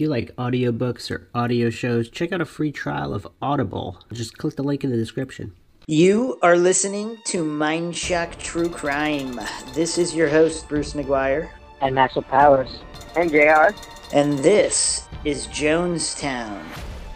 [0.00, 4.02] If you like audiobooks or audio shows, check out a free trial of Audible.
[4.10, 5.52] Just click the link in the description.
[5.86, 9.38] You are listening to Mind Mindshock True Crime.
[9.74, 11.50] This is your host, Bruce McGuire.
[11.82, 12.78] And Maxwell Powers.
[13.14, 13.76] And JR.
[14.14, 16.64] And this is Jonestown,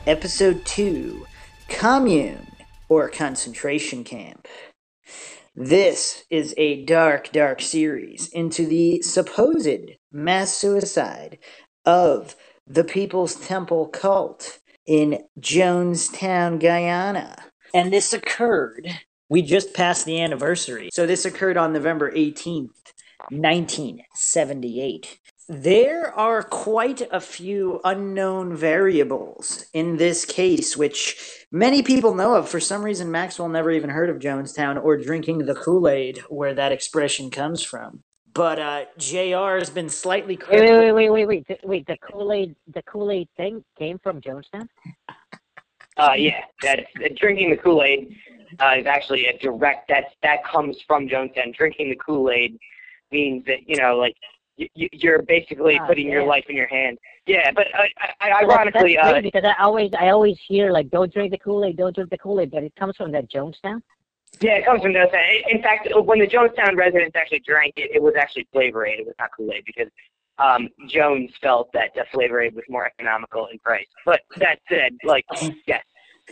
[0.06, 1.26] Episode 2
[1.70, 2.46] Commune
[2.90, 4.46] or Concentration Camp.
[5.56, 11.38] This is a dark, dark series into the supposed mass suicide
[11.86, 17.36] of the People's Temple cult in Jonestown, Guyana.
[17.72, 18.88] And this occurred,
[19.28, 20.90] we just passed the anniversary.
[20.92, 22.70] So this occurred on November 18th,
[23.30, 25.18] 1978.
[25.46, 32.48] There are quite a few unknown variables in this case, which many people know of.
[32.48, 36.54] For some reason, Maxwell never even heard of Jonestown or drinking the Kool Aid, where
[36.54, 38.04] that expression comes from.
[38.34, 39.58] But uh, Jr.
[39.58, 40.36] has been slightly.
[40.50, 41.60] Wait, wait, wait, wait, wait, wait.
[41.62, 44.68] Wait, the Kool Aid, the Kool Aid thing came from Jonestown.
[45.96, 46.80] Uh, yeah, that
[47.14, 48.16] drinking the Kool Aid
[48.58, 49.86] uh, is actually a direct.
[49.86, 51.54] That that comes from Jonestown.
[51.54, 52.58] Drinking the Kool Aid
[53.12, 54.16] means that you know, like
[54.56, 56.98] you, you're basically oh, putting your life in your hand.
[57.26, 57.82] Yeah, but uh,
[58.20, 61.38] I, ironically, that's, that's uh, because I always I always hear like don't drink the
[61.38, 63.80] Kool Aid, don't drink the Kool Aid, but it comes from that Jonestown.
[64.40, 65.42] Yeah, it comes from Jonestown.
[65.48, 69.00] In fact, when the Jonestown residents actually drank it, it was actually Flavor Aid.
[69.00, 69.88] It was not Kool Aid because
[70.38, 73.86] um, Jones felt that the Flavor Aid was more economical in price.
[74.04, 75.24] But that said, like
[75.66, 75.84] yes,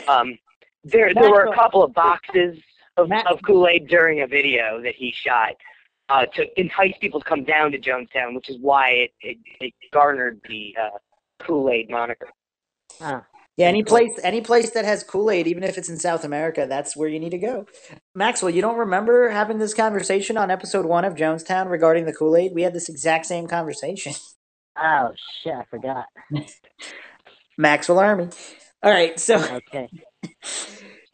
[0.08, 0.36] um,
[0.84, 2.58] there there were a couple of boxes
[2.96, 5.54] of, of Kool Aid during a video that he shot
[6.08, 9.74] uh, to entice people to come down to Jonestown, which is why it, it, it
[9.92, 10.98] garnered the uh,
[11.38, 12.28] Kool Aid moniker.
[13.00, 13.20] Huh.
[13.58, 16.66] Yeah, any place, any place that has Kool Aid, even if it's in South America,
[16.66, 17.66] that's where you need to go.
[18.14, 22.34] Maxwell, you don't remember having this conversation on episode one of Jonestown regarding the Kool
[22.34, 22.52] Aid?
[22.54, 24.14] We had this exact same conversation.
[24.74, 25.10] Oh
[25.42, 26.06] shit, I forgot.
[27.58, 28.28] Maxwell Army.
[28.82, 29.36] All right, so
[29.70, 29.88] okay.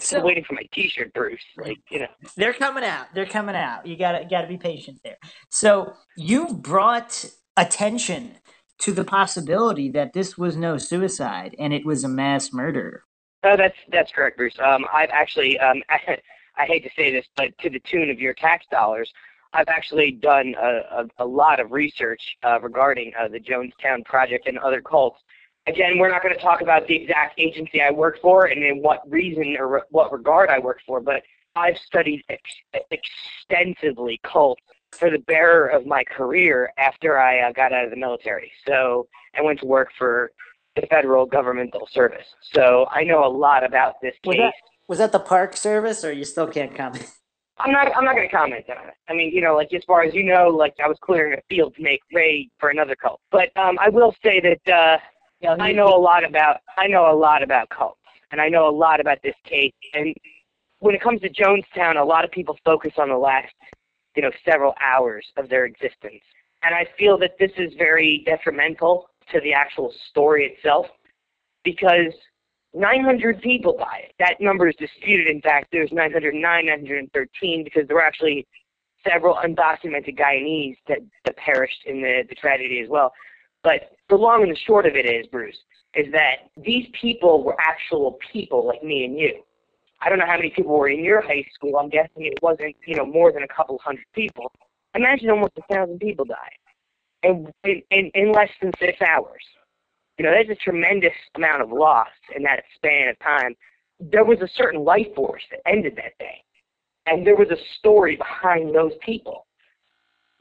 [0.00, 1.42] Still waiting for my T-shirt, Bruce.
[1.56, 2.06] Like you know,
[2.36, 3.06] they're coming out.
[3.14, 3.84] They're coming out.
[3.84, 5.18] You gotta gotta be patient there.
[5.50, 7.24] So you brought
[7.56, 8.36] attention
[8.80, 13.04] to the possibility that this was no suicide and it was a mass murder.
[13.44, 14.56] Oh, that's that's correct, Bruce.
[14.62, 16.18] Um, I've actually, um, I,
[16.56, 19.10] I hate to say this, but to the tune of your tax dollars,
[19.52, 24.46] I've actually done a, a, a lot of research uh, regarding uh, the Jonestown Project
[24.46, 25.18] and other cults.
[25.66, 28.82] Again, we're not going to talk about the exact agency I work for and in
[28.82, 31.22] what reason or re- what regard I work for, but
[31.56, 34.62] I've studied ex- extensively cults
[34.92, 38.50] for the bearer of my career after I uh, got out of the military.
[38.66, 40.30] So I went to work for
[40.76, 42.26] the federal governmental service.
[42.40, 44.42] So I know a lot about this was case.
[44.42, 44.52] That,
[44.88, 47.10] was that the Park Service, or you still can't comment?
[47.58, 47.94] I'm not.
[47.96, 48.94] I'm not going to comment on it.
[49.08, 51.42] I mean, you know, like as far as you know, like I was clearing a
[51.48, 53.20] field to make raid for another cult.
[53.32, 54.98] But um, I will say that uh,
[55.42, 56.58] know, I know a lot about.
[56.76, 58.00] I know a lot about cults,
[58.30, 59.72] and I know a lot about this case.
[59.92, 60.14] And
[60.80, 63.52] when it comes to Jonestown, a lot of people focus on the last
[64.18, 66.24] you know, several hours of their existence.
[66.64, 70.86] And I feel that this is very detrimental to the actual story itself
[71.62, 72.12] because
[72.74, 74.12] 900 people died.
[74.18, 75.28] That number is disputed.
[75.28, 78.44] In fact, there's 909, 913 because there were actually
[79.08, 83.12] several undocumented Guyanese that, that perished in the, the tragedy as well.
[83.62, 85.58] But the long and the short of it is, Bruce,
[85.94, 89.44] is that these people were actual people like me and you.
[90.00, 91.76] I don't know how many people were in your high school.
[91.76, 94.52] I'm guessing it wasn't, you know, more than a couple hundred people.
[94.94, 96.52] Imagine almost a thousand people die,
[97.22, 99.42] in, in in less than six hours.
[100.18, 103.54] You know, there's a tremendous amount of loss in that span of time.
[104.00, 106.42] There was a certain life force that ended that day,
[107.06, 109.46] and there was a story behind those people.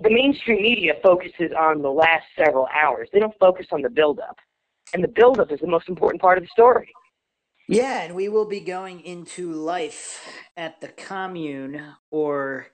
[0.02, 3.10] The mainstream media focuses on the last several hours.
[3.12, 4.38] They don't focus on the buildup,
[4.94, 6.94] and the buildup is the most important part of the story.
[7.68, 10.26] Yeah, and we will be going into life
[10.56, 11.82] at the commune,
[12.12, 12.68] or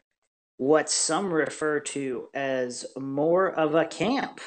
[0.58, 4.40] what some refer to as more of a camp.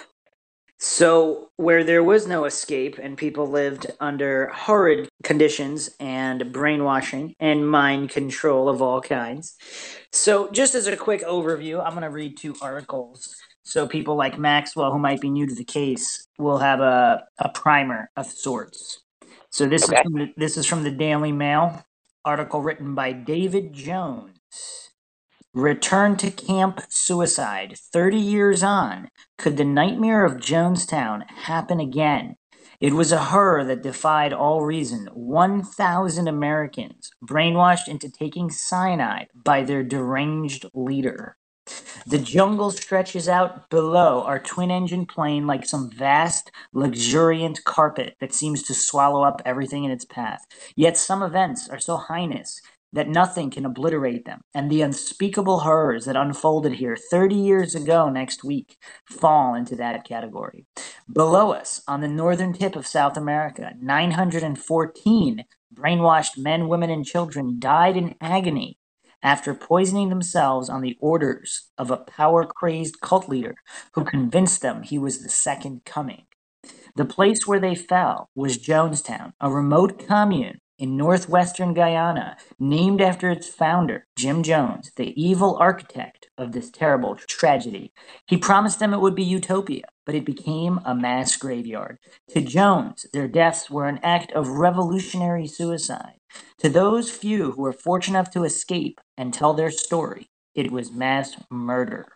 [0.79, 7.69] So, where there was no escape and people lived under horrid conditions and brainwashing and
[7.69, 9.57] mind control of all kinds.
[10.13, 13.35] So, just as a quick overview, I'm going to read two articles.
[13.65, 17.49] So, people like Maxwell, who might be new to the case, will have a, a
[17.49, 19.03] primer of sorts.
[19.57, 19.97] So this okay.
[19.97, 21.83] is from the, this is from the Daily Mail
[22.27, 24.91] article written by David Jones.
[25.55, 27.79] Return to camp suicide.
[27.91, 29.09] 30 years on,
[29.39, 32.37] could the nightmare of Jonestown happen again?
[32.81, 35.09] It was a horror that defied all reason.
[35.15, 41.39] 1,000 Americans brainwashed into taking cyanide by their deranged leader.
[42.07, 48.33] The jungle stretches out below our twin engine plane like some vast, luxuriant carpet that
[48.33, 50.47] seems to swallow up everything in its path.
[50.77, 52.61] Yet some events are so heinous
[52.93, 58.09] that nothing can obliterate them, and the unspeakable horrors that unfolded here 30 years ago
[58.09, 60.65] next week fall into that category.
[61.13, 67.57] Below us, on the northern tip of South America, 914 brainwashed men, women, and children
[67.59, 68.79] died in agony
[69.23, 73.57] after poisoning themselves on the orders of a power crazed cult leader
[73.93, 76.27] who convinced them he was the second coming.
[76.97, 83.31] The place where they fell was Jonestown, a remote commune in northwestern Guyana, named after
[83.31, 87.93] its founder, Jim Jones, the evil architect of this terrible tragedy.
[88.27, 91.99] He promised them it would be utopia, but it became a mass graveyard.
[92.31, 96.19] To Jones, their deaths were an act of revolutionary suicide.
[96.59, 100.93] To those few who were fortunate enough to escape and tell their story, it was
[100.93, 102.07] mass murder.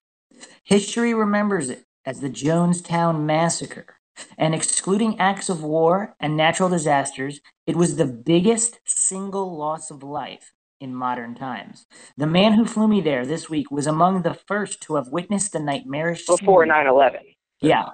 [0.65, 4.00] History remembers it as the Jonestown Massacre
[4.39, 10.03] and excluding acts of war and natural disasters, it was the biggest single loss of
[10.03, 11.87] life in modern times.
[12.17, 15.53] The man who flew me there this week was among the first to have witnessed
[15.53, 17.21] the nightmarish before 9/11.
[17.61, 17.91] Yeah.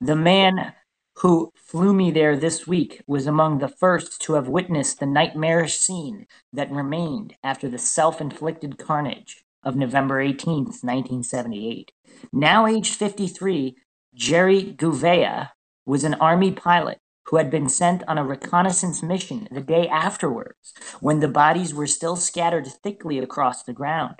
[0.00, 0.74] The man
[1.20, 5.78] who flew me there this week was among the first to have witnessed the nightmarish
[5.78, 11.92] scene that remained after the self-inflicted carnage of November 18th, 1978.
[12.32, 13.76] Now aged 53,
[14.14, 15.50] Jerry Gouveia
[15.86, 20.74] was an Army pilot who had been sent on a reconnaissance mission the day afterwards
[21.00, 24.16] when the bodies were still scattered thickly across the ground.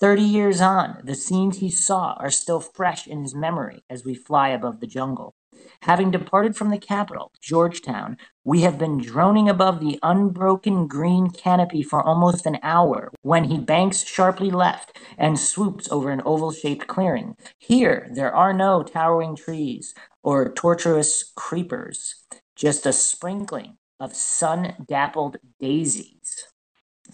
[0.00, 4.14] Thirty years on, the scenes he saw are still fresh in his memory as we
[4.14, 5.34] fly above the jungle.
[5.82, 11.82] Having departed from the capital, Georgetown, we have been droning above the unbroken green canopy
[11.82, 16.86] for almost an hour when he banks sharply left and swoops over an oval shaped
[16.86, 17.36] clearing.
[17.58, 19.94] Here, there are no towering trees
[20.26, 22.16] or tortuous creepers,
[22.56, 26.48] just a sprinkling of sun dappled daisies.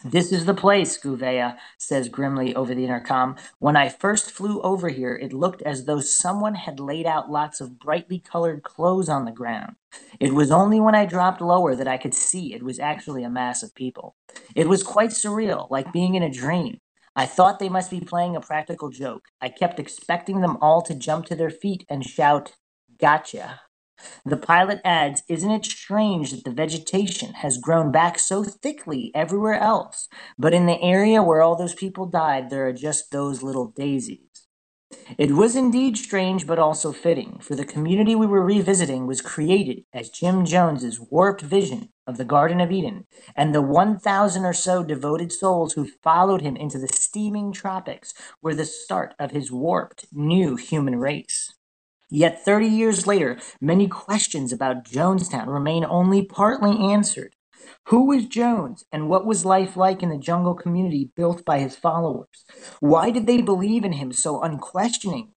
[0.05, 3.37] This is the place, Gouveia says grimly over the intercom.
[3.59, 7.61] When I first flew over here, it looked as though someone had laid out lots
[7.61, 9.76] of brightly colored clothes on the ground.
[10.19, 13.31] It was only when I dropped lower that I could see it was actually a
[13.31, 14.17] mass of people.
[14.56, 16.79] It was quite surreal, like being in a dream.
[17.14, 19.26] I thought they must be playing a practical joke.
[19.41, 22.55] I kept expecting them all to jump to their feet and shout,
[23.02, 23.62] Gotcha.
[24.25, 29.58] The pilot adds, Isn't it strange that the vegetation has grown back so thickly everywhere
[29.58, 30.06] else,
[30.38, 34.46] but in the area where all those people died, there are just those little daisies?
[35.19, 39.84] It was indeed strange, but also fitting, for the community we were revisiting was created
[39.93, 44.84] as Jim Jones's warped vision of the Garden of Eden, and the 1,000 or so
[44.84, 50.06] devoted souls who followed him into the steaming tropics were the start of his warped
[50.12, 51.52] new human race.
[52.14, 57.37] Yet 30 years later, many questions about Jonestown remain only partly answered.
[57.87, 61.75] Who was Jones, and what was life like in the jungle community built by his
[61.75, 62.44] followers?
[62.81, 65.32] Why did they believe in him so unquestioning?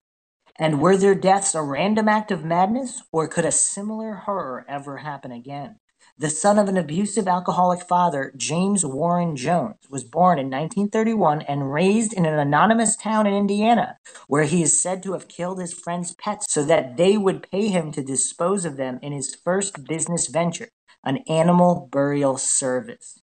[0.60, 4.98] And were their deaths a random act of madness, or could a similar horror ever
[4.98, 5.80] happen again?
[6.18, 11.74] The son of an abusive alcoholic father, James Warren Jones, was born in 1931 and
[11.74, 15.74] raised in an anonymous town in Indiana, where he is said to have killed his
[15.74, 19.84] friends' pets so that they would pay him to dispose of them in his first
[19.84, 20.70] business venture,
[21.04, 23.20] an animal burial service.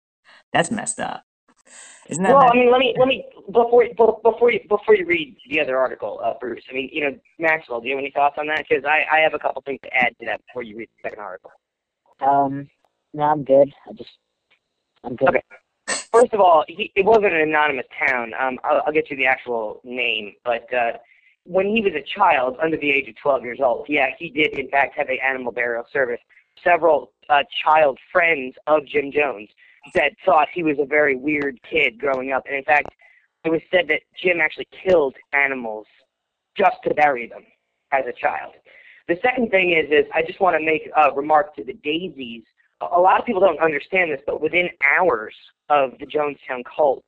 [0.51, 1.24] That's messed up.
[2.10, 3.86] Isn't that well, messed I mean, let me let me before
[4.21, 6.63] before you before you read the other article, uh, Bruce.
[6.69, 8.65] I mean, you know, Maxwell, do you have any thoughts on that?
[8.67, 11.10] Because I I have a couple things to add to that before you read the
[11.10, 11.51] second article.
[12.19, 12.67] Um,
[13.13, 13.74] no, I'm good.
[13.89, 14.10] I just,
[15.03, 15.30] I'm good.
[15.30, 15.44] Okay.
[16.12, 18.34] First of all, he, it wasn't an anonymous town.
[18.39, 20.94] Um, I'll, I'll get you the actual name, but uh,
[21.46, 24.58] when he was a child, under the age of 12 years old, yeah, he did
[24.60, 26.20] in fact have a animal burial service.
[26.63, 29.50] Several uh, child friends of Jim Jones
[29.96, 32.89] that thought he was a very weird kid growing up, and in fact,
[33.44, 35.88] it was said that Jim actually killed animals
[36.56, 37.44] just to bury them
[37.91, 38.53] as a child.
[39.08, 42.44] The second thing is, is I just want to make a remark to the daisies
[42.81, 45.35] a lot of people don't understand this, but within hours
[45.69, 47.03] of the Jonestown cult,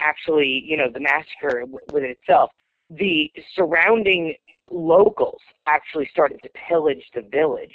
[0.00, 2.50] actually, you know, the massacre within itself,
[2.88, 4.34] the surrounding
[4.70, 7.74] locals actually started to pillage the village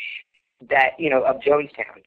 [0.69, 2.01] that, you know, of Jonestown.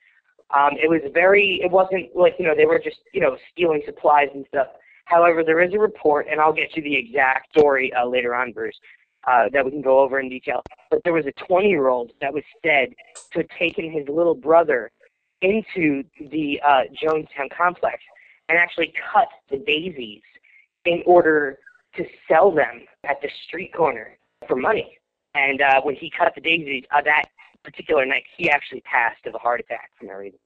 [0.54, 3.83] Um, it was very, it wasn't like, you know, they were just, you know, stealing
[3.85, 4.68] supplies and stuff.
[5.04, 8.52] However, there is a report, and I'll get you the exact story uh, later on,
[8.52, 8.78] Bruce,
[9.26, 10.62] uh, that we can go over in detail.
[10.90, 12.90] But there was a 20 year old that was said
[13.33, 14.90] to have taken his little brother
[15.42, 17.99] into the uh, Jonestown complex
[18.49, 20.23] and actually cut the daisies
[20.85, 21.59] in order
[21.97, 24.99] to sell them at the street corner for money.
[25.35, 27.26] And uh, when he cut the daisies uh, that
[27.64, 30.38] particular night, he actually passed of a heart attack from that reason.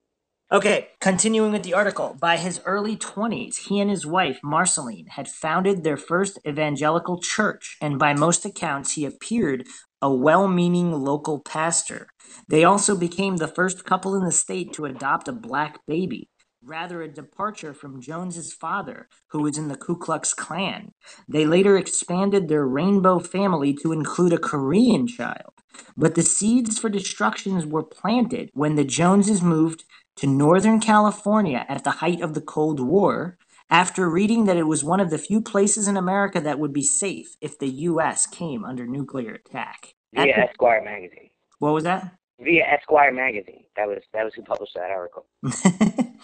[0.53, 2.15] Okay, continuing with the article.
[2.21, 7.79] By his early 20s, he and his wife, Marceline, had founded their first evangelical church,
[7.81, 9.67] and by most accounts, he appeared
[10.03, 12.09] a well meaning local pastor.
[12.51, 16.29] They also became the first couple in the state to adopt a black baby,
[16.63, 20.93] rather a departure from Jones's father, who was in the Ku Klux Klan.
[21.27, 25.55] They later expanded their rainbow family to include a Korean child.
[25.97, 29.85] But the seeds for destructions were planted when the Joneses moved
[30.17, 33.39] to Northern California at the height of the Cold War
[33.71, 36.83] after reading that it was one of the few places in America that would be
[36.83, 38.27] safe if the U.S.
[38.27, 39.95] came under nuclear attack.
[40.15, 41.31] Via the, Esquire magazine.
[41.59, 42.17] What was that?
[42.39, 43.65] Via Esquire magazine.
[43.77, 45.27] That was that was who published that article.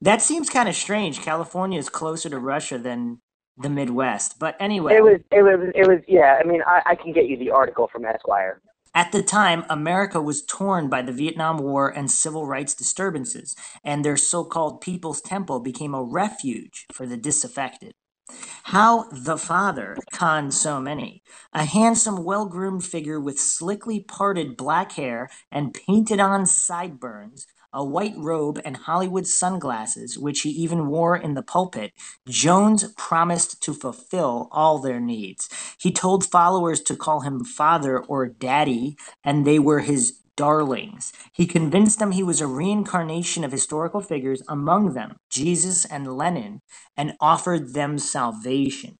[0.00, 1.20] that seems kind of strange.
[1.20, 3.20] California is closer to Russia than
[3.58, 4.94] the Midwest, but anyway.
[4.94, 6.38] It was it was it was yeah.
[6.40, 8.62] I mean, I, I can get you the article from Esquire.
[8.98, 14.04] At the time, America was torn by the Vietnam War and civil rights disturbances, and
[14.04, 17.92] their so called People's Temple became a refuge for the disaffected.
[18.64, 21.22] How the father conned so many.
[21.52, 27.84] A handsome, well groomed figure with slickly parted black hair and painted on sideburns a
[27.84, 31.92] white robe, and Hollywood sunglasses, which he even wore in the pulpit,
[32.28, 35.48] Jones promised to fulfill all their needs.
[35.78, 41.12] He told followers to call him father or daddy, and they were his darlings.
[41.32, 46.60] He convinced them he was a reincarnation of historical figures, among them Jesus and Lenin,
[46.96, 48.98] and offered them salvation.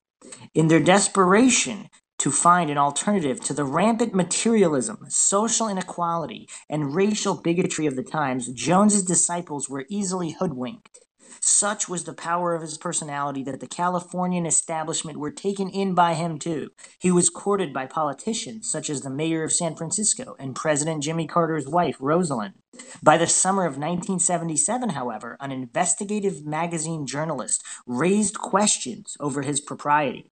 [0.55, 7.35] In their desperation, to find an alternative to the rampant materialism, social inequality, and racial
[7.35, 10.99] bigotry of the times, Jones's disciples were easily hoodwinked.
[11.41, 16.15] Such was the power of his personality that the Californian establishment were taken in by
[16.15, 16.71] him too.
[16.99, 21.27] He was courted by politicians such as the mayor of San Francisco and President Jimmy
[21.27, 22.55] Carter's wife, Rosalynn.
[23.03, 30.33] By the summer of 1977, however, an investigative magazine journalist raised questions over his propriety.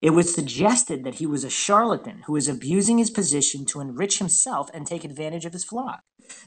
[0.00, 4.18] It was suggested that he was a charlatan who was abusing his position to enrich
[4.18, 6.02] himself and take advantage of his flock.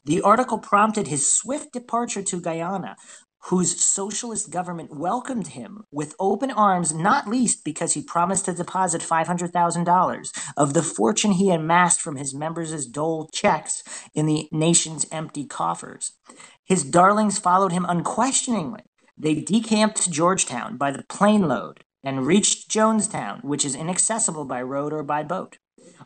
[0.05, 2.95] The article prompted his swift departure to Guyana,
[3.43, 9.01] whose socialist government welcomed him with open arms, not least because he promised to deposit
[9.01, 13.83] $500,000 of the fortune he amassed from his members' dole checks
[14.13, 16.11] in the nation's empty coffers.
[16.65, 18.81] His darlings followed him unquestioningly.
[19.17, 24.62] They decamped to Georgetown by the plane load and reached Jonestown, which is inaccessible by
[24.62, 25.58] road or by boat.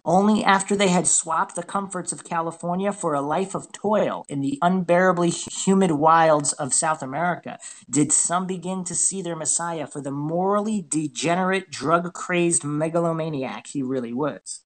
[0.06, 4.42] Only after they had swapped the comforts of California for a life of toil in
[4.42, 7.58] the unbearably humid wilds of South America
[7.90, 13.82] did some begin to see their Messiah for the morally degenerate, drug crazed megalomaniac he
[13.82, 14.62] really was.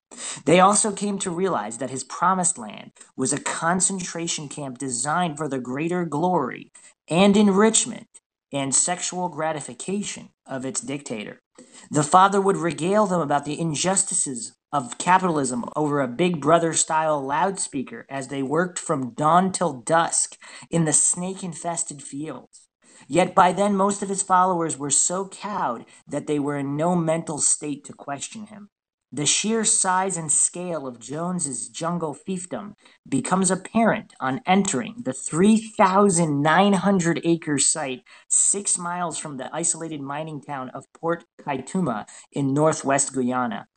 [0.46, 5.48] They also came to realize that his promised land was a concentration camp designed for
[5.48, 6.72] the greater glory
[7.10, 8.08] and enrichment
[8.52, 11.42] and sexual gratification of its dictator.
[11.90, 17.22] The father would regale them about the injustices of capitalism over a big brother style
[17.26, 20.38] loudspeaker as they worked from dawn till dusk
[20.70, 22.68] in the snake infested fields.
[23.08, 26.96] Yet by then, most of his followers were so cowed that they were in no
[26.96, 28.70] mental state to question him.
[29.12, 32.74] The sheer size and scale of Jones's jungle fiefdom
[33.08, 40.70] becomes apparent on entering the 3,900 acre site six miles from the isolated mining town
[40.72, 43.70] of Port Kaituma in northwest Guyana.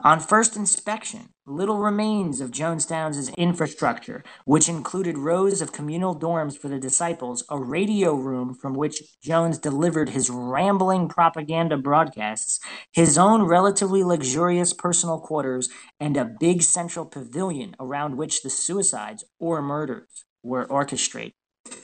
[0.00, 6.68] On first inspection, little remains of Jonestown's infrastructure, which included rows of communal dorms for
[6.68, 12.60] the disciples, a radio room from which Jones delivered his rambling propaganda broadcasts,
[12.92, 19.24] his own relatively luxurious personal quarters, and a big central pavilion around which the suicides
[19.38, 21.32] or murders were orchestrated.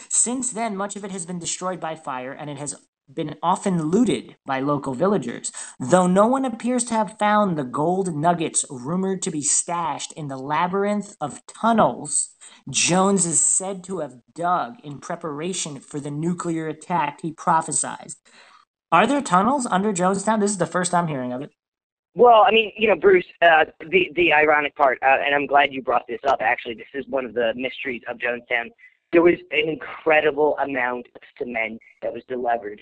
[0.09, 2.76] Since then, much of it has been destroyed by fire and it has
[3.12, 8.14] been often looted by local villagers, though no one appears to have found the gold
[8.14, 12.34] nuggets rumored to be stashed in the labyrinth of tunnels
[12.70, 18.12] Jones is said to have dug in preparation for the nuclear attack he prophesied.
[18.90, 20.40] Are there tunnels under Jonestown?
[20.40, 21.50] This is the first I'm hearing of it.
[22.14, 25.73] Well, I mean, you know, Bruce, uh, the the ironic part, uh, and I'm glad
[25.73, 26.38] you brought this up.
[26.40, 28.70] Actually, this is one of the mysteries of Jonestown.
[29.12, 32.80] There was an incredible amount of cement that was delivered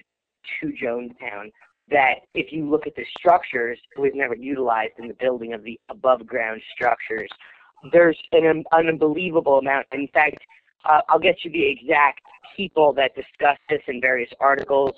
[0.60, 1.50] to Jonestown
[1.90, 5.78] that if you look at the structures, was never utilized in the building of the
[5.88, 7.30] above ground structures.
[7.92, 9.86] There's an, an unbelievable amount.
[9.92, 10.38] In fact,
[10.84, 12.20] uh, I'll get you the exact
[12.56, 14.92] people that discuss this in various articles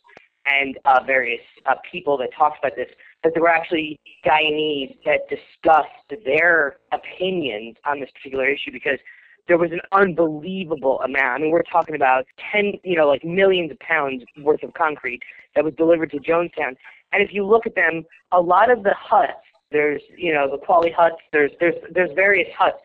[0.47, 2.89] and uh, various uh, people that talk about this.
[3.23, 8.99] that there were actually Guyanese that discussed their opinions on this particular issue because
[9.47, 11.27] there was an unbelievable amount.
[11.27, 15.23] I mean, we're talking about 10, you know, like millions of pounds worth of concrete
[15.55, 16.77] that was delivered to Jonestown.
[17.13, 19.33] And if you look at them, a lot of the huts,
[19.71, 22.79] there's, you know, the quality huts, there's, there's, there's various huts.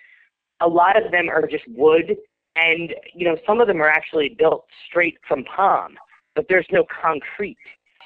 [0.62, 2.18] A lot of them are just wood,
[2.56, 5.96] and, you know, some of them are actually built straight from palm,
[6.36, 7.58] but there's no concrete.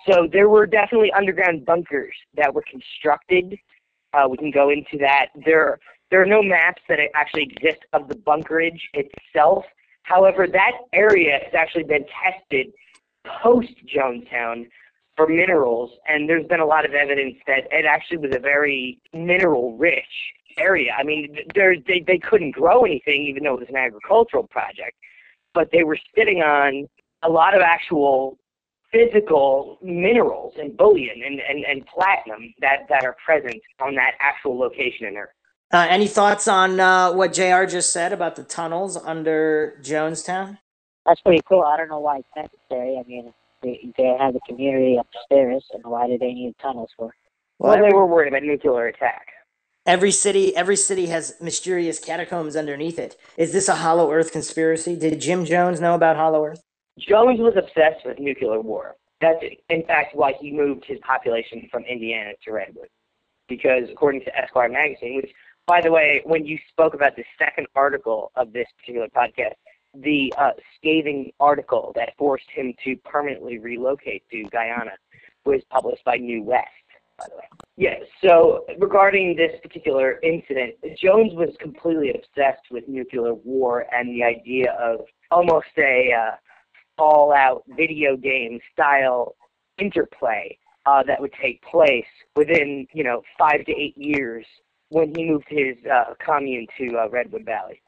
[0.08, 3.58] So there were definitely underground bunkers that were constructed.
[4.14, 5.28] Uh, we can go into that.
[5.46, 5.80] There,
[6.14, 9.66] there are no maps that actually exist of the bunkerage itself.
[10.04, 12.68] However, that area has actually been tested
[13.42, 14.68] post Jonestown
[15.18, 19.00] for minerals, and there's been a lot of evidence that it actually was a very
[19.12, 20.06] mineral rich
[20.60, 20.92] area.
[20.96, 24.96] I mean, they, they couldn't grow anything, even though it was an agricultural project,
[25.56, 26.88] but they were sitting on
[27.24, 28.38] a lot of actual
[28.92, 34.60] physical minerals and bullion and, and, and platinum that, that are present on that actual
[34.60, 35.32] location in Earth.
[35.74, 40.60] Uh, any thoughts on uh, what JR just said about the tunnels under Jonestown?
[41.04, 41.64] That's pretty cool.
[41.64, 42.96] I don't know why it's necessary.
[43.00, 47.12] I mean, they, they have the community upstairs, and why do they need tunnels for?
[47.58, 49.30] Well, well they were worried about nuclear attack.
[49.88, 53.18] Every city, every city has mysterious catacombs underneath it.
[53.36, 54.96] Is this a Hollow Earth conspiracy?
[54.96, 56.62] Did Jim Jones know about Hollow Earth?
[57.00, 58.96] Jones was obsessed with nuclear war.
[59.22, 62.90] That's, in fact, why he moved his population from Indiana to Redwood.
[63.50, 65.32] Because according to Esquire magazine, which,
[65.66, 69.56] by the way, when you spoke about the second article of this particular podcast,
[69.94, 74.94] the uh, scathing article that forced him to permanently relocate to Guyana
[75.46, 76.68] was published by New West,
[77.18, 77.44] by the way.
[77.78, 84.24] Yeah, so regarding this particular incident, Jones was completely obsessed with nuclear war and the
[84.24, 85.02] idea of
[85.32, 86.36] almost a uh,
[86.98, 89.36] all-out video game style
[89.78, 94.46] interplay uh, that would take place within, you know, five to eight years
[94.94, 97.82] when he moved his uh, commune to uh, Redwood Valley.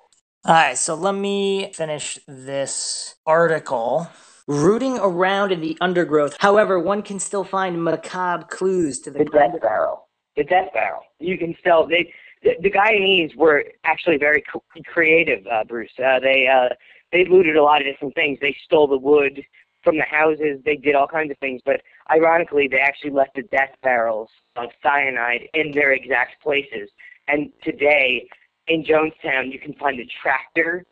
[0.44, 4.08] All right, so let me finish this article.
[4.48, 9.26] Rooting around in the undergrowth, however, one can still find macabre clues to the, the
[9.26, 10.08] death barrel.
[10.38, 11.02] The death barrel.
[11.20, 12.14] You can still they
[12.44, 14.44] the, the Guyanese were actually very
[14.86, 15.90] creative, uh, Bruce.
[15.98, 16.76] Uh, they uh,
[17.12, 18.38] they looted a lot of different things.
[18.40, 19.44] They stole the wood
[19.86, 20.60] from the houses.
[20.66, 21.62] They did all kinds of things.
[21.66, 26.90] But ironically, they actually left the death barrels of cyanide in their exact places.
[27.30, 28.28] And today,
[28.68, 30.86] in Jonestown, you can find a tractor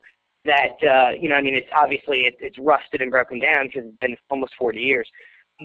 [0.46, 3.90] that, uh, you know, I mean, it's obviously it, it's rusted and broken down because
[3.90, 5.10] it's been almost 40 years.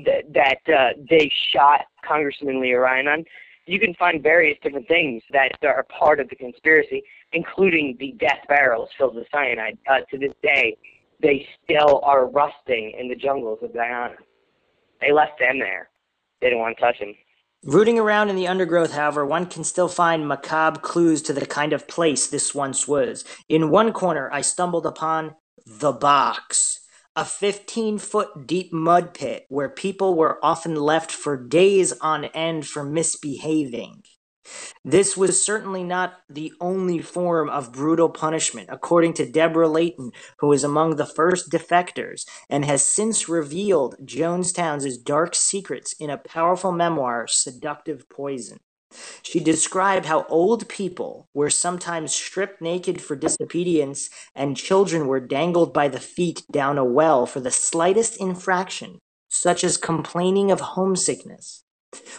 [0.04, 3.24] That, that uh, they shot Congressman Leo Ryan on
[3.68, 8.40] you can find various different things that are part of the conspiracy, including the death
[8.48, 9.76] barrels filled with cyanide.
[9.88, 10.76] Uh, to this day,
[11.20, 14.16] they still are rusting in the jungles of Guyana.
[15.00, 15.88] They left them there.
[16.40, 17.14] They didn't want to touch them.
[17.64, 21.72] Rooting around in the undergrowth, however, one can still find macabre clues to the kind
[21.72, 23.24] of place this once was.
[23.48, 25.34] In one corner, I stumbled upon
[25.66, 26.78] the box
[27.18, 32.64] a 15 foot deep mud pit where people were often left for days on end
[32.64, 34.04] for misbehaving.
[34.84, 40.48] This was certainly not the only form of brutal punishment, according to Deborah Layton, who
[40.48, 46.72] was among the first defectors and has since revealed Jonestown's dark secrets in a powerful
[46.72, 48.58] memoir, Seductive Poison.
[49.22, 55.74] She described how old people were sometimes stripped naked for disobedience and children were dangled
[55.74, 61.64] by the feet down a well for the slightest infraction, such as complaining of homesickness.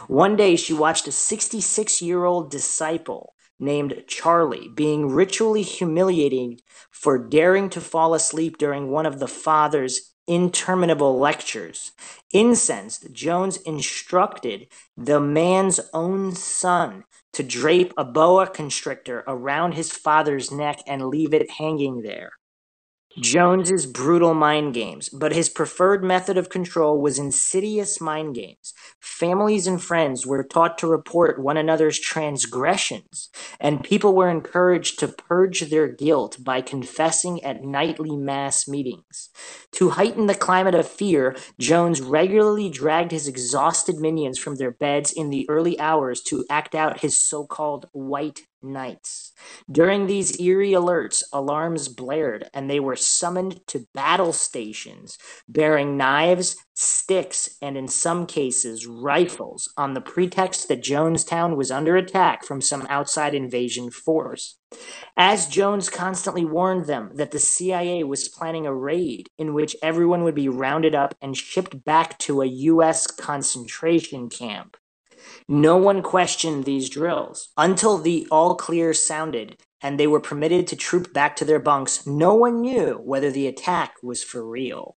[0.07, 7.17] One day she watched a 66 year old disciple named Charlie being ritually humiliated for
[7.17, 11.91] daring to fall asleep during one of the father's interminable lectures.
[12.33, 17.03] Incensed, Jones instructed the man's own son
[17.33, 22.31] to drape a boa constrictor around his father's neck and leave it hanging there.
[23.17, 28.73] Jones's brutal mind games, but his preferred method of control was insidious mind games.
[28.99, 35.07] Families and friends were taught to report one another's transgressions, and people were encouraged to
[35.07, 39.29] purge their guilt by confessing at nightly mass meetings.
[39.73, 45.11] To heighten the climate of fear, Jones regularly dragged his exhausted minions from their beds
[45.11, 49.33] in the early hours to act out his so called white nights.
[49.71, 55.17] During these eerie alerts, alarms blared and they were summoned to battle stations
[55.47, 61.97] bearing knives, sticks, and in some cases, rifles on the pretext that Jonestown was under
[61.97, 64.57] attack from some outside invasion force.
[65.17, 70.23] As Jones constantly warned them that the CIA was planning a raid in which everyone
[70.23, 73.07] would be rounded up and shipped back to a U.S.
[73.07, 74.77] concentration camp.
[75.47, 77.49] No one questioned these drills.
[77.57, 82.05] Until the all clear sounded and they were permitted to troop back to their bunks,
[82.05, 84.95] no one knew whether the attack was for real.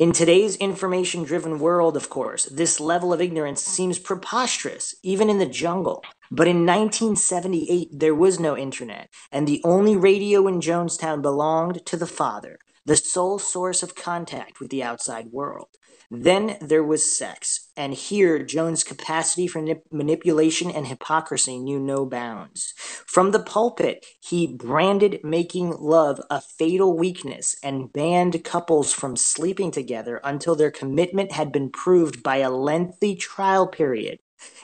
[0.00, 5.36] In today's information driven world, of course, this level of ignorance seems preposterous, even in
[5.36, 6.02] the jungle.
[6.30, 11.98] But in 1978, there was no internet, and the only radio in Jonestown belonged to
[11.98, 15.68] the father, the sole source of contact with the outside world.
[16.10, 22.04] Then there was sex, and here Jones' capacity for nip- manipulation and hypocrisy knew no
[22.04, 22.74] bounds.
[23.06, 29.70] From the pulpit, he branded making love a fatal weakness and banned couples from sleeping
[29.70, 34.18] together until their commitment had been proved by a lengthy trial period.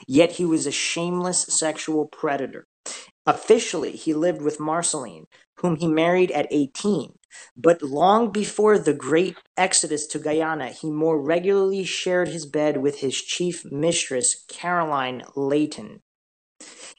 [0.07, 2.67] Yet he was a shameless sexual predator.
[3.25, 5.25] Officially, he lived with Marceline,
[5.57, 7.13] whom he married at 18.
[7.55, 12.99] But long before the great exodus to Guyana, he more regularly shared his bed with
[12.99, 16.01] his chief mistress, Carolyn Layton.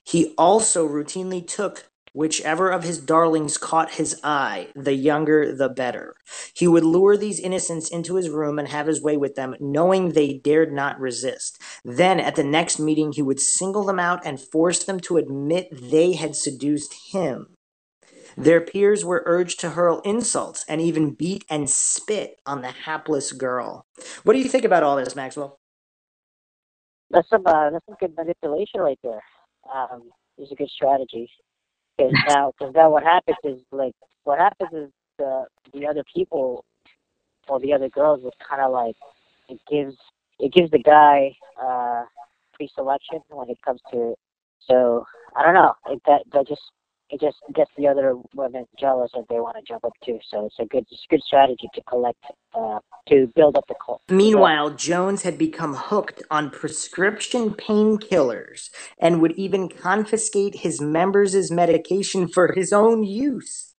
[0.05, 6.17] He also routinely took whichever of his darlings caught his eye, the younger the better.
[6.55, 10.11] He would lure these innocents into his room and have his way with them, knowing
[10.11, 11.61] they dared not resist.
[11.85, 15.69] Then, at the next meeting, he would single them out and force them to admit
[15.71, 17.58] they had seduced him.
[18.39, 23.33] Their peers were urged to hurl insults and even beat and spit on the hapless
[23.33, 23.85] girl.
[24.23, 25.59] What do you think about all this, Maxwell?
[27.11, 29.23] That's some uh, that's some good manipulation right there.
[29.75, 31.29] Um, it's a good strategy.
[31.97, 36.65] Because now, because now what happens is like what happens is the the other people
[37.49, 38.95] or the other girls would kind of like
[39.49, 39.97] it gives
[40.39, 42.05] it gives the guy uh,
[42.53, 44.15] pre-selection when it comes to
[44.61, 46.63] so I don't know it, that that just
[47.11, 50.19] it just gets the other women jealous and they want to jump up too.
[50.29, 52.23] So it's a good, it's a good strategy to collect,
[52.55, 54.03] uh, to build up the cult.
[54.09, 62.29] Meanwhile, Jones had become hooked on prescription painkillers and would even confiscate his members' medication
[62.29, 63.75] for his own use.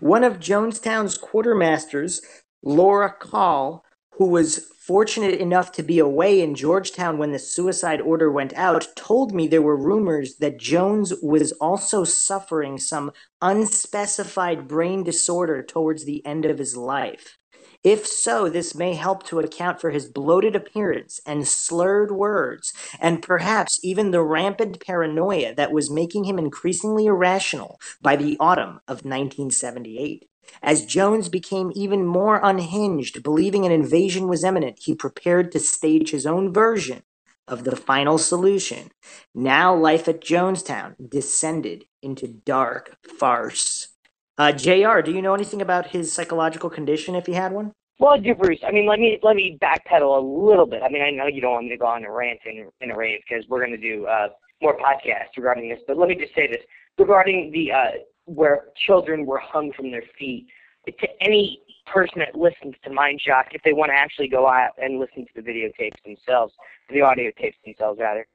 [0.00, 2.20] One of Jonestown's quartermasters,
[2.62, 3.83] Laura Kohl,
[4.16, 8.86] who was fortunate enough to be away in Georgetown when the suicide order went out,
[8.94, 16.04] told me there were rumors that Jones was also suffering some unspecified brain disorder towards
[16.04, 17.38] the end of his life.
[17.82, 23.22] If so, this may help to account for his bloated appearance and slurred words, and
[23.22, 29.04] perhaps even the rampant paranoia that was making him increasingly irrational by the autumn of
[29.04, 30.28] 1978.
[30.62, 36.10] As Jones became even more unhinged, believing an invasion was imminent, he prepared to stage
[36.10, 37.02] his own version
[37.46, 38.90] of the final solution.
[39.34, 43.88] Now, life at Jonestown descended into dark farce.
[44.36, 47.72] Uh, Jr., do you know anything about his psychological condition if he had one?
[48.00, 48.58] Well, do, Bruce.
[48.66, 50.82] I mean, let me let me backpedal a little bit.
[50.82, 52.90] I mean, I know you don't want me to go on a rant and, and
[52.90, 54.28] a rave because we're going to do uh,
[54.60, 55.78] more podcasts regarding this.
[55.86, 56.62] But let me just say this
[56.98, 57.90] regarding the uh,
[58.26, 60.46] where children were hung from their feet.
[60.86, 64.70] To any person that listens to Mind Shock, if they want to actually go out
[64.78, 66.52] and listen to the videotapes themselves,
[66.90, 68.26] the audio tapes themselves, rather,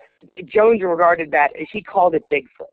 [0.45, 2.69] Jones regarded that, as he called it, Bigfoot.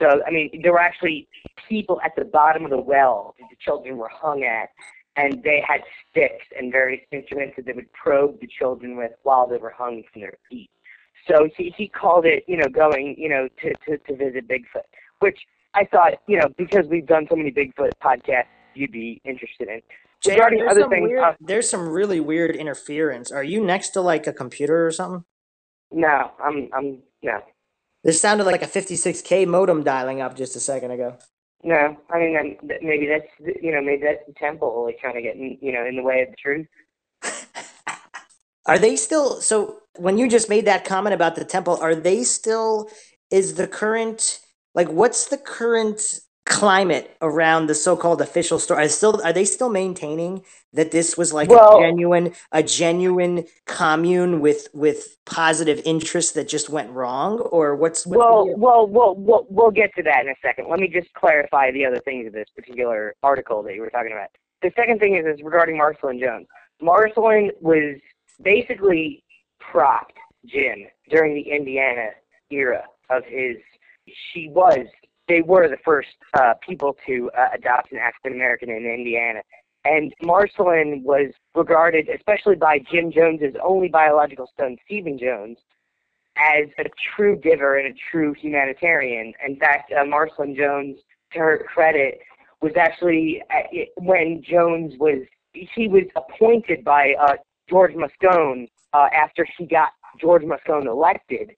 [0.00, 1.28] So, I mean, there were actually
[1.68, 4.68] people at the bottom of the well that the children were hung at,
[5.16, 9.48] and they had sticks and various instruments that they would probe the children with while
[9.48, 10.70] they were hung from their feet.
[11.28, 14.86] So he, he called it, you know, going, you know, to, to, to visit Bigfoot,
[15.18, 15.38] which
[15.74, 19.80] I thought, you know, because we've done so many Bigfoot podcasts, you'd be interested in.
[20.26, 23.30] Regarding there's, other some things, weird, uh, there's some really weird interference.
[23.30, 25.24] Are you next to like a computer or something?
[25.92, 27.40] No, I'm, I'm, no.
[28.02, 31.18] This sounded like a 56k modem dialing up just a second ago.
[31.64, 35.34] No, I mean maybe that's you know maybe that's the temple like trying to get
[35.34, 36.66] in, you know in the way of the truth.
[38.66, 39.80] are they still so?
[39.96, 42.88] When you just made that comment about the temple, are they still?
[43.30, 44.38] Is the current
[44.78, 48.84] like what's the current climate around the so-called official story?
[48.84, 53.44] Are still are they still maintaining that this was like well, a genuine a genuine
[53.66, 59.16] commune with with positive interests that just went wrong, or what's, what's well, well, well,
[59.16, 60.68] well, we'll get to that in a second.
[60.70, 64.12] Let me just clarify the other things of this particular article that you were talking
[64.12, 64.28] about.
[64.62, 66.46] The second thing is, is regarding Marceline Jones.
[66.80, 67.96] Marceline was
[68.40, 69.24] basically
[69.58, 72.10] propped Jim during the Indiana
[72.50, 73.56] era of his
[74.32, 74.86] she was
[75.28, 79.40] they were the first uh, people to uh, adopt an African American in Indiana.
[79.84, 85.58] And Marceline was regarded, especially by Jim Jones's only biological son, Stephen Jones,
[86.36, 89.32] as a true giver and a true humanitarian.
[89.46, 90.98] In fact, uh, Marceline Jones,
[91.32, 92.20] to her credit,
[92.60, 97.34] was actually uh, when Jones was he was appointed by uh,
[97.68, 99.90] George Moscone uh, after he got
[100.20, 101.52] George Moscone elected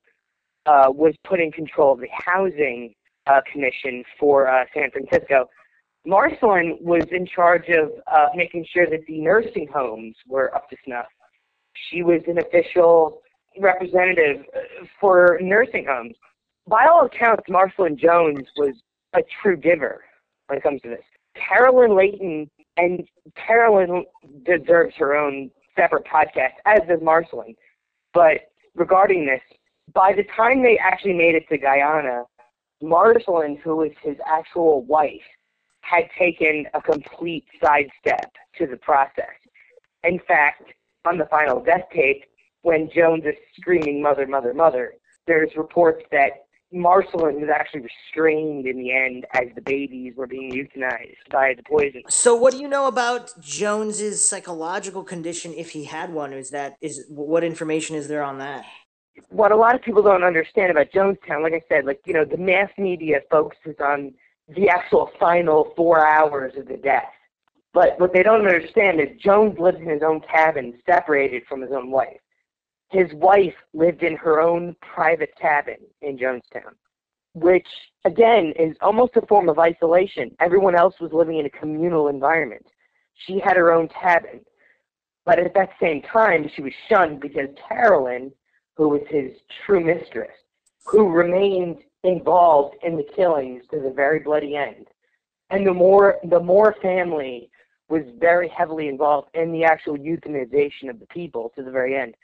[0.71, 2.95] uh, was put in control of the housing
[3.27, 5.49] uh, commission for uh, San Francisco.
[6.07, 10.77] Marceline was in charge of uh, making sure that the nursing homes were up to
[10.85, 11.07] snuff.
[11.89, 13.21] She was an official
[13.59, 16.15] representative uh, for nursing homes.
[16.69, 18.75] By all accounts, Marceline Jones was
[19.15, 20.05] a true giver
[20.47, 21.05] when it comes to this.
[21.35, 23.03] Carolyn Layton, and
[23.35, 24.05] Carolyn
[24.45, 27.57] deserves her own separate podcast, as does Marceline.
[28.15, 29.43] But regarding this,
[29.95, 32.25] by the time they actually made it to Guyana,
[32.83, 35.23] Marceline, who was his actual wife,
[35.83, 39.37] had taken a complete sidestep to the process.
[40.05, 40.63] In fact,
[41.05, 42.25] on the final death tape,
[42.63, 44.95] when Jones is screaming, Mother, Mother, Mother,
[45.27, 46.31] there's reports that
[46.73, 51.63] Marceline was actually restrained in the end as the babies were being euthanized by the
[51.65, 52.03] poison.
[52.09, 56.33] So, what do you know about Jones's psychological condition, if he had one?
[56.33, 58.65] Is that is what information is there on that?
[59.29, 62.25] What a lot of people don't understand about Jonestown, like I said, like you know,
[62.25, 64.15] the mass media focuses on
[64.49, 67.13] the actual final four hours of the death.
[67.73, 71.71] But what they don't understand is Jones lived in his own cabin, separated from his
[71.73, 72.19] own wife.
[72.91, 76.75] His wife lived in her own private cabin in Jonestown,
[77.35, 77.69] which
[78.05, 80.35] again is almost a form of isolation.
[80.41, 82.67] Everyone else was living in a communal environment.
[83.27, 84.41] She had her own cabin.
[85.25, 88.33] But at that same time, she was shunned because Carolyn,
[88.81, 89.33] who was his
[89.67, 90.33] true mistress,
[90.87, 94.87] who remained involved in the killings to the very bloody end.
[95.51, 97.51] And the more the Moore family
[97.91, 102.15] was very heavily involved in the actual euthanization of the people to the very end.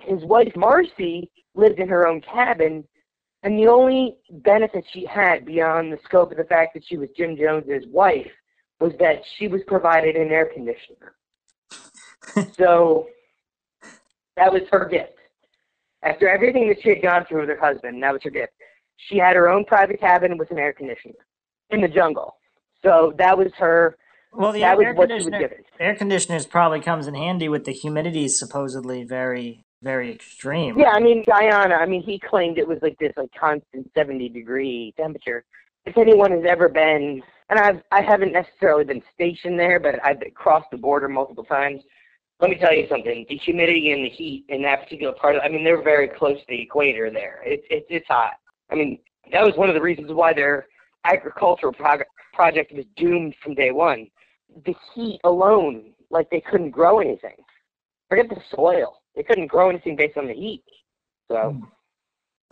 [0.00, 2.82] His wife Marcy lived in her own cabin,
[3.44, 7.10] and the only benefit she had beyond the scope of the fact that she was
[7.16, 8.32] Jim Jones's wife
[8.80, 11.14] was that she was provided an air conditioner.
[12.56, 13.06] so
[14.36, 15.12] that was her gift.
[16.06, 18.52] After everything that she had gone through with her husband, that was her gift
[18.96, 21.14] she had her own private cabin with an air conditioner
[21.70, 22.36] in the jungle.
[22.82, 23.96] So that was her.
[24.32, 27.48] Well, the that air, was what she was conditioner, air conditioners probably comes in handy
[27.48, 30.78] with the humidity is supposedly very, very extreme.
[30.78, 31.76] Yeah, I mean Guyana.
[31.76, 35.44] I mean, he claimed it was like this like constant seventy degree temperature.
[35.86, 40.18] If anyone has ever been, and I've I haven't necessarily been stationed there, but I've
[40.34, 41.82] crossed the border multiple times.
[42.40, 43.24] Let me tell you something.
[43.28, 46.38] The humidity and the heat in that particular part of, I mean, they're very close
[46.38, 47.40] to the equator there.
[47.44, 48.32] It's it's it's hot.
[48.70, 48.98] I mean,
[49.32, 50.66] that was one of the reasons why their
[51.04, 54.08] agricultural prog- project was doomed from day one.
[54.66, 57.36] The heat alone, like they couldn't grow anything.
[58.10, 60.62] Forget the soil; they couldn't grow anything based on the heat.
[61.28, 61.58] So.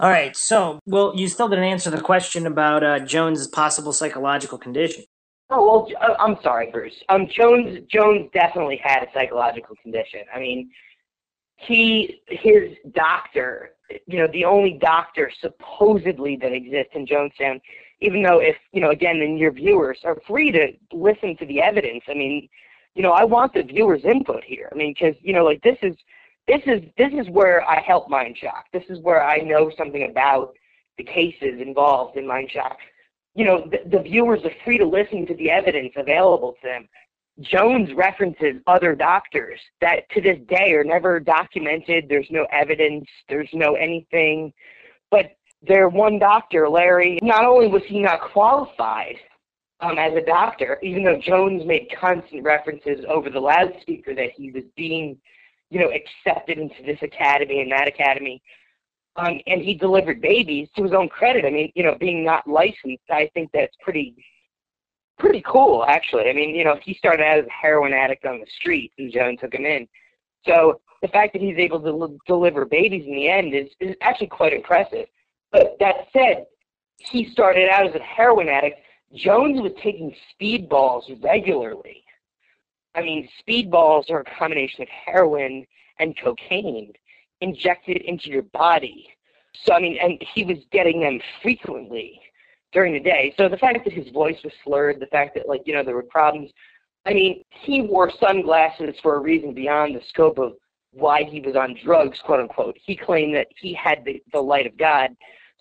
[0.01, 0.35] All right.
[0.37, 5.05] So, well, you still didn't answer the question about uh, Jones's possible psychological condition.
[5.55, 6.95] Oh well, uh, I'm sorry, Bruce.
[7.09, 10.21] Um, Jones Jones definitely had a psychological condition.
[10.35, 10.71] I mean,
[11.57, 13.75] he his doctor
[14.07, 17.61] you know, the only doctor supposedly that exists in Jonestown,
[18.01, 21.61] even though if, you know, again, then your viewers are free to listen to the
[21.61, 22.03] evidence.
[22.09, 22.49] I mean,
[22.95, 24.69] you know, I want the viewers' input here.
[24.73, 25.97] I mean, because, you know, like this is,
[26.47, 28.67] this is, this is where I help Mind Shock.
[28.73, 30.55] This is where I know something about
[30.99, 32.79] the cases involved in Mind Shock.
[33.35, 36.89] You know, the, the viewers are free to listen to the evidence available to them.
[37.41, 42.07] Jones references other doctors that to this day are never documented.
[42.09, 43.07] There's no evidence.
[43.29, 44.53] There's no anything.
[45.11, 49.17] But their one doctor, Larry, not only was he not qualified
[49.81, 54.51] um, as a doctor, even though Jones made constant references over the loudspeaker that he
[54.53, 55.17] was being,
[55.71, 58.43] you know, accepted into this academy and that academy.
[59.17, 61.45] Um, and he delivered babies to his own credit.
[61.45, 64.17] I mean, you know, being not licensed, I think that's pretty
[65.19, 66.29] pretty cool, actually.
[66.29, 69.13] I mean, you know, he started out as a heroin addict on the street, and
[69.13, 69.87] Joan took him in.
[70.47, 73.95] So the fact that he's able to l- deliver babies in the end is, is
[74.01, 75.07] actually quite impressive.
[75.53, 76.47] But that said,
[76.99, 78.81] he started out as a heroin addict.
[79.15, 82.03] Jones was taking speedballs regularly.
[82.95, 85.67] I mean, speedballs are a combination of heroin
[85.99, 86.93] and cocaine
[87.45, 89.07] injected into your body.
[89.65, 92.21] So, I mean, and he was getting them frequently
[92.73, 93.33] during the day.
[93.39, 95.95] So the fact that his voice was slurred, the fact that like you know there
[95.95, 96.51] were problems.
[97.07, 100.55] I mean, he wore sunglasses for a reason beyond the scope of
[100.93, 102.77] why he was on drugs, quote unquote.
[102.83, 105.15] He claimed that he had the, the light of God.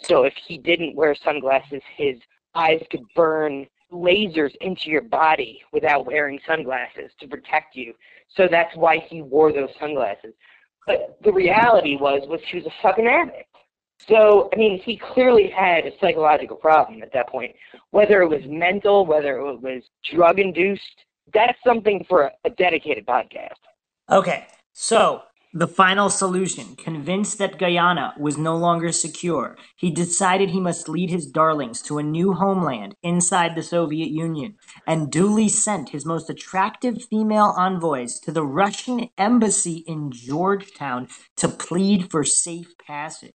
[0.04, 2.18] So if he didn't wear sunglasses, his
[2.56, 7.94] eyes could burn lasers into your body without wearing sunglasses to protect you.
[8.36, 10.34] So that's why he wore those sunglasses.
[10.86, 13.48] But the reality was was he was a fucking addict.
[14.08, 17.56] So, I mean, he clearly had a psychological problem at that point.
[17.92, 23.56] Whether it was mental, whether it was drug induced, that's something for a dedicated podcast.
[24.10, 24.48] Okay.
[24.74, 25.22] So,
[25.56, 31.12] The final solution, convinced that Guyana was no longer secure, he decided he must lead
[31.12, 34.56] his darlings to a new homeland inside the Soviet Union
[34.88, 41.48] and duly sent his most attractive female envoys to the Russian embassy in Georgetown to
[41.48, 43.36] plead for safe passage.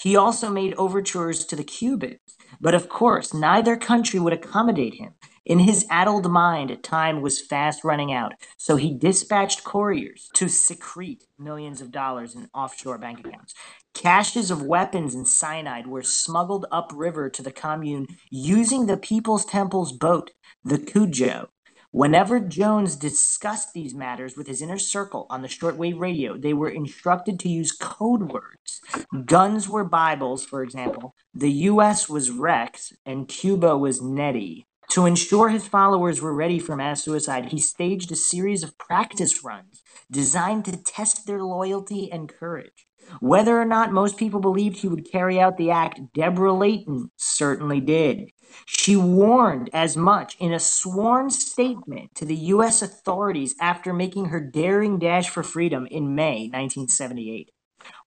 [0.00, 5.12] He also made overtures to the Cubans, but of course, neither country would accommodate him.
[5.44, 11.24] In his addled mind, time was fast running out, so he dispatched couriers to secrete
[11.38, 13.54] millions of dollars in offshore bank accounts.
[13.94, 19.92] Caches of weapons and cyanide were smuggled upriver to the commune using the People's Temple's
[19.92, 20.32] boat,
[20.64, 21.48] the Cudjoe.
[21.92, 26.68] Whenever Jones discussed these matters with his inner circle on the shortwave radio, they were
[26.68, 28.80] instructed to use code words.
[29.24, 31.14] Guns were Bibles, for example.
[31.32, 32.08] The U.S.
[32.08, 34.66] was Rex, and Cuba was Nettie.
[34.90, 39.44] To ensure his followers were ready for mass suicide, he staged a series of practice
[39.44, 42.85] runs designed to test their loyalty and courage.
[43.20, 47.80] Whether or not most people believed he would carry out the act, Deborah Layton certainly
[47.80, 48.30] did.
[48.64, 52.82] She warned as much in a sworn statement to the U.S.
[52.82, 57.50] authorities after making her daring dash for freedom in May 1978.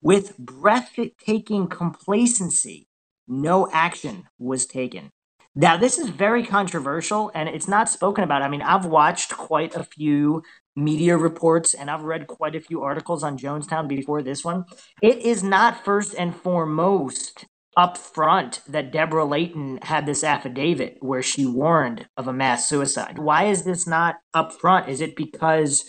[0.02, 2.88] With breathtaking complacency,
[3.28, 5.12] no action was taken.
[5.54, 8.42] Now, this is very controversial and it's not spoken about.
[8.42, 10.42] I mean, I've watched quite a few
[10.80, 14.64] media reports and I've read quite a few articles on Jonestown before this one.
[15.02, 21.22] It is not first and foremost up front that Deborah Layton had this affidavit where
[21.22, 23.18] she warned of a mass suicide.
[23.18, 24.88] Why is this not up front?
[24.88, 25.84] Is it because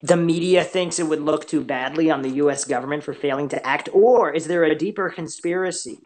[0.00, 3.66] the media thinks it would look too badly on the US government for failing to
[3.66, 3.88] act?
[3.92, 5.98] Or is there a deeper conspiracy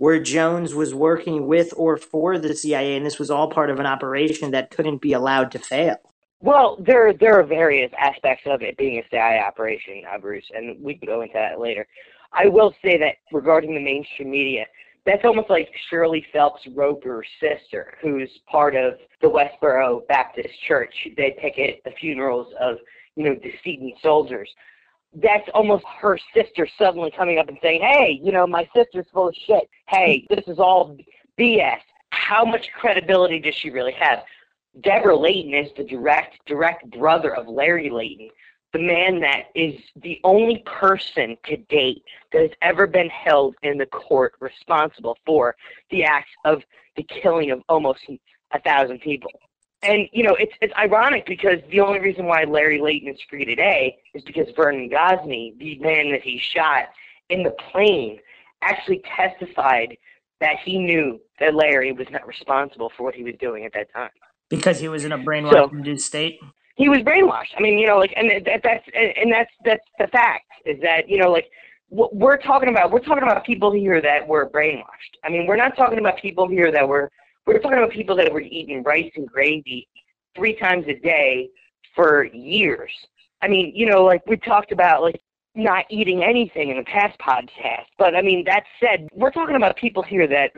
[0.00, 3.78] where Jones was working with or for the CIA, and this was all part of
[3.78, 5.98] an operation that couldn't be allowed to fail.
[6.40, 10.82] Well, there there are various aspects of it being a CIA operation, uh, Bruce, and
[10.82, 11.86] we can go into that later.
[12.32, 14.64] I will say that regarding the mainstream media,
[15.04, 20.94] that's almost like Shirley Phelps Roper's sister, who's part of the Westboro Baptist Church.
[21.16, 22.76] They picket the funerals of
[23.16, 24.48] you know decedent soldiers
[25.14, 29.28] that's almost her sister suddenly coming up and saying, "Hey, you know, my sister's full
[29.28, 29.68] of shit.
[29.88, 30.96] Hey, this is all
[31.36, 31.80] BS."
[32.12, 34.24] How much credibility does she really have?
[34.78, 38.30] Deborah Layton is the direct direct brother of Larry Layton,
[38.72, 43.78] the man that is the only person to date that has ever been held in
[43.78, 45.56] the court responsible for
[45.90, 46.62] the acts of
[46.96, 48.00] the killing of almost
[48.52, 49.32] a thousand people.
[49.82, 53.44] And you know it's it's ironic because the only reason why Larry Layton is free
[53.44, 56.90] today is because Vernon Gosney, the man that he shot
[57.28, 58.20] in the plane,
[58.62, 59.96] actually testified
[60.40, 63.92] that he knew that Larry was not responsible for what he was doing at that
[63.92, 64.10] time
[64.50, 66.38] because he was in a brainwashed state.
[66.76, 67.54] He was brainwashed.
[67.56, 71.08] I mean, you know, like, and that, that's and that's that's the fact is that
[71.08, 71.50] you know, like,
[71.88, 75.14] what we're talking about, we're talking about people here that were brainwashed.
[75.24, 77.10] I mean, we're not talking about people here that were
[77.46, 79.88] we're talking about people that were eating rice and gravy
[80.36, 81.48] three times a day
[81.94, 82.90] for years.
[83.42, 85.20] I mean, you know, like we talked about, like
[85.54, 87.86] not eating anything in the past podcast.
[87.98, 90.52] But I mean, that said, we're talking about people here that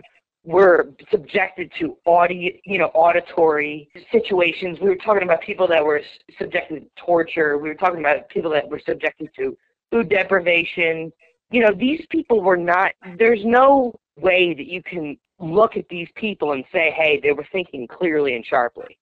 [0.45, 4.79] were subjected to audio, you know, auditory situations.
[4.81, 6.01] We were talking about people that were
[6.39, 7.59] subjected to torture.
[7.59, 9.57] We were talking about people that were subjected to
[9.91, 11.13] food deprivation.
[11.51, 12.93] You know, these people were not.
[13.19, 17.47] There's no way that you can look at these people and say, hey, they were
[17.53, 18.99] thinking clearly and sharply.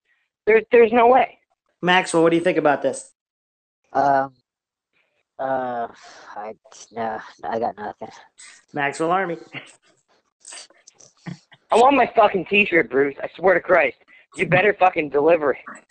[0.46, 1.38] There's there's no way.
[1.82, 3.12] Maxwell, what do you think about this?
[3.92, 4.34] Um,
[5.38, 5.88] uh,
[6.36, 6.54] I
[6.92, 8.08] no, I got nothing.
[8.74, 9.38] Maxwell Army.
[11.72, 13.14] I want my fucking T-shirt, Bruce.
[13.22, 13.96] I swear to Christ,
[14.36, 15.84] you better fucking deliver it.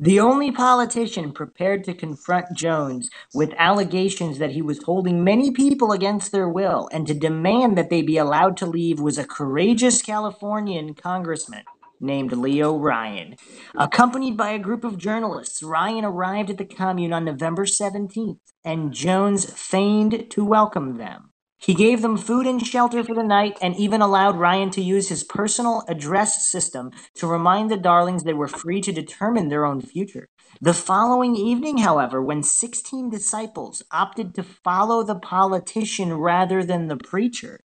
[0.00, 5.92] The only politician prepared to confront Jones with allegations that he was holding many people
[5.92, 10.00] against their will and to demand that they be allowed to leave was a courageous
[10.00, 11.64] Californian congressman
[12.00, 13.36] named Leo Ryan.
[13.74, 18.92] Accompanied by a group of journalists, Ryan arrived at the commune on November 17th, and
[18.92, 21.32] Jones feigned to welcome them.
[21.58, 25.08] He gave them food and shelter for the night and even allowed Ryan to use
[25.08, 29.80] his personal address system to remind the Darlings they were free to determine their own
[29.80, 30.28] future.
[30.60, 36.96] The following evening, however, when 16 disciples opted to follow the politician rather than the
[36.96, 37.60] preacher,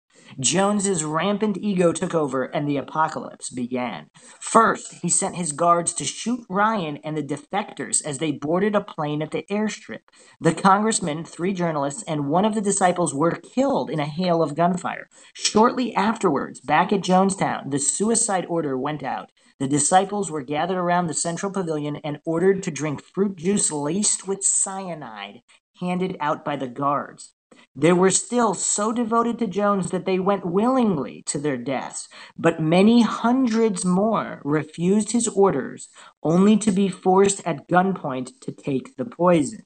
[0.41, 4.11] Jones's rampant ego took over and the apocalypse began.
[4.41, 8.81] First, he sent his guards to shoot Ryan and the defectors as they boarded a
[8.81, 10.01] plane at the airstrip.
[10.41, 14.55] The congressman, three journalists, and one of the disciples were killed in a hail of
[14.55, 15.09] gunfire.
[15.33, 19.31] Shortly afterwards, back at Jonestown, the suicide order went out.
[19.59, 24.29] The disciples were gathered around the central pavilion and ordered to drink fruit juice laced
[24.29, 25.41] with cyanide
[25.81, 27.33] handed out by the guards.
[27.75, 32.61] They were still so devoted to Jones that they went willingly to their deaths, but
[32.61, 35.89] many hundreds more refused his orders
[36.23, 39.65] only to be forced at gunpoint to take the poison.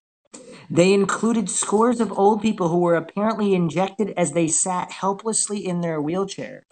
[0.70, 5.80] They included scores of old people who were apparently injected as they sat helplessly in
[5.80, 6.62] their wheelchairs,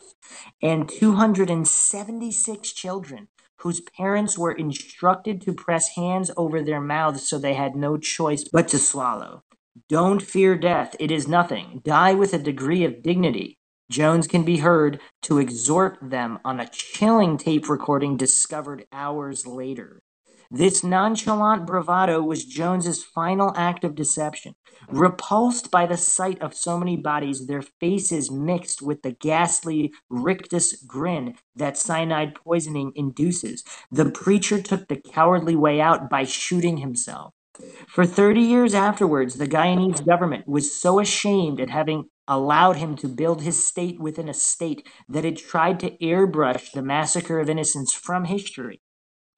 [0.63, 7.55] and 276 children whose parents were instructed to press hands over their mouths so they
[7.55, 9.43] had no choice but to swallow.
[9.87, 11.83] Don't fear death, it is nothing.
[11.85, 13.59] Die with a degree of dignity.
[13.91, 20.03] Jones can be heard to exhort them on a chilling tape recording discovered hours later.
[20.51, 24.55] This nonchalant bravado was Jones's final act of deception.
[24.89, 30.83] Repulsed by the sight of so many bodies, their faces mixed with the ghastly rictus
[30.83, 37.35] grin that cyanide poisoning induces, the preacher took the cowardly way out by shooting himself.
[37.87, 43.09] For 30 years afterwards, the Guyanese government was so ashamed at having allowed him to
[43.09, 47.93] build his state within a state that it tried to airbrush the massacre of innocents
[47.93, 48.81] from history.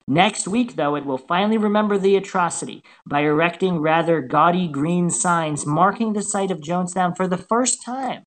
[0.07, 5.65] Next week, though, it will finally remember the atrocity by erecting rather gaudy green signs
[5.65, 8.23] marking the site of Jonestown for the first time.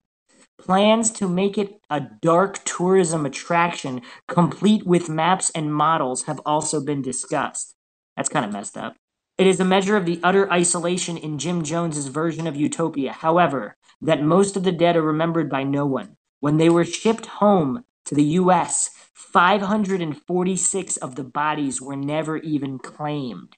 [0.58, 6.82] Plans to make it a dark tourism attraction, complete with maps and models, have also
[6.82, 7.74] been discussed.
[8.16, 8.96] That's kind of messed up.
[9.36, 13.76] It is a measure of the utter isolation in Jim Jones's version of utopia, however,
[14.00, 16.16] that most of the dead are remembered by no one.
[16.38, 22.78] When they were shipped home to the US, 546 of the bodies were never even
[22.78, 23.56] claimed.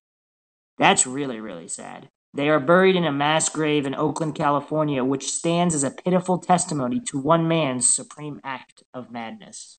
[0.78, 2.08] That's really, really sad.
[2.32, 6.38] They are buried in a mass grave in Oakland, California, which stands as a pitiful
[6.38, 9.78] testimony to one man's supreme act of madness.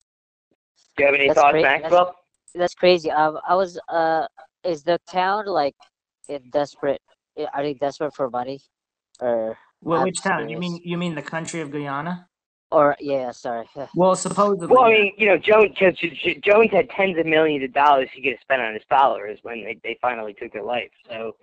[0.96, 1.62] Do you have any That's thoughts, great.
[1.62, 2.04] Maxwell?
[2.04, 2.16] That's,
[2.54, 3.10] that's crazy.
[3.10, 4.26] I was uh,
[4.68, 5.74] is the town like
[6.28, 7.00] in desperate?
[7.54, 8.60] Are they desperate for money,
[9.20, 10.40] or Well, I'm which town?
[10.48, 10.60] You curious.
[10.60, 12.28] mean you mean the country of Guyana?
[12.70, 13.66] or yeah, sorry.
[13.94, 14.68] Well, supposedly.
[14.68, 15.98] Well, I mean, you know, Jones, Jones
[16.44, 19.64] Jones had tens of millions of dollars he could have spent on his followers when
[19.64, 20.90] they, they finally took their life.
[21.08, 21.34] So,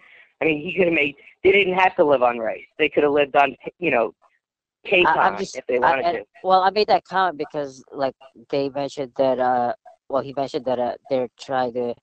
[0.41, 1.15] I mean, he could have made.
[1.43, 2.67] They didn't have to live on rice.
[2.77, 4.13] They could have lived on, you know,
[4.85, 6.23] I, K-Con I'm just if they I, wanted and- to.
[6.43, 8.13] well, I made that comment because like
[8.51, 9.73] they mentioned that uh,
[10.09, 11.95] well, he mentioned that uh, they're trying to,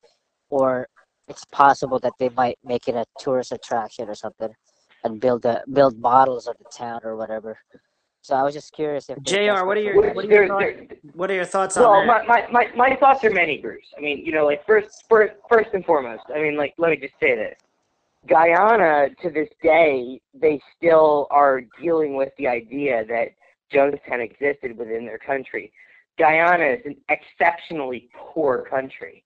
[0.51, 0.89] or
[1.29, 4.53] it's possible that they might make it a tourist attraction or something,
[5.05, 7.59] and build a build models of the town or whatever.
[8.23, 9.65] So I was just curious if they're Jr.
[9.65, 11.01] What are your what are your there- thoughts?
[11.15, 13.85] What are your thoughts on Well, my, my, my, my thoughts are many, Bruce.
[13.99, 16.97] I mean, you know, like first, first, first and foremost, I mean, like, let me
[16.97, 17.57] just say this.
[18.29, 23.31] Guyana, to this day, they still are dealing with the idea that
[23.75, 25.73] Jonestown existed within their country.
[26.19, 29.25] Guyana is an exceptionally poor country.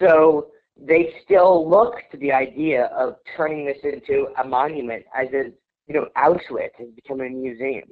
[0.00, 0.48] So
[0.80, 5.52] they still look to the idea of turning this into a monument, as is,
[5.86, 7.88] you know, Auschwitz has become a museum.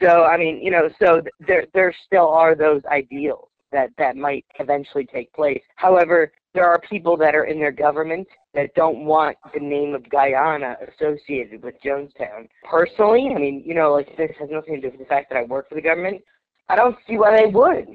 [0.00, 4.44] So I mean, you know, so there there still are those ideals that that might
[4.58, 5.62] eventually take place.
[5.76, 10.08] However, there are people that are in their government that don't want the name of
[10.08, 12.48] Guyana associated with Jonestown.
[12.68, 15.38] Personally, I mean, you know, like this has nothing to do with the fact that
[15.38, 16.22] I work for the government.
[16.68, 17.86] I don't see why they would.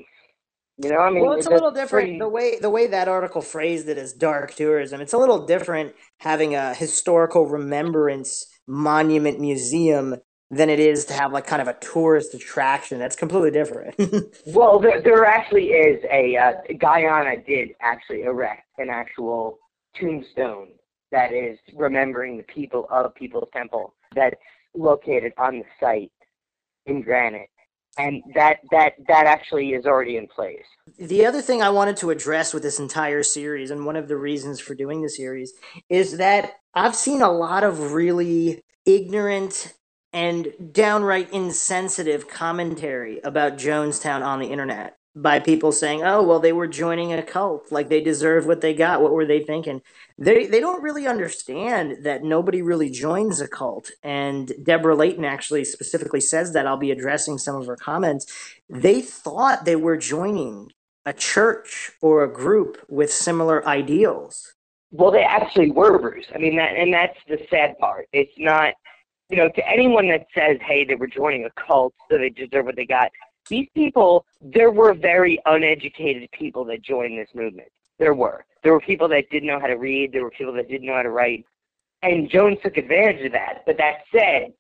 [0.84, 2.06] You know, I mean, well, it's a little different.
[2.08, 5.46] pretty- The way the way that article phrased it as dark tourism, it's a little
[5.46, 10.16] different having a historical remembrance monument museum
[10.50, 13.00] than it is to have like kind of a tourist attraction.
[13.00, 13.96] That's completely different.
[14.48, 19.60] Well, there, there actually is a uh, Guyana did actually erect an actual
[19.96, 20.70] tombstone
[21.12, 24.36] that is remembering the people of People's Temple that's
[24.74, 26.12] located on the site
[26.86, 27.50] in granite,
[27.98, 30.64] and that that that actually is already in place.
[30.98, 34.18] the other thing I wanted to address with this entire series, and one of the
[34.18, 35.54] reasons for doing the series,
[35.90, 39.74] is that I've seen a lot of really ignorant
[40.14, 46.54] and downright insensitive commentary about Jonestown on the internet by people saying, "Oh, well, they
[46.54, 49.02] were joining a cult, like they deserve what they got.
[49.02, 49.82] What were they thinking?"
[50.18, 53.92] They they don't really understand that nobody really joins a cult.
[54.04, 56.68] And Deborah Layton actually specifically says that.
[56.68, 58.26] I'll be addressing some of her comments.
[58.70, 60.72] They thought they were joining
[61.06, 64.54] a church or a group with similar ideals.
[64.92, 66.28] Well, they actually were, Bruce.
[66.34, 68.08] I mean, that and that's the sad part.
[68.14, 68.74] It's not,
[69.30, 72.66] you know, to anyone that says, "Hey, they were joining a cult, so they deserve
[72.66, 73.12] what they got."
[73.50, 77.70] These people, there were very uneducated people that joined this movement.
[78.00, 78.46] There were.
[78.64, 80.12] There were people that didn't know how to read.
[80.12, 81.46] There were people that didn't know how to write,
[82.04, 83.64] and Jones took advantage of that.
[83.66, 84.54] But that said,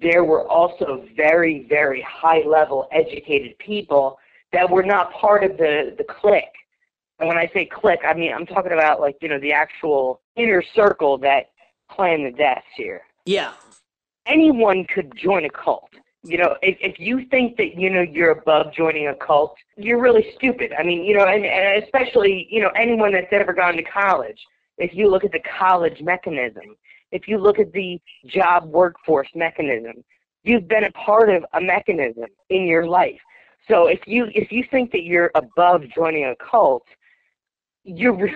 [0.00, 4.18] there were also very, very high-level educated people
[4.52, 6.44] that were not part of the the clique.
[7.18, 10.20] And when I say clique, I mean I'm talking about like you know the actual
[10.36, 11.50] inner circle that
[11.90, 13.02] planned the deaths here.
[13.24, 13.52] Yeah.
[14.26, 15.90] Anyone could join a cult.
[16.22, 20.00] You know, if, if you think that, you know, you're above joining a cult, you're
[20.00, 20.72] really stupid.
[20.76, 24.38] I mean, you know, and, and especially, you know, anyone that's ever gone to college.
[24.78, 26.76] If you look at the college mechanism,
[27.12, 30.04] if you look at the job workforce mechanism,
[30.42, 33.20] you've been a part of a mechanism in your life.
[33.68, 36.84] So if you if you think that you're above joining a cult,
[37.84, 38.30] you're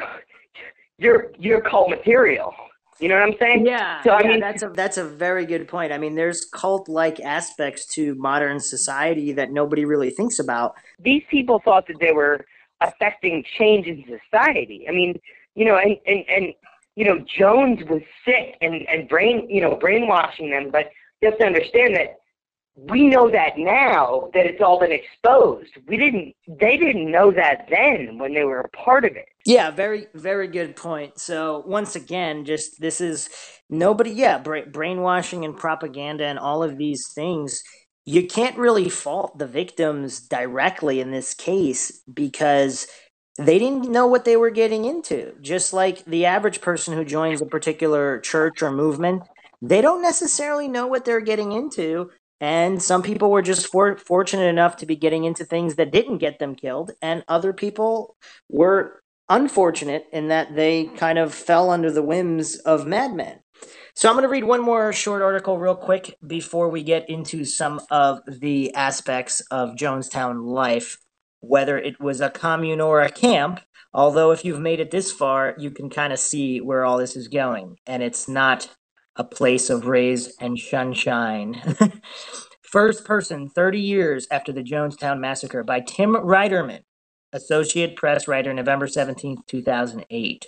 [0.99, 2.53] you're you're cult material.
[3.01, 3.67] You know what I'm saying?
[3.67, 4.03] Yeah.
[4.03, 5.91] So I yeah, mean, that's a that's a very good point.
[5.93, 10.75] I mean, there's cult-like aspects to modern society that nobody really thinks about.
[10.99, 12.45] These people thought that they were
[12.83, 14.87] affecting change in society.
[14.89, 15.19] I mean,
[15.55, 16.55] you know, and and and
[16.95, 20.71] you know, Jones was sick and and brain, you know, brainwashing them.
[20.71, 20.91] But
[21.23, 22.20] you have to understand that
[22.77, 25.71] we know that now that it's all been exposed.
[25.87, 29.27] We didn't they didn't know that then when they were a part of it.
[29.45, 31.19] Yeah, very very good point.
[31.19, 33.29] So once again, just this is
[33.69, 37.63] nobody yeah, bra- brainwashing and propaganda and all of these things
[38.07, 42.87] you can't really fault the victims directly in this case because
[43.39, 45.33] they didn't know what they were getting into.
[45.41, 49.23] Just like the average person who joins a particular church or movement,
[49.63, 52.11] they don't necessarily know what they're getting into
[52.41, 56.19] and some people were just for, fortunate enough to be getting into things that didn't
[56.19, 56.93] get them killed.
[57.03, 58.17] And other people
[58.49, 63.41] were unfortunate in that they kind of fell under the whims of madmen.
[63.95, 67.45] So I'm going to read one more short article real quick before we get into
[67.45, 70.97] some of the aspects of Jonestown life,
[71.41, 73.61] whether it was a commune or a camp.
[73.93, 77.17] Although, if you've made it this far, you can kind of see where all this
[77.17, 77.77] is going.
[77.87, 78.69] And it's not
[79.21, 81.77] a place of rays and sunshine.
[82.63, 86.81] First person 30 years after the Jonestown Massacre by Tim Reiterman,
[87.35, 90.47] Associate Press writer, November 17, 2008.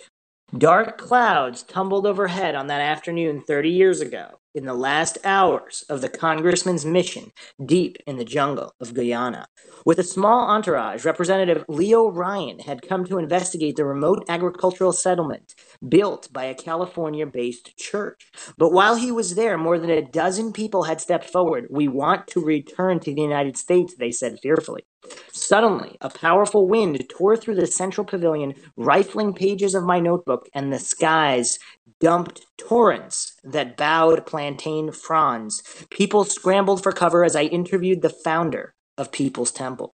[0.57, 6.01] Dark clouds tumbled overhead on that afternoon 30 years ago in the last hours of
[6.01, 7.31] the congressman's mission
[7.65, 9.47] deep in the jungle of Guyana.
[9.85, 15.55] With a small entourage, Representative Leo Ryan had come to investigate the remote agricultural settlement
[15.87, 18.31] built by a California based church.
[18.57, 21.67] But while he was there, more than a dozen people had stepped forward.
[21.69, 24.85] We want to return to the United States, they said fearfully.
[25.33, 30.71] Suddenly, a powerful wind tore through the central pavilion, rifling pages of my notebook, and
[30.71, 31.59] the skies
[31.99, 35.63] dumped torrents that bowed plantain fronds.
[35.89, 39.93] People scrambled for cover as I interviewed the founder of People's Temple.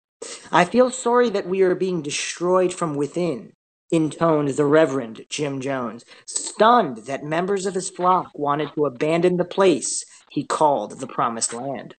[0.52, 3.52] I feel sorry that we are being destroyed from within,
[3.90, 9.44] intoned the Reverend Jim Jones, stunned that members of his flock wanted to abandon the
[9.44, 11.94] place he called the Promised Land.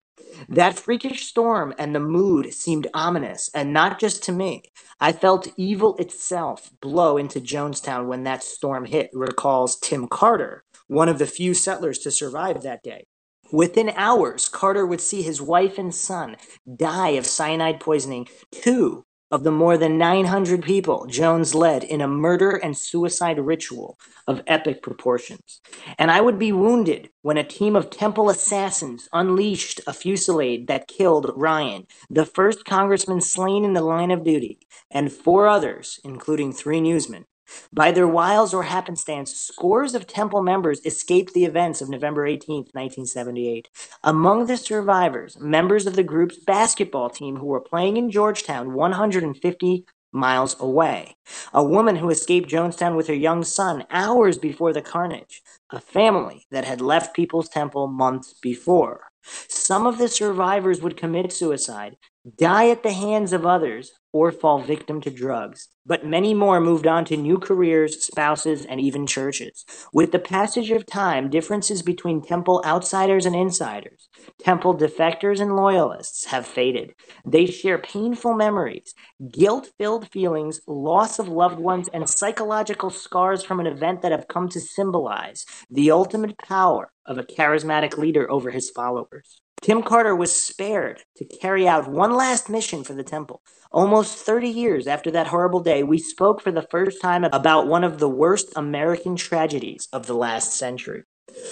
[0.49, 4.63] That freakish storm and the mood seemed ominous, and not just to me.
[4.99, 11.09] I felt evil itself blow into Jonestown when that storm hit, recalls Tim Carter, one
[11.09, 13.05] of the few settlers to survive that day.
[13.51, 16.37] Within hours, Carter would see his wife and son
[16.77, 18.27] die of cyanide poisoning.
[18.51, 23.97] Two of the more than 900 people Jones led in a murder and suicide ritual
[24.27, 25.61] of epic proportions.
[25.97, 30.87] And I would be wounded when a team of temple assassins unleashed a fusillade that
[30.87, 34.59] killed Ryan, the first congressman slain in the line of duty,
[34.91, 37.25] and four others, including three newsmen,
[37.73, 42.55] by their wiles or happenstance, scores of temple members escaped the events of November 18,
[42.73, 43.69] 1978.
[44.03, 49.85] Among the survivors, members of the group's basketball team who were playing in Georgetown, 150
[50.11, 51.15] miles away.
[51.53, 55.41] A woman who escaped Jonestown with her young son hours before the carnage.
[55.71, 59.11] A family that had left People's Temple months before.
[59.23, 61.97] Some of the survivors would commit suicide,
[62.37, 65.69] die at the hands of others, or fall victim to drugs.
[65.85, 69.65] But many more moved on to new careers, spouses, and even churches.
[69.93, 74.09] With the passage of time, differences between temple outsiders and insiders,
[74.39, 76.93] temple defectors and loyalists have faded.
[77.25, 78.93] They share painful memories,
[79.31, 84.27] guilt filled feelings, loss of loved ones, and psychological scars from an event that have
[84.27, 89.41] come to symbolize the ultimate power of a charismatic leader over his followers.
[89.61, 93.43] Tim Carter was spared to carry out one last mission for the temple.
[93.71, 97.83] Almost 30 years after that horrible day, we spoke for the first time about one
[97.83, 101.03] of the worst American tragedies of the last century.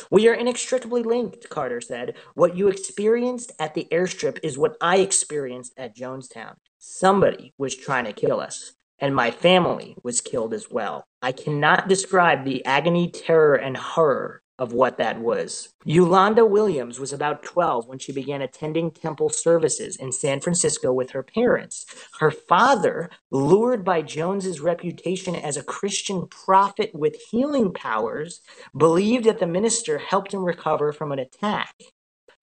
[0.09, 2.15] We are inextricably linked, Carter said.
[2.33, 6.55] What you experienced at the airstrip is what I experienced at Jonestown.
[6.79, 11.03] Somebody was trying to kill us, and my family was killed as well.
[11.21, 15.69] I cannot describe the agony, terror, and horror of what that was.
[15.85, 21.11] Yolanda Williams was about 12 when she began attending temple services in San Francisco with
[21.11, 21.85] her parents.
[22.19, 28.41] Her father, lured by Jones's reputation as a Christian prophet with healing powers,
[28.77, 31.73] believed that the minister helped him recover from an attack.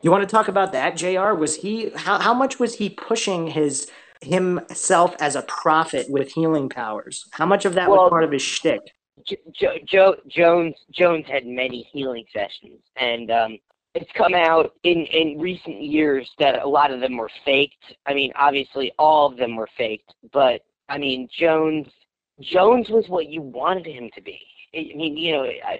[0.03, 1.35] You want to talk about that, JR?
[1.35, 3.91] Was he how, how much was he pushing his
[4.23, 7.25] himself as a prophet with healing powers?
[7.33, 8.81] How much of that Well, was part of his shtick?
[9.25, 13.59] Jo- Jo- Jones Jones had many healing sessions, and um,
[13.95, 17.83] it's come out in in recent years that a lot of them were faked.
[18.07, 21.87] I mean, obviously, all of them were faked, but I mean, Jones
[22.41, 24.41] Jones was what you wanted him to be.
[24.75, 25.79] I mean, you know, I,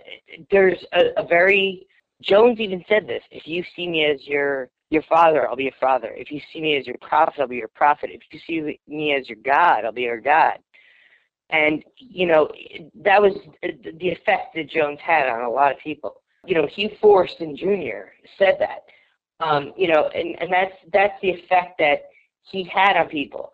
[0.51, 1.87] there's a, a very
[2.23, 5.73] Jones even said this: if you see me as your your father, I'll be your
[5.79, 6.15] father.
[6.17, 8.11] If you see me as your prophet, I'll be your prophet.
[8.13, 10.59] If you see me as your God, I'll be your God
[11.51, 12.49] and you know
[13.03, 16.23] that was the effect that Jones had on a lot of people.
[16.45, 18.11] You know, Hue Fortson Jr.
[18.39, 18.85] said that.
[19.39, 22.05] Um, you know, and and that's that's the effect that
[22.43, 23.53] he had on people.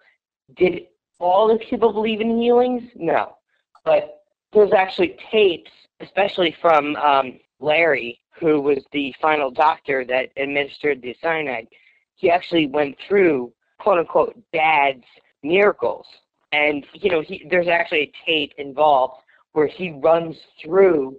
[0.56, 0.86] Did
[1.18, 2.82] all the people believe in healings?
[2.94, 3.36] No,
[3.84, 4.22] but
[4.52, 5.70] there's actually tapes,
[6.00, 11.68] especially from um, Larry, who was the final doctor that administered the cyanide.
[12.14, 15.04] He actually went through quote unquote dad's
[15.42, 16.06] miracles
[16.52, 19.22] and you know he there's actually a tape involved
[19.52, 21.16] where he runs through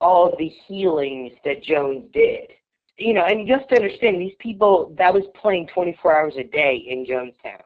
[0.00, 2.48] all of the healings that Jones did.
[2.96, 6.84] You know, and just to understand, these people that was playing 24 hours a day
[6.88, 7.62] in Jonestown.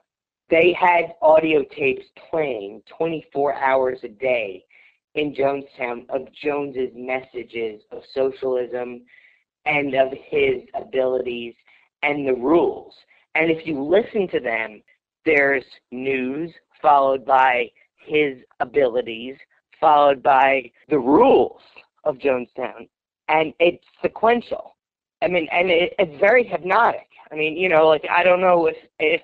[0.51, 4.65] They had audio tapes playing 24 hours a day
[5.15, 9.03] in Jonestown of Jones's messages of socialism
[9.65, 11.55] and of his abilities
[12.03, 12.95] and the rules.
[13.35, 14.83] And if you listen to them,
[15.25, 16.51] there's news,
[16.83, 17.71] followed by
[18.05, 19.37] his abilities,
[19.81, 21.61] followed by the rules
[22.05, 22.89] of Jonestown.
[23.29, 24.77] And it's sequential.
[25.23, 27.07] I mean, and it, it's very hypnotic.
[27.31, 29.23] I mean, you know, like I don't know if if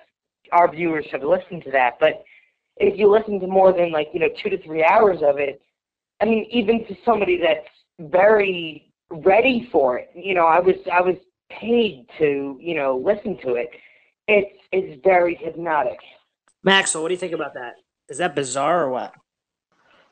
[0.51, 2.23] our viewers have listened to that, but
[2.77, 5.61] if you listen to more than like you know two to three hours of it,
[6.21, 7.67] I mean, even to somebody that's
[8.11, 11.15] very ready for it, you know, I was I was
[11.51, 13.69] paid to you know listen to it.
[14.27, 15.99] It's it's very hypnotic.
[16.63, 17.75] Maxwell, what do you think about that?
[18.09, 19.13] Is that bizarre or what?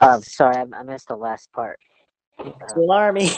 [0.01, 1.79] Um, sorry, I, I missed the last part.
[2.61, 3.29] It's alarming.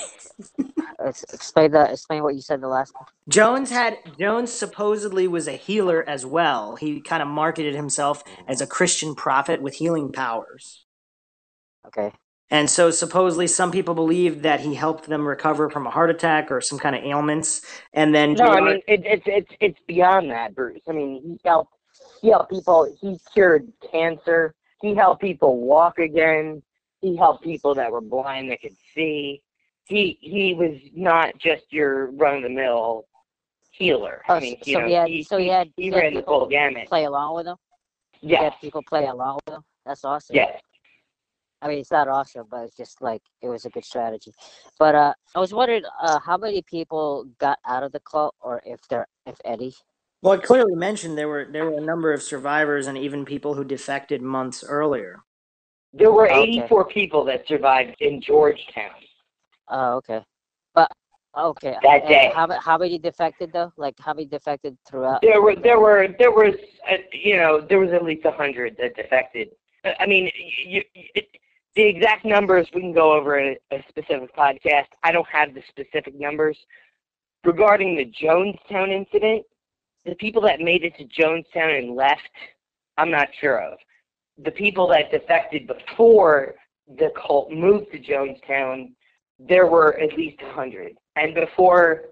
[1.05, 2.93] Ex- Explain the explain what you said the last.
[2.93, 3.10] part.
[3.30, 6.76] Jones had Jones supposedly was a healer as well.
[6.78, 10.86] He kind of marketed himself as a Christian prophet with healing powers.
[11.88, 12.14] Okay.
[12.51, 16.51] And so supposedly some people believe that he helped them recover from a heart attack
[16.51, 17.62] or some kind of ailments.
[17.93, 20.82] And then No, I JR mean it, it's it's it's beyond that, Bruce.
[20.89, 21.74] I mean he helped
[22.22, 22.95] he helped people.
[22.99, 24.53] He cured cancer.
[24.82, 26.61] He helped people walk again.
[27.01, 29.41] He helped people that were blind that could see.
[29.86, 33.05] He he was not just your run of the mill
[33.72, 34.22] healer.
[34.30, 36.13] Oh, I mean, so know, he had he, so he had, he he had ran
[36.13, 36.88] the full gamut.
[36.88, 37.57] play along with him.
[38.22, 38.43] Yeah.
[38.43, 39.63] Had people play along with him.
[39.86, 40.36] That's awesome.
[40.36, 40.57] Yeah.
[41.61, 44.32] I mean, it's not awesome, but it's just like it was a good strategy.
[44.78, 48.61] But uh, I was wondering uh, how many people got out of the cult, or
[48.65, 49.74] if there, if any.
[50.22, 53.53] Well, it clearly mentioned there were there were a number of survivors and even people
[53.53, 55.22] who defected months earlier.
[55.93, 56.43] There were Okay.
[56.43, 58.91] 84 people that survived in Georgetown.
[59.70, 60.24] Oh, okay.
[60.76, 60.91] But
[61.38, 61.78] okay.
[61.82, 62.32] That and day.
[62.36, 63.72] How how many defected though?
[63.78, 65.22] Like how many defected throughout?
[65.22, 66.53] There were there were there was
[66.91, 69.49] uh, you know there was at least a hundred that defected.
[69.86, 70.30] Uh, I mean,
[70.65, 71.28] you, it,
[71.76, 74.88] the exact numbers we can go over in a, a specific podcast.
[75.03, 76.57] I don't have the specific numbers
[77.45, 79.45] regarding the Jonestown incident.
[80.05, 82.21] The people that made it to Jonestown and left,
[82.97, 83.77] I'm not sure of.
[84.43, 86.55] The people that defected before
[86.87, 88.91] the cult moved to Jonestown,
[89.39, 92.05] there were at least a hundred, and before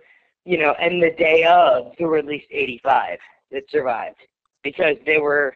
[0.46, 3.18] you know, and the day of, there were at least 85
[3.52, 4.16] that survived
[4.64, 5.54] because they were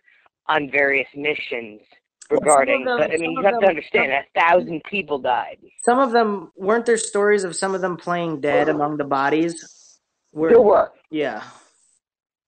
[0.49, 1.79] on various missions
[2.27, 2.84] some regarding.
[2.84, 5.59] them- but I mean, you have to them- understand, a thousand people died.
[5.86, 9.99] Some of them weren't there stories of some of them playing dead among the bodies.
[10.32, 10.91] Where, There were.
[11.09, 11.41] yeah.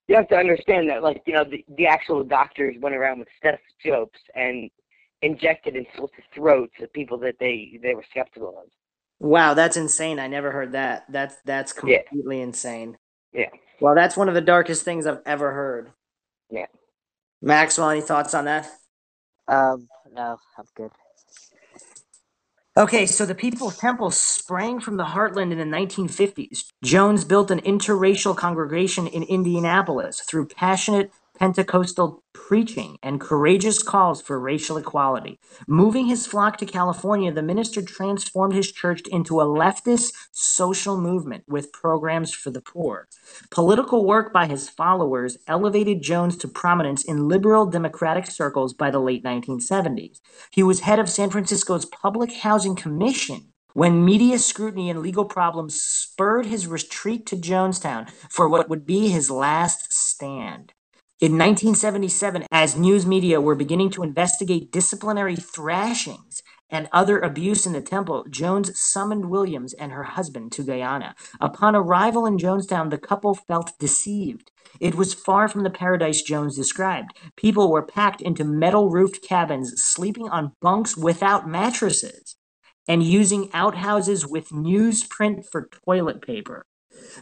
[0.07, 3.29] You have to understand that, like, you know, the, the actual doctors went around with
[3.37, 4.69] stethoscopes and
[5.21, 8.69] injected and slit the throats of people that they they were skeptical of.
[9.19, 10.19] Wow, that's insane.
[10.19, 11.05] I never heard that.
[11.09, 11.99] That's that's Yeah.
[12.09, 12.97] completely insane.
[13.33, 13.49] Yeah.
[13.79, 15.91] Well, that's one of the darkest things I've ever heard.
[16.49, 16.65] Yeah.
[17.41, 18.69] Maxwell, any thoughts on that?
[19.47, 20.91] Um, no, I'm good.
[22.75, 26.71] Okay, so the People's Temple sprang from the heartland in the 1950s.
[26.83, 34.39] Jones built an interracial congregation in Indianapolis through passionate Pentecostal preaching and courageous calls for
[34.39, 35.39] racial equality.
[35.67, 41.43] Moving his flock to California, the minister transformed his church into a leftist social movement
[41.47, 43.07] with programs for the poor.
[43.49, 48.99] Political work by his followers elevated Jones to prominence in liberal democratic circles by the
[48.99, 50.19] late 1970s.
[50.51, 55.81] He was head of San Francisco's Public Housing Commission when media scrutiny and legal problems
[55.81, 60.73] spurred his retreat to Jonestown for what would be his last stand.
[61.23, 67.71] In 1977, as news media were beginning to investigate disciplinary thrashings and other abuse in
[67.71, 71.15] the temple, Jones summoned Williams and her husband to Guyana.
[71.39, 74.51] Upon arrival in Jonestown, the couple felt deceived.
[74.81, 77.11] It was far from the paradise Jones described.
[77.37, 82.35] People were packed into metal roofed cabins, sleeping on bunks without mattresses,
[82.85, 86.65] and using outhouses with newsprint for toilet paper.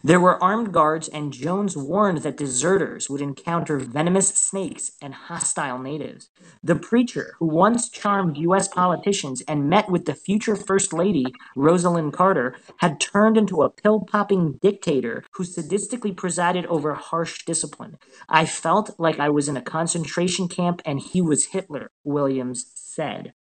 [0.03, 5.79] There were armed guards, and Jones warned that deserters would encounter venomous snakes and hostile
[5.79, 6.29] natives.
[6.63, 8.67] The preacher, who once charmed U.S.
[8.67, 11.25] politicians and met with the future First Lady,
[11.55, 17.97] Rosalynn Carter, had turned into a pill popping dictator who sadistically presided over harsh discipline.
[18.29, 23.33] I felt like I was in a concentration camp and he was Hitler, Williams said.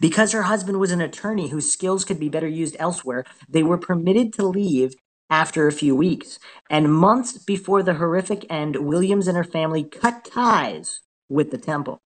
[0.00, 3.78] Because her husband was an attorney whose skills could be better used elsewhere, they were
[3.78, 4.94] permitted to leave
[5.30, 6.38] after a few weeks.
[6.70, 12.00] And months before the horrific end, Williams and her family cut ties with the temple.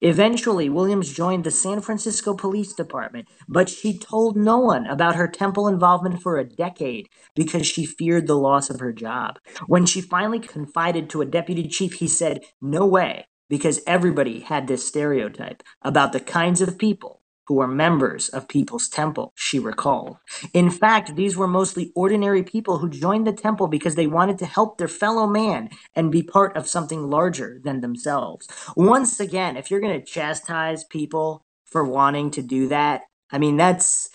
[0.00, 5.26] Eventually, Williams joined the San Francisco Police Department, but she told no one about her
[5.28, 9.38] temple involvement for a decade because she feared the loss of her job.
[9.66, 14.66] When she finally confided to a deputy chief, he said, No way, because everybody had
[14.66, 17.17] this stereotype about the kinds of people
[17.48, 20.18] who were members of People's Temple, she recalled.
[20.52, 24.46] In fact, these were mostly ordinary people who joined the temple because they wanted to
[24.46, 28.46] help their fellow man and be part of something larger than themselves.
[28.76, 33.56] Once again, if you're going to chastise people for wanting to do that, I mean
[33.56, 34.10] that's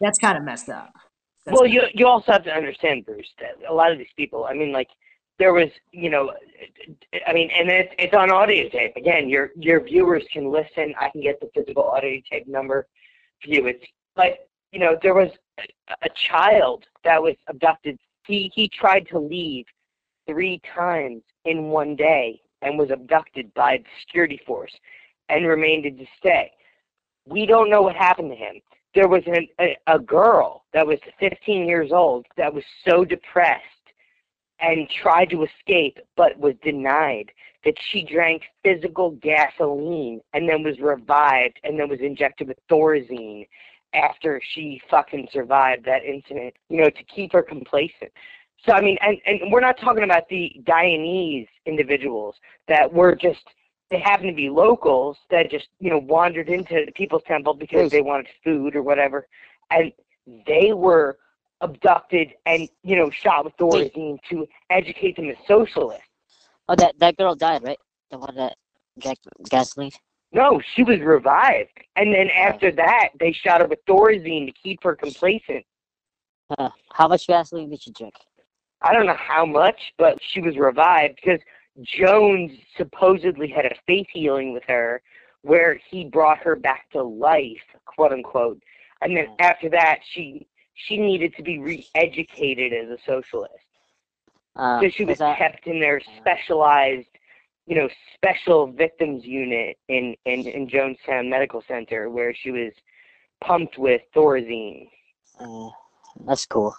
[0.00, 0.92] that's kind of messed up.
[1.46, 4.44] That's well, you you also have to understand, Bruce, that a lot of these people,
[4.44, 4.88] I mean, like
[5.38, 6.32] there was, you know,
[7.26, 8.96] I mean, and it's it's on audio tape.
[8.96, 10.94] Again, your your viewers can listen.
[11.00, 12.86] I can get the physical audio tape number
[13.42, 13.66] for you.
[13.66, 13.84] It's
[14.16, 15.30] but you know, there was
[16.02, 17.98] a child that was abducted.
[18.26, 19.64] He he tried to leave
[20.26, 24.72] three times in one day and was abducted by the security force
[25.28, 26.50] and remained to stay.
[27.26, 28.60] We don't know what happened to him.
[28.94, 33.62] There was an, a, a girl that was 15 years old that was so depressed
[34.60, 37.30] and tried to escape but was denied
[37.64, 43.46] that she drank physical gasoline and then was revived and then was injected with thorazine
[43.94, 48.12] after she fucking survived that incident you know to keep her complacent.
[48.64, 52.34] So i mean and and we're not talking about the guyanese individuals
[52.68, 53.44] that were just
[53.90, 57.90] they happened to be locals that just you know wandered into the people's temple because
[57.90, 59.26] they wanted food or whatever
[59.70, 59.92] and
[60.46, 61.18] they were
[61.60, 66.04] abducted and you know shot with Thorazine to educate them as socialists.
[66.68, 67.78] Oh, that that girl died, right?
[68.10, 68.56] The one that
[68.98, 69.90] drank gasoline.
[70.32, 74.82] No, she was revived, and then after that, they shot her with Thorazine to keep
[74.82, 75.64] her complacent.
[76.56, 78.14] Uh, how much gasoline did she drink?
[78.82, 81.40] I don't know how much, but she was revived because
[81.82, 85.02] Jones supposedly had a faith healing with her,
[85.42, 88.62] where he brought her back to life, quote unquote.
[89.00, 90.46] And then after that, she
[90.86, 93.54] she needed to be re-educated as a socialist.
[94.56, 97.08] Uh, so she was that, kept in their specialized,
[97.66, 102.72] you know, special victims unit in, in, in Jonestown Medical Center where she was
[103.44, 104.88] pumped with Thorazine.
[105.38, 105.68] Uh,
[106.26, 106.74] that's cool.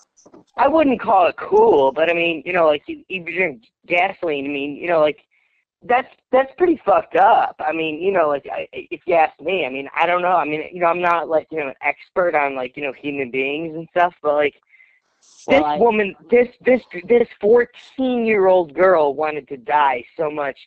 [0.58, 4.46] I wouldn't call it cool, but I mean, you know, like if you drink gasoline,
[4.46, 5.20] I mean, you know, like
[5.84, 7.56] that's that's pretty fucked up.
[7.60, 10.30] I mean, you know, like I, if you ask me, I mean, I don't know.
[10.36, 12.94] I mean, you know, I'm not like you know an expert on like you know
[12.94, 14.56] human beings and stuff, but like
[15.48, 20.32] Well, this I- woman, this this this 14 year old girl wanted to die so
[20.32, 20.58] much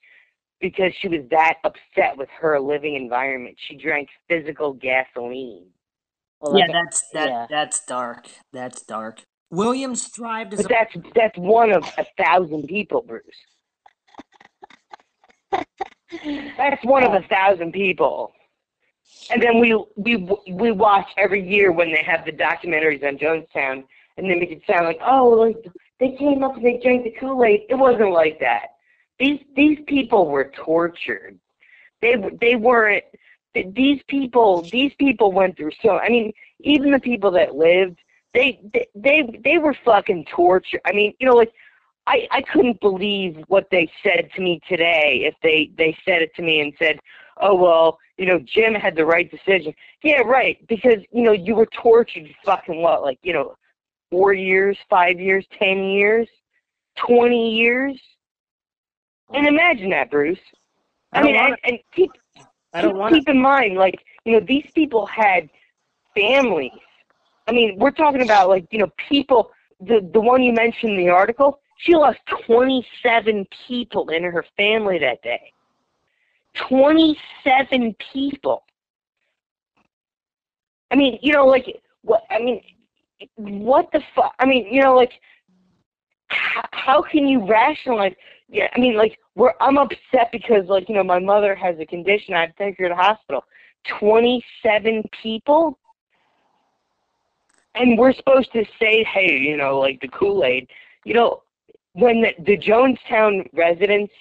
[0.61, 3.57] because she was that upset with her living environment.
[3.69, 5.67] She drank physical gasoline.
[6.41, 7.47] Well, yeah, like, that's that yeah.
[7.51, 8.29] that's dark.
[8.53, 9.23] That's dark.
[9.51, 13.25] Williams thrived as But a that's that's one of a thousand people, Bruce.
[16.57, 18.33] That's one of a thousand people.
[19.31, 23.85] And then we we we watch every year when they have the documentaries on Jonestown,
[24.17, 25.57] and they make it sound like, oh, like
[26.01, 27.63] they came up and they drank the Kool Aid.
[27.69, 28.69] It wasn't like that.
[29.19, 31.39] These these people were tortured.
[32.01, 33.05] They they weren't.
[33.55, 35.99] These people these people went through so.
[35.99, 37.99] I mean, even the people that lived,
[38.35, 40.81] they they they, they were fucking tortured.
[40.87, 41.53] I mean, you know, like
[42.07, 45.23] I I couldn't believe what they said to me today.
[45.25, 46.99] If they they said it to me and said,
[47.41, 49.73] "Oh well, you know, Jim had the right decision."
[50.03, 50.59] Yeah, right.
[50.69, 52.29] Because you know you were tortured.
[52.45, 53.03] Fucking what?
[53.03, 53.57] Like you know,
[54.11, 56.29] four years, five years, ten years,
[56.97, 58.01] twenty years.
[59.35, 60.39] And imagine that, Bruce.
[61.13, 62.11] I, I mean, want and, and keep
[62.75, 65.49] I don't keep, keep in mind, like you know, these people had
[66.15, 66.73] families.
[67.47, 69.51] I mean, we're talking about like you know, people.
[69.81, 74.99] The the one you mentioned in the article, she lost 27 people in her family
[75.01, 75.53] that day.
[76.69, 78.65] 27 people.
[80.91, 82.23] I mean, you know, like what?
[82.31, 82.61] I mean,
[83.37, 84.35] what the fuck?
[84.39, 85.13] I mean, you know, like
[86.29, 88.15] how, how can you rationalize?
[88.49, 91.87] Yeah, I mean, like we're I'm upset because like you know my mother has a
[91.87, 92.35] condition.
[92.35, 93.45] I have to take her to the hospital.
[93.99, 95.79] 27 people.
[97.75, 100.69] And we're supposed to say, hey, you know, like the Kool Aid,
[101.05, 101.43] you know,
[101.95, 104.13] when the, the Jonestown residents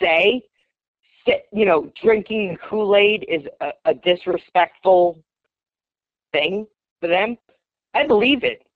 [0.00, 0.42] say
[1.52, 5.22] you know drinking the Kool Aid is a, a disrespectful
[6.32, 6.66] thing
[7.00, 7.36] for them,
[7.94, 8.66] I believe it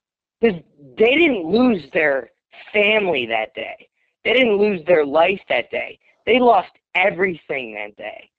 [0.40, 0.60] because
[0.98, 2.30] they didn't lose their
[2.72, 3.88] family that day.
[4.24, 5.98] They didn't lose their life that day.
[6.26, 8.30] They lost everything that day.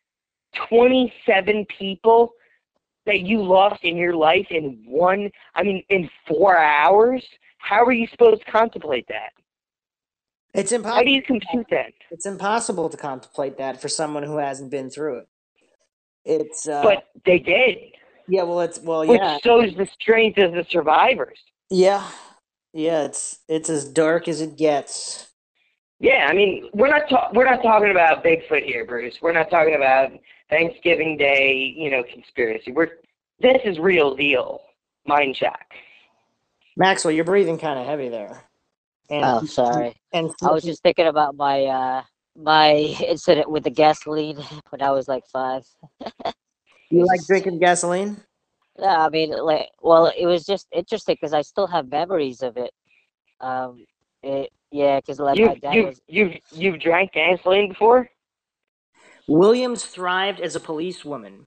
[0.70, 2.34] Twenty-seven people
[3.06, 7.24] that you lost in your life in one, I mean, in four hours.
[7.58, 9.32] How are you supposed to contemplate that?
[10.56, 10.98] It's impossible.
[10.98, 11.94] How do you compute that?
[12.12, 15.28] It's impossible to contemplate that for someone who hasn't been through it.
[16.26, 17.78] It's uh, But they did,
[18.28, 21.38] yeah, well, it's well, which yeah, shows the strength of the survivors.
[21.70, 22.08] yeah,
[22.74, 23.04] yeah.
[23.04, 25.28] It's it's as dark as it gets.
[26.00, 29.18] Yeah, I mean, we're not ta- we're not talking about Bigfoot here, Bruce.
[29.22, 30.12] We're not talking about
[30.50, 32.72] Thanksgiving Day, you know, conspiracy.
[32.72, 32.90] We're
[33.40, 34.62] this is real deal.
[35.08, 35.66] Mind shock.
[36.76, 38.44] Maxwell, you're breathing kind of heavy there.
[39.10, 39.96] And Oh, sorry.
[40.14, 42.04] and I was just thinking about my uh
[42.36, 42.72] my
[43.08, 44.38] incident with the gasoline
[44.70, 45.64] when I was like five.
[46.90, 48.18] you like drinking gasoline?
[48.78, 52.58] Yeah, I mean, like, well, it was just interesting because I still have memories of
[52.58, 52.72] it.
[53.40, 53.86] Um,
[54.22, 56.02] it, yeah, because like You my dad you was.
[56.08, 58.10] you've you've drank gasoline before?
[59.28, 61.46] Williams thrived as a policewoman.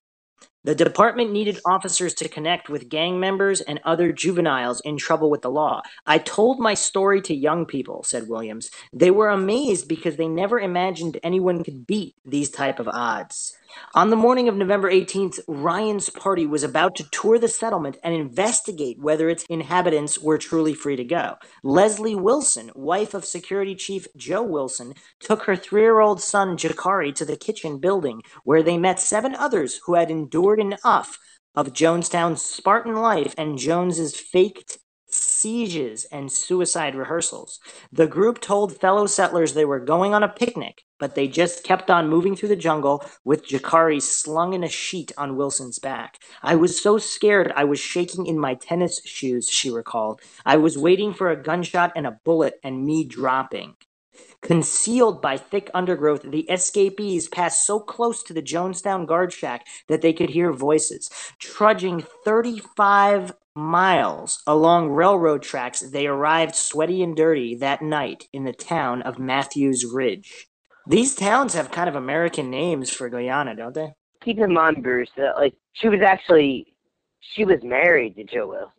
[0.68, 5.40] The department needed officers to connect with gang members and other juveniles in trouble with
[5.40, 5.80] the law.
[6.06, 8.70] I told my story to young people, said Williams.
[8.92, 13.56] They were amazed because they never imagined anyone could beat these type of odds.
[13.94, 18.14] On the morning of November 18th, Ryan's party was about to tour the settlement and
[18.14, 21.36] investigate whether its inhabitants were truly free to go.
[21.62, 27.14] Leslie Wilson, wife of security chief Joe Wilson, took her three year old son Jakari
[27.14, 31.18] to the kitchen building where they met seven others who had endured enough
[31.54, 34.78] of Jonestown's Spartan life and Jones's faked
[35.18, 37.60] sieges and suicide rehearsals.
[37.92, 41.90] The group told fellow settlers they were going on a picnic, but they just kept
[41.90, 46.18] on moving through the jungle with Jakari slung in a sheet on Wilson's back.
[46.42, 50.20] I was so scared I was shaking in my tennis shoes, she recalled.
[50.46, 53.76] I was waiting for a gunshot and a bullet and me dropping.
[54.40, 60.00] Concealed by thick undergrowth, the escapees passed so close to the Jonestown guard shack that
[60.00, 61.10] they could hear voices.
[61.38, 68.52] Trudging 35 miles along railroad tracks, they arrived sweaty and dirty that night in the
[68.52, 70.46] town of Matthews Ridge.
[70.86, 73.92] These towns have kind of American names for Guyana, don't they?
[74.24, 76.74] Keep in mind, Bruce, that like she was actually
[77.20, 78.72] she was married to Joe Wilson.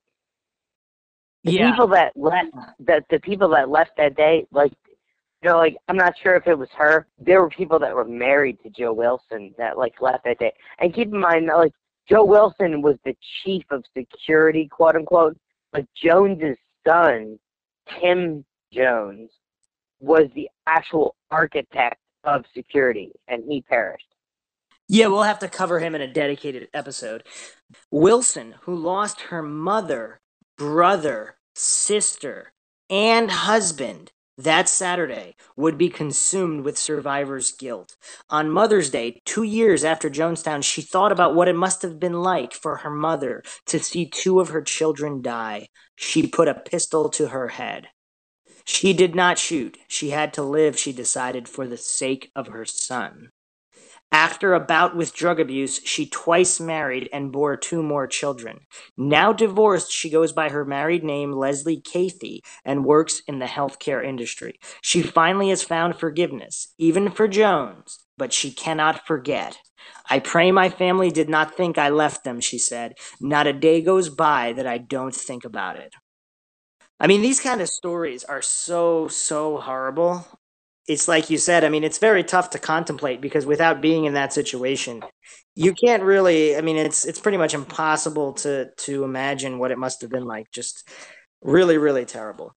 [1.43, 4.73] The people that left that the people that left that day, like
[5.41, 7.07] you know, like I'm not sure if it was her.
[7.19, 10.53] There were people that were married to Joe Wilson that like left that day.
[10.79, 11.73] And keep in mind that like
[12.09, 15.37] Joe Wilson was the chief of security, quote unquote.
[15.71, 16.57] But Jones's
[16.87, 17.37] son,
[17.99, 18.43] Tim
[18.73, 19.29] Jones,
[19.99, 24.05] was the actual architect of security, and he perished.
[24.87, 27.23] Yeah, we'll have to cover him in a dedicated episode.
[27.91, 30.19] Wilson, who lost her mother,
[30.57, 32.53] brother, sister,
[32.89, 34.11] and husband
[34.43, 37.97] that Saturday, would be consumed with survivor's guilt.
[38.29, 42.21] On Mother's Day, two years after Jonestown, she thought about what it must have been
[42.21, 45.67] like for her mother to see two of her children die.
[45.95, 47.87] She put a pistol to her head.
[48.65, 49.77] She did not shoot.
[49.87, 53.31] She had to live, she decided, for the sake of her son.
[54.11, 58.61] After a bout with drug abuse, she twice married and bore two more children.
[58.97, 64.03] Now divorced, she goes by her married name, Leslie Cathy, and works in the healthcare
[64.03, 64.59] industry.
[64.81, 69.59] She finally has found forgiveness, even for Jones, but she cannot forget.
[70.09, 72.93] I pray my family did not think I left them, she said.
[73.21, 75.93] Not a day goes by that I don't think about it.
[76.99, 80.25] I mean, these kind of stories are so, so horrible.
[80.89, 84.13] It's like you said, I mean, it's very tough to contemplate because without being in
[84.15, 85.03] that situation,
[85.55, 89.77] you can't really I mean it's it's pretty much impossible to to imagine what it
[89.77, 90.51] must have been like.
[90.51, 90.89] Just
[91.41, 92.55] really, really terrible.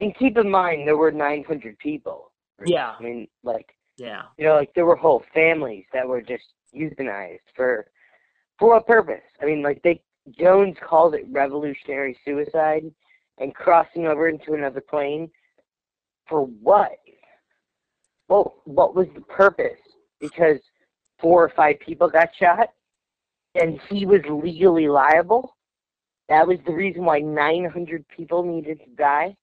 [0.00, 2.32] And keep in mind there were nine hundred people.
[2.64, 2.92] Yeah.
[2.98, 4.22] I mean, like Yeah.
[4.36, 7.86] you know, like there were whole families that were just euthanized for
[8.58, 9.24] for what purpose?
[9.40, 10.02] I mean, like they
[10.38, 12.84] Jones called it revolutionary suicide
[13.38, 15.30] and crossing over into another plane
[16.28, 16.92] for what?
[18.30, 19.80] Well, what was the purpose?
[20.20, 20.60] Because
[21.20, 22.68] four or five people got shot
[23.56, 25.56] and he was legally liable.
[26.28, 29.34] That was the reason why 900 people needed to die.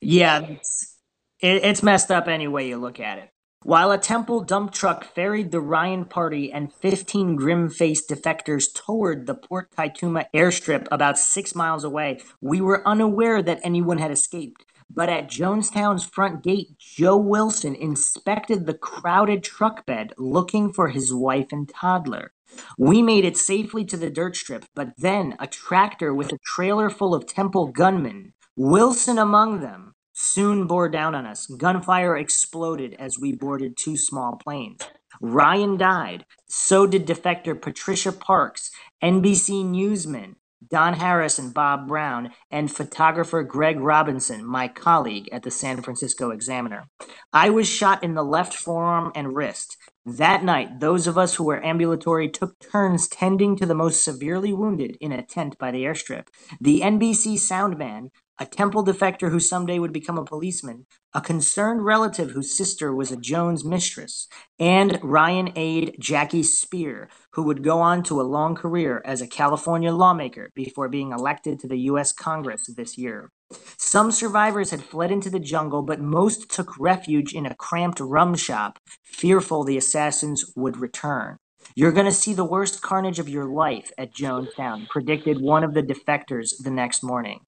[0.00, 0.96] Yeah, it's,
[1.40, 3.28] it, it's messed up any way you look at it.
[3.64, 9.26] While a temple dump truck ferried the Ryan party and 15 grim faced defectors toward
[9.26, 14.64] the Port Kaituma airstrip about six miles away, we were unaware that anyone had escaped.
[14.92, 21.14] But at Jonestown's front gate, Joe Wilson inspected the crowded truck bed looking for his
[21.14, 22.32] wife and toddler.
[22.76, 26.90] We made it safely to the dirt strip, but then a tractor with a trailer
[26.90, 31.46] full of temple gunmen, Wilson among them, soon bore down on us.
[31.46, 34.82] Gunfire exploded as we boarded two small planes.
[35.20, 36.24] Ryan died.
[36.48, 38.72] So did defector Patricia Parks,
[39.02, 40.34] NBC newsman
[40.68, 46.30] Don Harris and Bob Brown, and photographer Greg Robinson, my colleague at the San Francisco
[46.30, 46.88] Examiner.
[47.32, 49.76] I was shot in the left forearm and wrist.
[50.04, 54.52] That night, those of us who were ambulatory took turns tending to the most severely
[54.52, 56.28] wounded in a tent by the airstrip.
[56.60, 58.10] The NBC soundman,
[58.40, 63.12] a temple defector who someday would become a policeman, a concerned relative whose sister was
[63.12, 64.28] a Jones mistress,
[64.58, 69.26] and Ryan aide Jackie Speier, who would go on to a long career as a
[69.26, 72.14] California lawmaker before being elected to the U.S.
[72.14, 73.28] Congress this year.
[73.76, 78.34] Some survivors had fled into the jungle, but most took refuge in a cramped rum
[78.36, 81.36] shop, fearful the assassins would return.
[81.74, 85.74] You're going to see the worst carnage of your life at Jonestown, predicted one of
[85.74, 87.40] the defectors the next morning.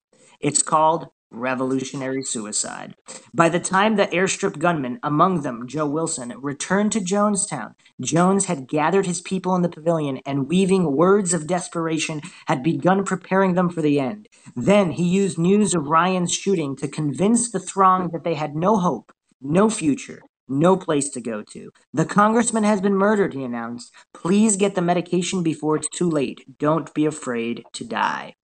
[0.43, 2.95] It's called revolutionary suicide.
[3.33, 8.67] By the time the airstrip gunmen, among them Joe Wilson, returned to Jonestown, Jones had
[8.67, 13.69] gathered his people in the pavilion and, weaving words of desperation, had begun preparing them
[13.69, 14.27] for the end.
[14.53, 18.75] Then he used news of Ryan's shooting to convince the throng that they had no
[18.75, 21.71] hope, no future, no place to go to.
[21.93, 23.93] The congressman has been murdered, he announced.
[24.13, 26.59] Please get the medication before it's too late.
[26.59, 28.35] Don't be afraid to die.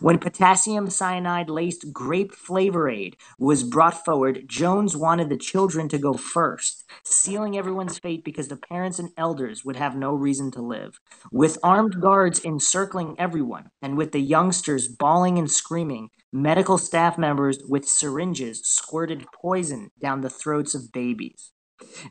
[0.00, 5.98] When potassium cyanide laced grape flavor aid was brought forward, Jones wanted the children to
[5.98, 10.62] go first, sealing everyone's fate because the parents and elders would have no reason to
[10.62, 11.00] live.
[11.32, 17.58] With armed guards encircling everyone, and with the youngsters bawling and screaming, medical staff members
[17.68, 21.50] with syringes squirted poison down the throats of babies.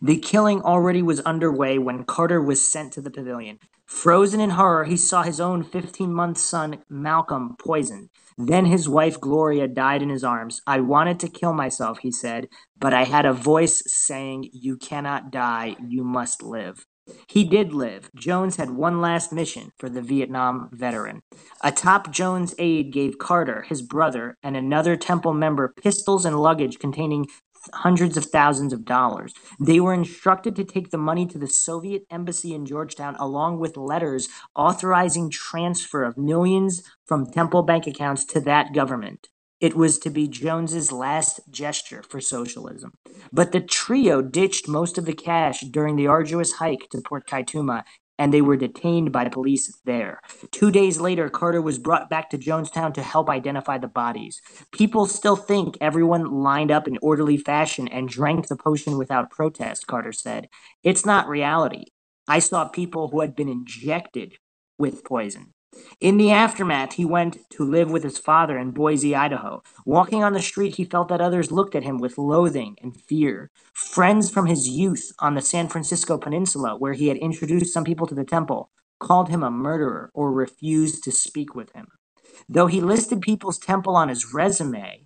[0.01, 3.59] The killing already was underway when Carter was sent to the pavilion.
[3.85, 8.09] Frozen in horror, he saw his own 15 month son, Malcolm, poisoned.
[8.37, 10.61] Then his wife, Gloria, died in his arms.
[10.65, 15.31] I wanted to kill myself, he said, but I had a voice saying, You cannot
[15.31, 16.85] die, you must live.
[17.27, 18.09] He did live.
[18.15, 21.21] Jones had one last mission for the Vietnam veteran.
[21.61, 26.79] A top Jones aide gave Carter, his brother, and another Temple member pistols and luggage
[26.79, 27.27] containing
[27.73, 29.33] hundreds of thousands of dollars.
[29.59, 33.77] They were instructed to take the money to the Soviet embassy in Georgetown along with
[33.77, 39.29] letters authorizing transfer of millions from Temple bank accounts to that government.
[39.61, 42.93] It was to be Jones's last gesture for socialism.
[43.31, 47.83] But the trio ditched most of the cash during the arduous hike to Port Kaituma
[48.17, 50.21] and they were detained by the police there.
[50.51, 54.41] Two days later, Carter was brought back to Jonestown to help identify the bodies.
[54.71, 59.87] People still think everyone lined up in orderly fashion and drank the potion without protest,
[59.87, 60.47] Carter said.
[60.83, 61.85] It's not reality.
[62.27, 64.33] I saw people who had been injected
[64.77, 65.54] with poison.
[65.99, 69.63] In the aftermath, he went to live with his father in Boise, Idaho.
[69.85, 73.49] Walking on the street, he felt that others looked at him with loathing and fear.
[73.73, 78.07] Friends from his youth on the San Francisco Peninsula, where he had introduced some people
[78.07, 78.69] to the temple,
[78.99, 81.87] called him a murderer or refused to speak with him.
[82.49, 85.04] Though he listed People's Temple on his resume,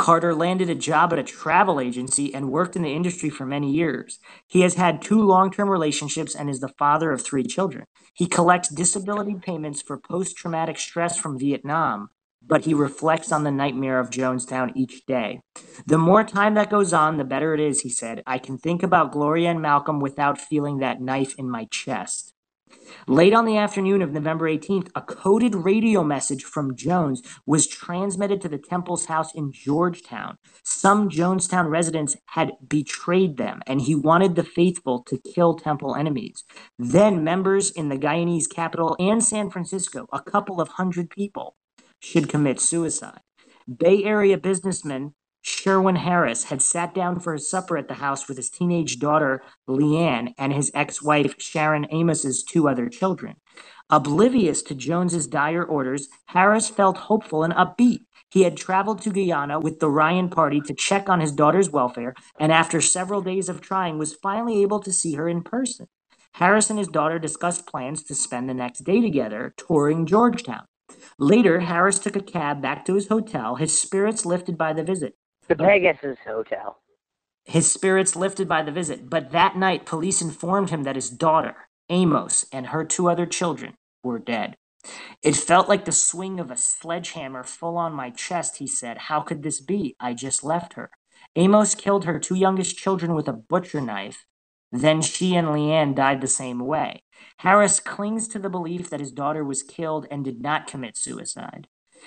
[0.00, 3.70] Carter landed a job at a travel agency and worked in the industry for many
[3.70, 4.18] years.
[4.46, 7.84] He has had two long term relationships and is the father of three children.
[8.14, 12.08] He collects disability payments for post traumatic stress from Vietnam,
[12.40, 15.42] but he reflects on the nightmare of Jonestown each day.
[15.84, 18.22] The more time that goes on, the better it is, he said.
[18.26, 22.32] I can think about Gloria and Malcolm without feeling that knife in my chest.
[23.06, 28.40] Late on the afternoon of November 18th, a coded radio message from Jones was transmitted
[28.40, 30.36] to the temple's house in Georgetown.
[30.62, 36.44] Some Jonestown residents had betrayed them, and he wanted the faithful to kill temple enemies.
[36.78, 41.56] Then, members in the Guyanese capital and San Francisco, a couple of hundred people,
[42.00, 43.20] should commit suicide.
[43.66, 48.36] Bay Area businessman Sherwin Harris had sat down for his supper at the house with
[48.36, 53.36] his teenage daughter, Liane, and his ex wife, Sharon Amos's two other children.
[53.88, 58.00] Oblivious to Jones's dire orders, Harris felt hopeful and upbeat.
[58.30, 62.14] He had traveled to Guyana with the Ryan party to check on his daughter's welfare,
[62.38, 65.88] and after several days of trying, was finally able to see her in person.
[66.34, 70.66] Harris and his daughter discussed plans to spend the next day together, touring Georgetown.
[71.18, 75.16] Later, Harris took a cab back to his hotel, his spirits lifted by the visit.
[75.50, 76.78] The Pegasus Hotel.
[77.44, 81.68] His spirits lifted by the visit, but that night police informed him that his daughter,
[81.88, 83.74] Amos, and her two other children
[84.04, 84.56] were dead.
[85.24, 88.96] It felt like the swing of a sledgehammer full on my chest, he said.
[88.96, 89.96] How could this be?
[89.98, 90.92] I just left her.
[91.34, 94.26] Amos killed her two youngest children with a butcher knife.
[94.70, 97.02] Then she and Liane died the same way.
[97.38, 101.66] Harris clings to the belief that his daughter was killed and did not commit suicide.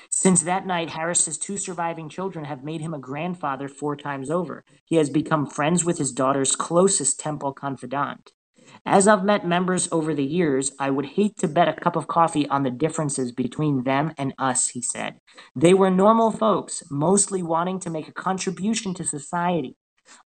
[0.10, 4.64] Since that night, Harris's two surviving children have made him a grandfather four times over.
[4.86, 8.32] He has become friends with his daughter's closest temple confidant.
[8.86, 12.08] As I've met members over the years, I would hate to bet a cup of
[12.08, 15.20] coffee on the differences between them and us, he said.
[15.56, 19.78] They were normal folks, mostly wanting to make a contribution to society.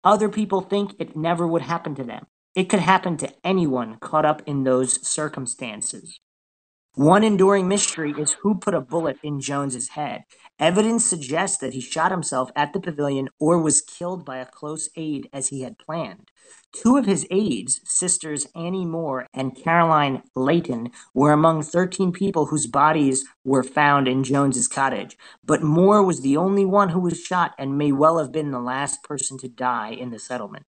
[0.03, 2.27] Other people think it never would happen to them.
[2.55, 6.21] It could happen to anyone caught up in those circumstances.
[6.97, 10.27] One enduring mystery is who put a bullet in Jones's head.
[10.61, 14.89] Evidence suggests that he shot himself at the pavilion or was killed by a close
[14.95, 16.31] aide as he had planned.
[16.73, 22.69] Two of his aides, sisters Annie Moore and Carolyn Layton, were among 13 people whose
[22.69, 27.57] bodies were found in Jones's cottage, but Moore was the only one who was shot
[27.59, 30.65] and may well have been the last person to die in the settlement.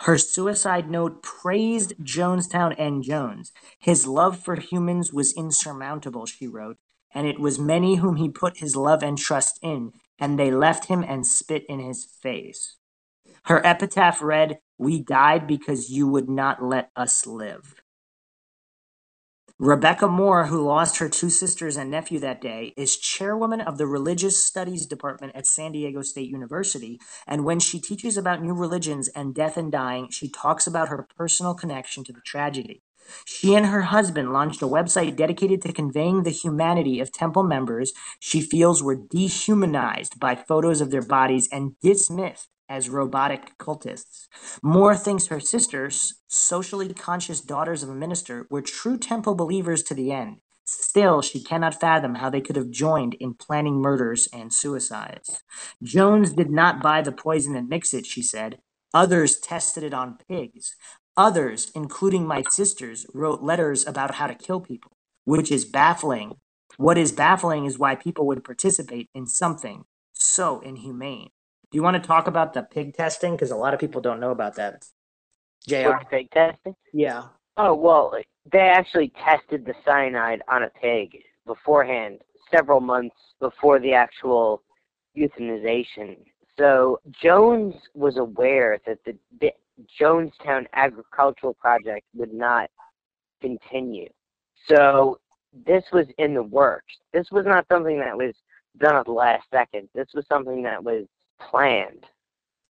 [0.00, 3.52] Her suicide note praised Jonestown and Jones.
[3.78, 6.78] His love for humans was insurmountable, she wrote,
[7.14, 10.86] and it was many whom he put his love and trust in, and they left
[10.86, 12.76] him and spit in his face.
[13.44, 17.82] Her epitaph read, We died because you would not let us live.
[19.60, 23.86] Rebecca Moore, who lost her two sisters and nephew that day, is chairwoman of the
[23.86, 26.98] Religious Studies Department at San Diego State University.
[27.26, 31.06] And when she teaches about new religions and death and dying, she talks about her
[31.14, 32.80] personal connection to the tragedy.
[33.26, 37.92] She and her husband launched a website dedicated to conveying the humanity of temple members
[38.18, 44.28] she feels were dehumanized by photos of their bodies and dismissed as robotic cultists.
[44.62, 49.94] Moore thinks her sisters, socially conscious daughters of a minister, were true temple believers to
[49.94, 50.38] the end.
[50.64, 55.42] Still, she cannot fathom how they could have joined in planning murders and suicides.
[55.82, 58.60] Jones did not buy the poison and mix it, she said.
[58.94, 60.76] Others tested it on pigs.
[61.16, 64.92] Others, including my sisters, wrote letters about how to kill people,
[65.24, 66.34] which is baffling.
[66.76, 71.30] What is baffling is why people would participate in something so inhumane.
[71.70, 73.32] Do you want to talk about the pig testing?
[73.32, 74.84] Because a lot of people don't know about that.
[75.66, 76.04] JR?
[76.10, 76.74] Pig testing?
[76.92, 77.24] Yeah.
[77.56, 78.14] Oh, well,
[78.50, 84.62] they actually tested the cyanide on a pig beforehand, several months before the actual
[85.16, 86.16] euthanization.
[86.58, 89.52] So Jones was aware that the, the
[90.00, 92.70] Jonestown Agricultural Project would not
[93.40, 94.08] continue.
[94.66, 95.20] So
[95.66, 96.94] this was in the works.
[97.12, 98.34] This was not something that was
[98.78, 99.88] done at the last second.
[99.94, 101.06] This was something that was
[101.40, 102.06] planned.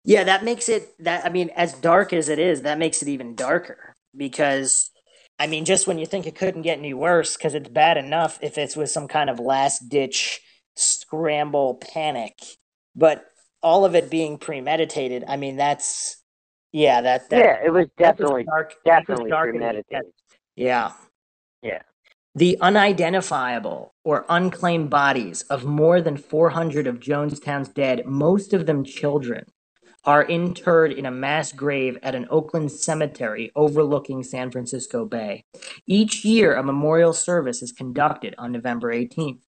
[0.03, 3.07] Yeah, that makes it that I mean, as dark as it is, that makes it
[3.07, 4.91] even darker because
[5.39, 8.39] I mean, just when you think it couldn't get any worse, because it's bad enough
[8.41, 10.41] if it's with some kind of last ditch
[10.75, 12.33] scramble panic,
[12.95, 13.25] but
[13.61, 15.23] all of it being premeditated.
[15.27, 16.17] I mean, that's
[16.71, 20.11] yeah, that, that yeah, it was definitely dark, definitely premeditated.
[20.55, 20.91] Yeah,
[21.61, 21.81] yeah.
[22.37, 28.83] The unidentifiable or unclaimed bodies of more than 400 of Jonestown's dead, most of them
[28.83, 29.45] children,
[30.03, 35.45] are interred in a mass grave at an Oakland cemetery overlooking San Francisco Bay.
[35.87, 39.39] Each year, a memorial service is conducted on November 18th.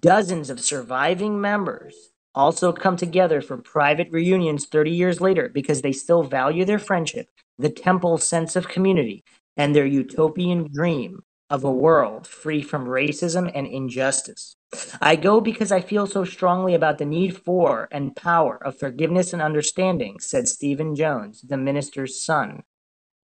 [0.00, 1.94] Dozens of surviving members
[2.34, 7.26] also come together for private reunions 30 years later because they still value their friendship,
[7.58, 9.22] the temple's sense of community,
[9.58, 11.20] and their utopian dream
[11.52, 14.56] of a world free from racism and injustice.
[15.02, 19.34] I go because I feel so strongly about the need for and power of forgiveness
[19.34, 22.62] and understanding, said Stephen Jones, the minister's son.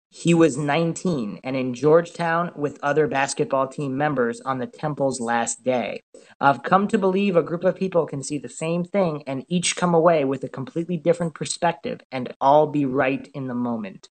[0.09, 5.65] He was 19 and in Georgetown with other basketball team members on the Temple's last
[5.65, 6.03] day.
[6.39, 9.75] I've come to believe a group of people can see the same thing and each
[9.75, 14.11] come away with a completely different perspective and all be right in the moment.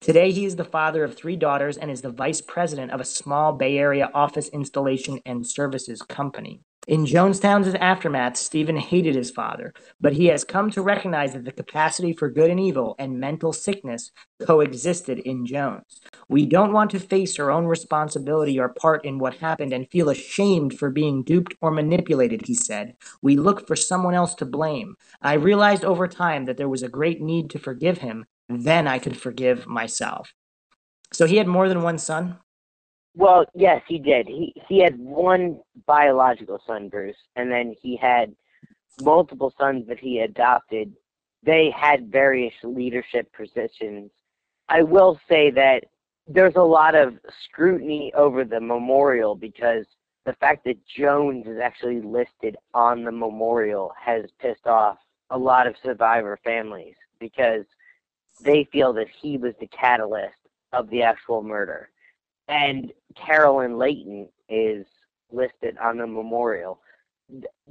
[0.00, 3.04] Today, he is the father of three daughters and is the vice president of a
[3.04, 6.60] small Bay Area office installation and services company.
[6.86, 9.72] In Jonestown's aftermath, Stephen hated his father,
[10.02, 13.54] but he has come to recognize that the capacity for good and evil and mental
[13.54, 16.02] sickness coexisted in Jones.
[16.28, 20.10] We don't want to face our own responsibility or part in what happened and feel
[20.10, 22.96] ashamed for being duped or manipulated, he said.
[23.22, 24.96] We look for someone else to blame.
[25.22, 28.26] I realized over time that there was a great need to forgive him.
[28.48, 30.32] Then I could forgive myself.
[31.12, 32.38] So he had more than one son?
[33.16, 34.26] Well, yes, he did.
[34.26, 38.34] He he had one biological son, Bruce, and then he had
[39.00, 40.92] multiple sons that he adopted.
[41.44, 44.10] They had various leadership positions.
[44.68, 45.84] I will say that
[46.26, 47.14] there's a lot of
[47.44, 49.84] scrutiny over the memorial because
[50.24, 54.96] the fact that Jones is actually listed on the memorial has pissed off
[55.30, 57.64] a lot of survivor families because
[58.40, 60.34] they feel that he was the catalyst
[60.72, 61.90] of the actual murder
[62.48, 64.86] and Carolyn Layton is
[65.32, 66.80] listed on the memorial.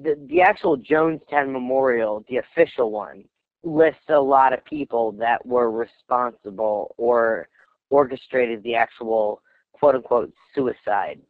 [0.01, 3.25] The, the actual Jonestown Memorial, the official one,
[3.63, 7.47] lists a lot of people that were responsible or
[7.89, 9.41] orchestrated the actual
[9.73, 11.21] quote unquote suicide.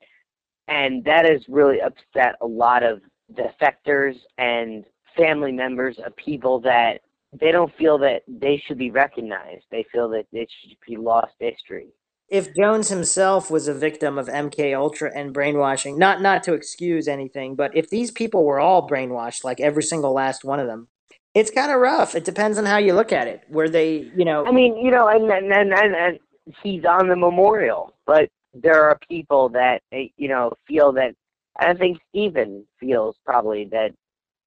[0.69, 3.01] And that has really upset a lot of
[3.33, 4.85] defectors and
[5.17, 7.01] family members of people that
[7.39, 9.65] they don't feel that they should be recognized.
[9.71, 11.87] They feel that it should be lost history
[12.33, 17.07] if Jones himself was a victim of MK Ultra and brainwashing, not not to excuse
[17.07, 20.87] anything, but if these people were all brainwashed, like every single last one of them,
[21.35, 22.15] it's kind of rough.
[22.15, 23.41] It depends on how you look at it.
[23.49, 26.19] Where they, you know, I mean, you know, and and and, and, and
[26.63, 31.13] he's on the memorial, but there are people that eh, you know feel that.
[31.59, 33.91] I think Stephen feels probably that,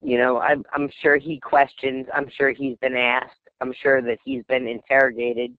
[0.03, 2.07] you know, I'm I'm sure he questions.
[2.15, 3.35] I'm sure he's been asked.
[3.61, 5.57] I'm sure that he's been interrogated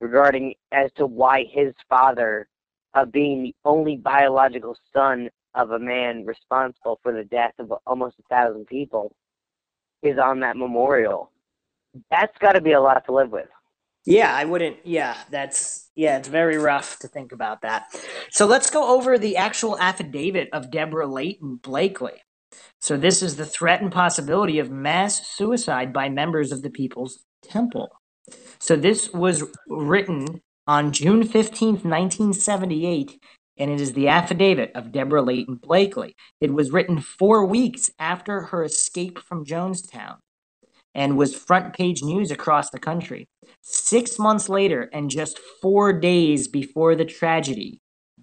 [0.00, 2.48] regarding as to why his father,
[2.94, 8.16] uh, being the only biological son of a man responsible for the death of almost
[8.20, 9.14] a thousand people,
[10.02, 11.32] is on that memorial.
[12.10, 13.48] That's got to be a lot to live with.
[14.04, 14.78] Yeah, I wouldn't.
[14.84, 17.86] Yeah, that's yeah, it's very rough to think about that.
[18.30, 22.22] So let's go over the actual affidavit of Deborah Layton Blakely.
[22.80, 27.24] So this is the threat and possibility of mass suicide by members of the People's
[27.42, 27.90] Temple.
[28.58, 33.18] So this was written on June 15th, 1978,
[33.56, 36.14] and it is the affidavit of Deborah Layton Blakely.
[36.40, 40.18] It was written four weeks after her escape from Jonestown
[40.94, 43.26] and was front page news across the country.
[43.62, 47.80] Six months later, and just four days before the tragedy,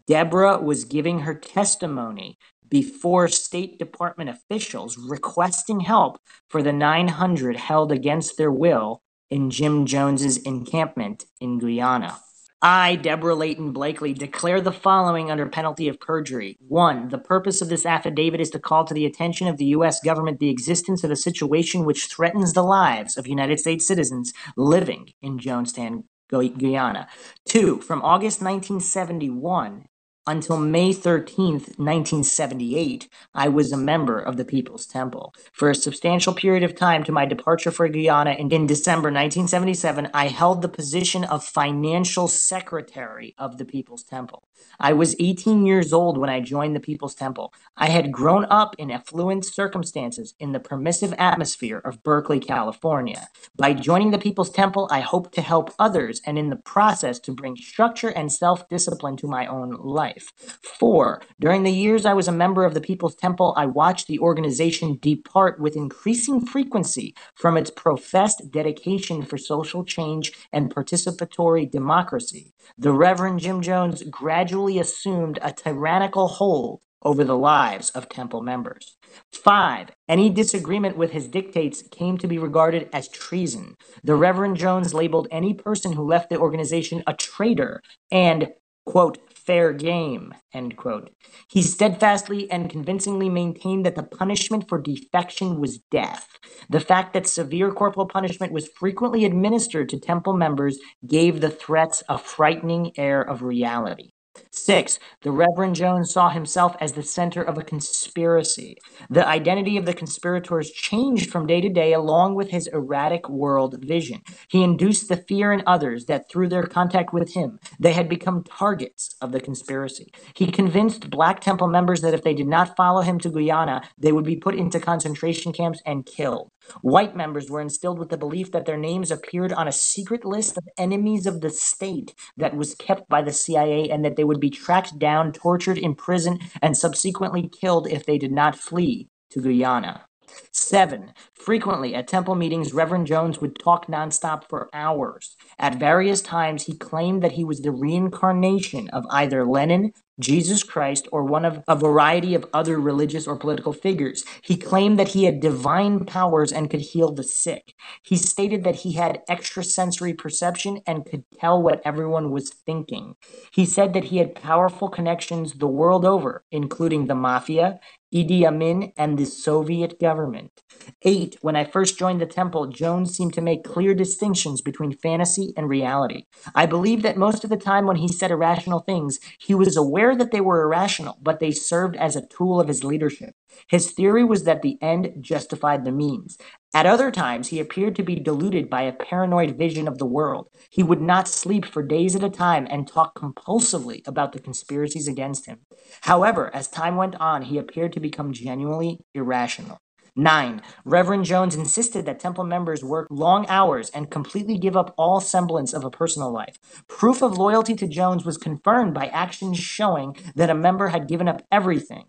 [0.07, 2.37] Deborah was giving her testimony
[2.75, 6.19] before State Department officials requesting help
[6.49, 12.19] for the 900 held against their will in Jim Jones's encampment in Guyana.
[12.61, 16.57] I, Deborah Layton Blakely, declare the following under penalty of perjury.
[16.67, 20.01] One, the purpose of this affidavit is to call to the attention of the U.S.
[20.01, 25.13] government the existence of a situation which threatens the lives of United States citizens living
[25.21, 27.07] in Jonestown, Guyana.
[27.45, 29.85] Two, from August 1971
[30.27, 35.33] until May 13th, 1978, I was a member of the People's Temple.
[35.53, 40.09] For a substantial period of time to my departure for Guyana in, in December 1977,
[40.13, 44.43] I held the position of financial secretary of the People's Temple.
[44.79, 47.53] I was 18 years old when I joined the People's Temple.
[47.77, 53.29] I had grown up in affluent circumstances in the permissive atmosphere of Berkeley, California.
[53.57, 57.33] By joining the People's Temple, I hoped to help others and in the process to
[57.33, 60.31] bring structure and self discipline to my own life.
[60.79, 64.19] Four, during the years I was a member of the People's Temple, I watched the
[64.19, 72.54] organization depart with increasing frequency from its professed dedication for social change and participatory democracy.
[72.77, 78.97] The Reverend Jim Jones gradually assumed a tyrannical hold over the lives of temple members.
[79.31, 83.75] Five, any disagreement with his dictates came to be regarded as treason.
[84.03, 87.81] The Reverend Jones labeled any person who left the organization a traitor
[88.11, 88.49] and,
[88.85, 91.11] quote, fair game, end quote.
[91.49, 96.27] He steadfastly and convincingly maintained that the punishment for defection was death.
[96.69, 102.03] The fact that severe corporal punishment was frequently administered to temple members gave the threats
[102.09, 104.11] a frightening air of reality.
[104.51, 108.77] Six, the Reverend Jones saw himself as the center of a conspiracy.
[109.09, 113.75] The identity of the conspirators changed from day to day along with his erratic world
[113.79, 114.21] vision.
[114.47, 118.43] He induced the fear in others that through their contact with him, they had become
[118.43, 120.11] targets of the conspiracy.
[120.35, 124.11] He convinced Black Temple members that if they did not follow him to Guyana, they
[124.11, 126.49] would be put into concentration camps and killed.
[126.81, 130.57] White members were instilled with the belief that their names appeared on a secret list
[130.57, 134.39] of enemies of the state that was kept by the CIA and that they would
[134.39, 140.05] be tracked down, tortured, imprisoned, and subsequently killed if they did not flee to Guyana.
[140.51, 145.35] Seven, frequently at temple meetings, Reverend Jones would talk nonstop for hours.
[145.59, 151.07] At various times, he claimed that he was the reincarnation of either Lenin, Jesus Christ,
[151.11, 154.23] or one of a variety of other religious or political figures.
[154.41, 157.73] He claimed that he had divine powers and could heal the sick.
[158.01, 163.15] He stated that he had extrasensory perception and could tell what everyone was thinking.
[163.51, 167.79] He said that he had powerful connections the world over, including the mafia,
[168.15, 170.63] Idi Amin, and the Soviet government.
[171.03, 175.53] Eight, when I first joined the temple, Jones seemed to make clear distinctions between fantasy
[175.57, 176.23] and reality.
[176.55, 180.15] I believe that most of the time when he said irrational things, he was aware
[180.15, 183.35] that they were irrational, but they served as a tool of his leadership.
[183.67, 186.37] His theory was that the end justified the means.
[186.73, 190.49] At other times, he appeared to be deluded by a paranoid vision of the world.
[190.69, 195.07] He would not sleep for days at a time and talk compulsively about the conspiracies
[195.07, 195.59] against him.
[196.01, 199.79] However, as time went on, he appeared to become genuinely irrational.
[200.17, 200.61] 9.
[200.85, 205.73] Reverend Jones insisted that temple members work long hours and completely give up all semblance
[205.73, 206.57] of a personal life.
[206.87, 211.27] Proof of loyalty to Jones was confirmed by actions showing that a member had given
[211.27, 212.05] up everything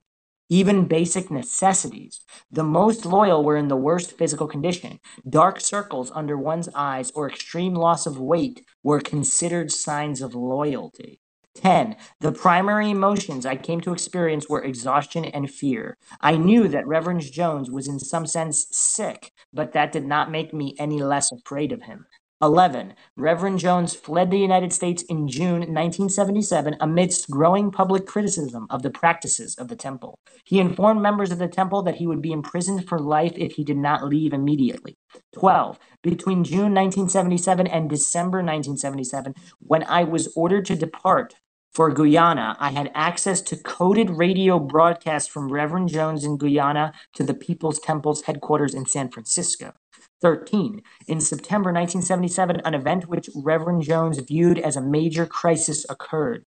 [0.49, 2.21] even basic necessities.
[2.51, 5.01] The most loyal were in the worst physical condition.
[5.29, 11.21] Dark circles under one's eyes or extreme loss of weight were considered signs of loyalty.
[11.57, 11.97] 10.
[12.21, 15.97] The primary emotions I came to experience were exhaustion and fear.
[16.21, 20.53] I knew that Reverend Jones was in some sense sick, but that did not make
[20.53, 22.07] me any less afraid of him.
[22.43, 22.93] 11.
[23.17, 28.91] Reverend Jones fled the United States in June 1977 amidst growing public criticism of the
[28.91, 30.19] practices of the temple.
[30.45, 33.65] He informed members of the temple that he would be imprisoned for life if he
[33.65, 34.99] did not leave immediately.
[35.35, 35.79] 12.
[36.03, 41.37] Between June 1977 and December 1977, when I was ordered to depart
[41.73, 47.23] for Guyana, I had access to coded radio broadcasts from Reverend Jones in Guyana to
[47.23, 49.73] the People's Temple's headquarters in San Francisco.
[50.21, 50.83] 13.
[51.07, 56.45] In September 1977, an event which Reverend Jones viewed as a major crisis occurred.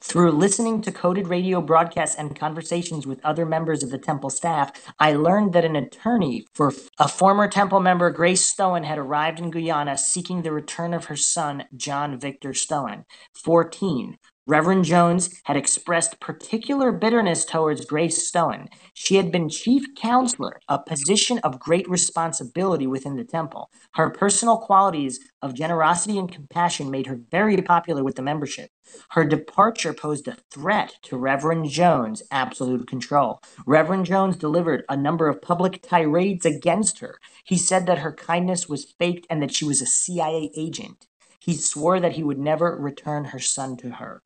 [0.00, 4.70] Through listening to coded radio broadcasts and conversations with other members of the temple staff,
[4.98, 9.50] I learned that an attorney for a former temple member, Grace Stoen, had arrived in
[9.50, 13.06] Guyana seeking the return of her son, John Victor Stoen.
[13.34, 14.18] 14.
[14.48, 18.70] Reverend Jones had expressed particular bitterness towards Grace Stoen.
[18.94, 23.70] She had been chief counselor, a position of great responsibility within the temple.
[23.92, 28.70] Her personal qualities of generosity and compassion made her very popular with the membership.
[29.10, 33.40] Her departure posed a threat to Reverend Jones' absolute control.
[33.66, 37.18] Reverend Jones delivered a number of public tirades against her.
[37.44, 41.06] He said that her kindness was faked and that she was a CIA agent.
[41.38, 44.22] He swore that he would never return her son to her.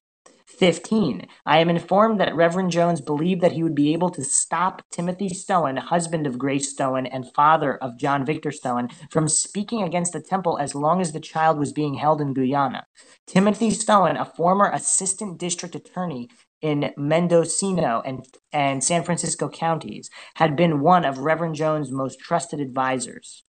[0.53, 1.27] 15.
[1.47, 5.29] I am informed that Reverend Jones believed that he would be able to stop Timothy
[5.29, 10.21] Stoen, husband of Grace Stoen and father of John Victor Stoen, from speaking against the
[10.21, 12.87] temple as long as the child was being held in Guyana.
[13.27, 16.29] Timothy Stoen, a former assistant district attorney
[16.61, 22.61] in Mendocino and, and San Francisco counties, had been one of Reverend Jones' most trusted
[22.61, 23.45] advisors.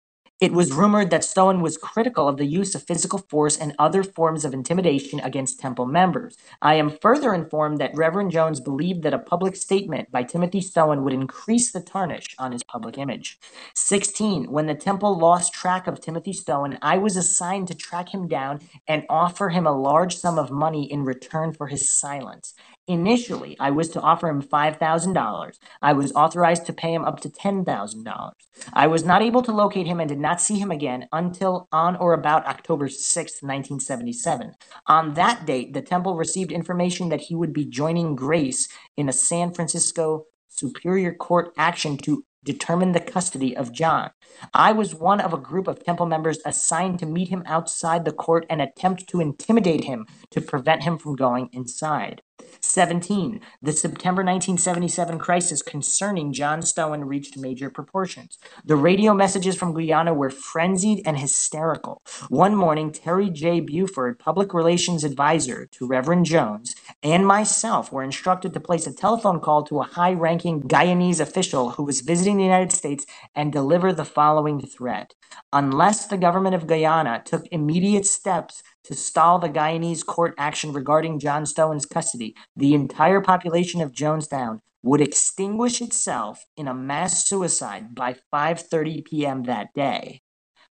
[0.40, 4.04] It was rumored that Stoen was critical of the use of physical force and other
[4.04, 6.36] forms of intimidation against temple members.
[6.62, 11.02] I am further informed that Reverend Jones believed that a public statement by Timothy Stoen
[11.02, 13.40] would increase the tarnish on his public image.
[13.74, 14.48] 16.
[14.48, 18.60] When the temple lost track of Timothy Stoen, I was assigned to track him down
[18.86, 22.54] and offer him a large sum of money in return for his silence.
[22.88, 25.58] Initially, I was to offer him $5,000.
[25.82, 28.32] I was authorized to pay him up to $10,000.
[28.72, 31.96] I was not able to locate him and did not see him again until on
[31.96, 34.54] or about October 6, 1977.
[34.86, 39.12] On that date, the temple received information that he would be joining Grace in a
[39.12, 44.10] San Francisco Superior Court action to determine the custody of John.
[44.54, 48.12] I was one of a group of temple members assigned to meet him outside the
[48.12, 52.22] court and attempt to intimidate him to prevent him from going inside.
[52.60, 53.40] 17.
[53.62, 58.38] The September 1977 crisis concerning John Stoen reached major proportions.
[58.64, 62.02] The radio messages from Guyana were frenzied and hysterical.
[62.28, 63.60] One morning, Terry J.
[63.60, 69.40] Buford, public relations advisor to Reverend Jones, and myself were instructed to place a telephone
[69.40, 73.92] call to a high ranking Guyanese official who was visiting the United States and deliver
[73.92, 75.14] the following threat.
[75.52, 81.18] Unless the government of Guyana took immediate steps to stall the Guyanese court action regarding
[81.18, 87.94] John Stoen's custody, the entire population of Jonestown would extinguish itself in a mass suicide
[87.94, 89.44] by 5:30 p.m.
[89.44, 90.20] that day.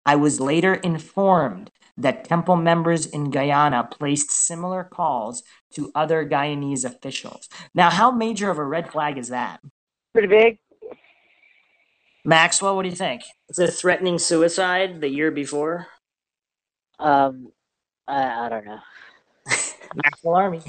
[0.06, 5.42] I was later informed that temple members in Guyana placed similar calls
[5.74, 7.48] to other Guyanese officials.
[7.74, 9.60] Now, how major of a red flag is that?
[10.12, 10.58] Pretty big.
[12.24, 13.22] Maxwell, what do you think?
[13.48, 15.88] Is it threatening suicide the year before?
[16.98, 17.52] Um,
[18.06, 18.78] I, I don't know.
[19.94, 20.62] Maxwell Army.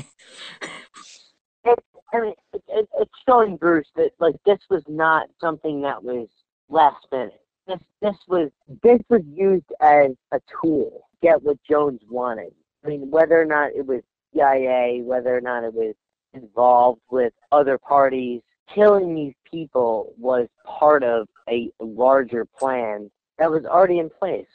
[2.13, 6.27] I mean, it, it, it's showing Bruce that like this was not something that was
[6.69, 7.39] last minute.
[7.67, 8.49] This this was
[8.83, 12.53] this was used as a tool to get what Jones wanted.
[12.83, 14.01] I mean, whether or not it was
[14.33, 15.95] CIA, whether or not it was
[16.33, 18.41] involved with other parties,
[18.73, 24.47] killing these people was part of a larger plan that was already in place.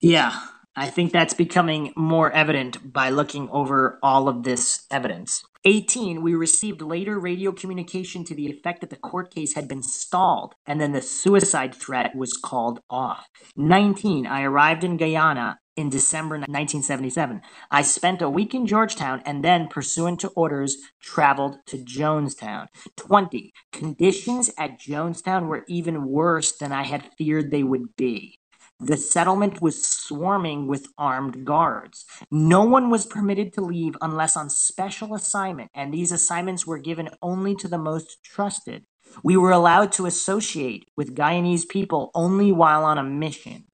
[0.00, 0.40] Yeah,
[0.76, 5.42] I think that's becoming more evident by looking over all of this evidence.
[5.64, 9.82] 18, we received later radio communication to the effect that the court case had been
[9.82, 13.26] stalled and then the suicide threat was called off.
[13.56, 17.40] 19, I arrived in Guyana in December 1977.
[17.70, 22.66] I spent a week in Georgetown and then, pursuant to orders, traveled to Jonestown.
[22.96, 28.40] 20, conditions at Jonestown were even worse than I had feared they would be.
[28.80, 32.04] The settlement was swarming with armed guards.
[32.30, 37.08] No one was permitted to leave unless on special assignment, and these assignments were given
[37.22, 38.84] only to the most trusted.
[39.22, 43.67] We were allowed to associate with Guyanese people only while on a mission.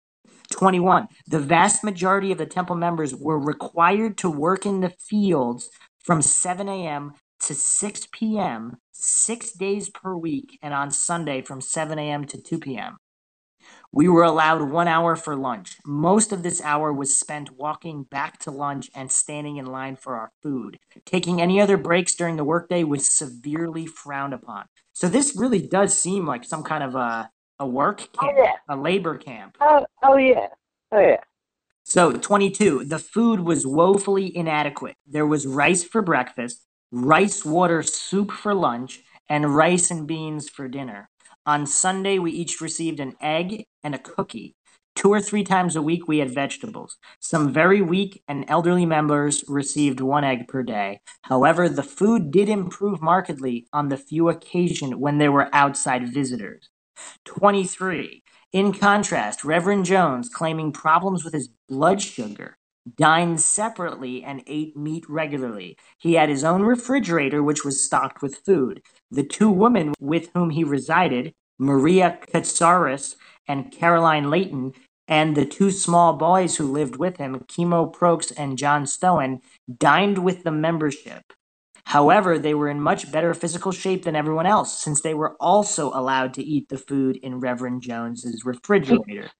[0.54, 1.08] 21.
[1.26, 5.70] The vast majority of the temple members were required to work in the fields
[6.02, 7.12] from 7 a.m.
[7.40, 12.24] to 6 p.m., six days per week, and on Sunday from 7 a.m.
[12.26, 12.96] to 2 p.m.
[13.92, 15.78] We were allowed one hour for lunch.
[15.86, 20.16] Most of this hour was spent walking back to lunch and standing in line for
[20.16, 20.78] our food.
[21.06, 24.66] Taking any other breaks during the workday was severely frowned upon.
[24.92, 28.42] So this really does seem like some kind of a, a work oh, camp, Oh
[28.42, 28.52] yeah.
[28.68, 29.56] a labor camp.
[29.60, 30.48] Oh oh yeah.
[30.92, 31.20] Oh yeah.
[31.84, 34.96] So 22, the food was woefully inadequate.
[35.06, 40.68] There was rice for breakfast, rice water soup for lunch, and rice and beans for
[40.68, 41.10] dinner.
[41.46, 44.56] On Sunday, we each received an egg and a cookie.
[44.94, 46.96] Two or three times a week, we had vegetables.
[47.20, 51.00] Some very weak and elderly members received one egg per day.
[51.22, 56.70] However, the food did improve markedly on the few occasions when there were outside visitors.
[57.24, 58.22] 23.
[58.52, 62.56] In contrast, Reverend Jones, claiming problems with his blood sugar,
[62.96, 65.76] dined separately and ate meat regularly.
[65.98, 68.82] He had his own refrigerator, which was stocked with food.
[69.10, 73.16] The two women with whom he resided, Maria Katsaris
[73.48, 74.72] and Carolyn Layton,
[75.06, 79.40] and the two small boys who lived with him, Kimo Prokes and John Stoen,
[79.78, 81.32] dined with the membership.
[81.86, 85.90] However, they were in much better physical shape than everyone else, since they were also
[85.92, 89.30] allowed to eat the food in Reverend Jones's refrigerator.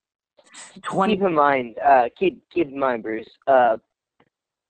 [0.83, 3.27] 20 Keep in mind, uh, keep keep in mind, Bruce.
[3.47, 3.77] Uh,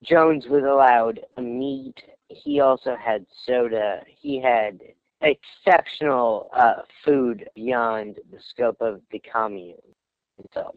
[0.04, 2.02] Jones was allowed meat.
[2.30, 4.02] He also had soda.
[4.08, 4.80] He had
[5.22, 9.78] exceptional uh, food beyond the scope of the commune
[10.44, 10.76] itself.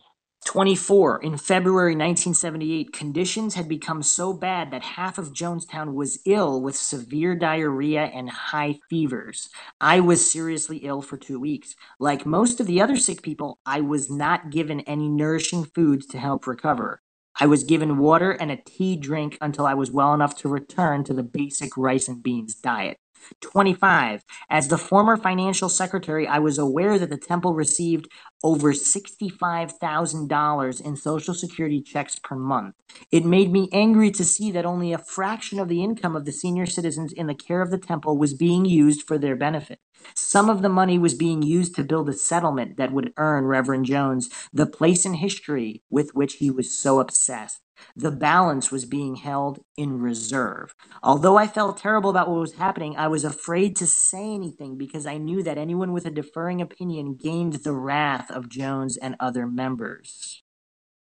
[0.49, 1.23] 24.
[1.23, 6.75] In February 1978, conditions had become so bad that half of Jonestown was ill with
[6.75, 9.51] severe diarrhea and high fevers.
[9.79, 11.75] I was seriously ill for two weeks.
[12.01, 16.19] Like most of the other sick people, I was not given any nourishing foods to
[16.19, 17.03] help recover.
[17.39, 21.05] I was given water and a tea drink until I was well enough to return
[21.05, 22.97] to the basic rice and beans diet.
[23.41, 24.25] 25.
[24.51, 28.09] As the former financial secretary, I was aware that the temple received
[28.45, 32.75] over $65,000 in Social Security checks per month.
[33.11, 36.33] It made me angry to see that only a fraction of the income of the
[36.33, 39.79] senior citizens in the care of the temple was being used for their benefit.
[40.15, 43.87] Some of the money was being used to build a settlement that would earn Reverend
[43.87, 47.61] Jones the place in history with which he was so obsessed.
[47.97, 50.75] The balance was being held in reserve.
[51.03, 55.07] Although I felt terrible about what was happening, I was afraid to say anything because
[55.07, 59.47] I knew that anyone with a deferring opinion gained the wrath of Jones and other
[59.47, 60.43] members.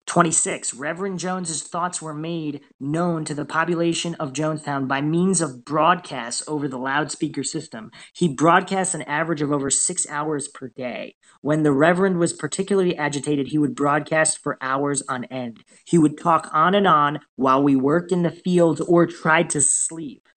[0.06, 0.74] 26.
[0.74, 6.44] Reverend Jones's thoughts were made known to the population of Jonestown by means of broadcasts
[6.48, 7.90] over the loudspeaker system.
[8.14, 11.16] He broadcast an average of over six hours per day.
[11.42, 15.64] When the Reverend was particularly agitated, he would broadcast for hours on end.
[15.86, 19.62] He would talk on and on while we worked in the fields or tried to
[19.62, 20.28] sleep.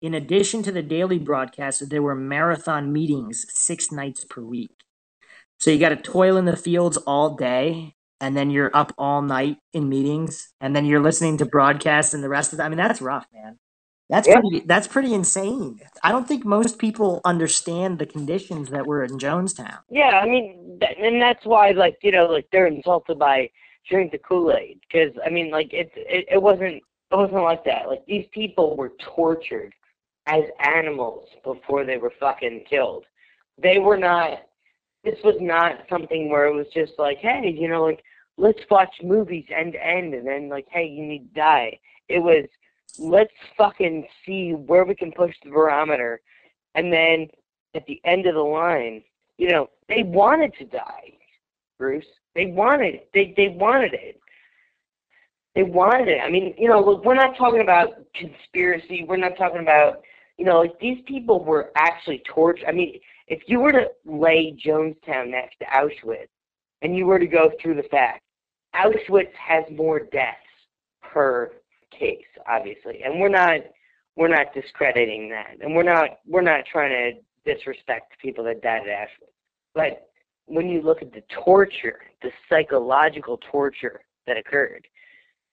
[0.00, 4.70] In addition to the daily broadcasts, there were marathon meetings six nights per week.
[5.58, 9.22] So you got to toil in the fields all day and then you're up all
[9.22, 12.64] night in meetings and then you're listening to broadcasts and the rest of that.
[12.64, 13.58] I mean, that's rough, man.
[14.08, 14.40] That's yeah.
[14.40, 15.80] pretty that's pretty insane.
[16.02, 19.78] I don't think most people understand the conditions that were in Jonestown.
[19.90, 23.50] Yeah, I mean, and that's why like, you know, like they're insulted by
[23.88, 27.88] drink the Kool-Aid cuz I mean, like it, it it wasn't it wasn't like that.
[27.88, 29.74] Like these people were tortured
[30.26, 33.06] as animals before they were fucking killed.
[33.58, 34.42] They were not
[35.06, 38.02] this was not something where it was just like, hey, you know, like
[38.36, 41.78] let's watch movies end to end, and then like, hey, you need to die.
[42.08, 42.44] It was
[42.98, 46.20] let's fucking see where we can push the barometer,
[46.74, 47.28] and then
[47.74, 49.02] at the end of the line,
[49.38, 51.12] you know, they wanted to die,
[51.78, 52.04] Bruce.
[52.34, 54.18] They wanted They they wanted it.
[55.54, 56.18] They wanted it.
[56.20, 59.06] I mean, you know, look, we're not talking about conspiracy.
[59.08, 60.02] We're not talking about,
[60.36, 62.66] you know, like these people were actually tortured.
[62.68, 66.28] I mean, if you were to lay Jonestown next to Auschwitz
[66.82, 68.22] and you were to go through the facts,
[68.74, 70.36] Auschwitz has more deaths
[71.02, 71.52] per
[71.90, 73.60] case, obviously, and we're not
[74.16, 78.88] we're not discrediting that, and we're not we're not trying to disrespect people that died
[78.88, 79.32] at Auschwitz.
[79.74, 80.08] But
[80.46, 84.86] when you look at the torture, the psychological torture that occurred,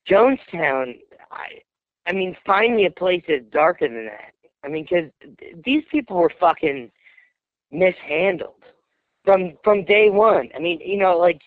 [0.09, 0.99] Jonestown,
[1.31, 1.61] I,
[2.05, 4.33] I mean, find me a place that's darker than that.
[4.63, 5.09] I mean, because
[5.65, 6.91] these people were fucking
[7.73, 8.63] mishandled
[9.23, 10.49] from from day one.
[10.55, 11.41] I mean, you know, like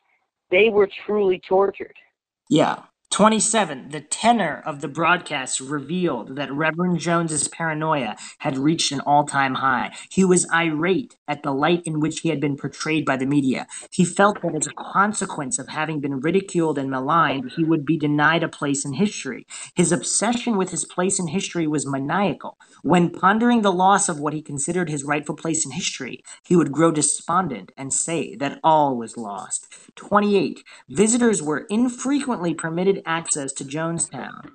[0.51, 1.95] they were truly tortured.
[2.49, 2.83] Yeah.
[3.17, 3.89] 27.
[3.93, 9.95] The tenor of the broadcast revealed that Reverend Jones's paranoia had reached an all-time high.
[10.11, 13.69] He was irate at the light in which he had been portrayed by the media.
[13.91, 17.97] He felt that as a consequence of having been ridiculed and maligned, he would be
[17.97, 19.47] denied a place in history.
[19.75, 22.59] His obsession with his place in history was maniacal.
[22.83, 26.71] When pondering the loss of what he considered his rightful place in history, he would
[26.71, 29.73] grow despondent and say that all was lost.
[29.95, 30.63] 28.
[30.91, 34.51] Visitors were infrequently permitted access to Jonestown.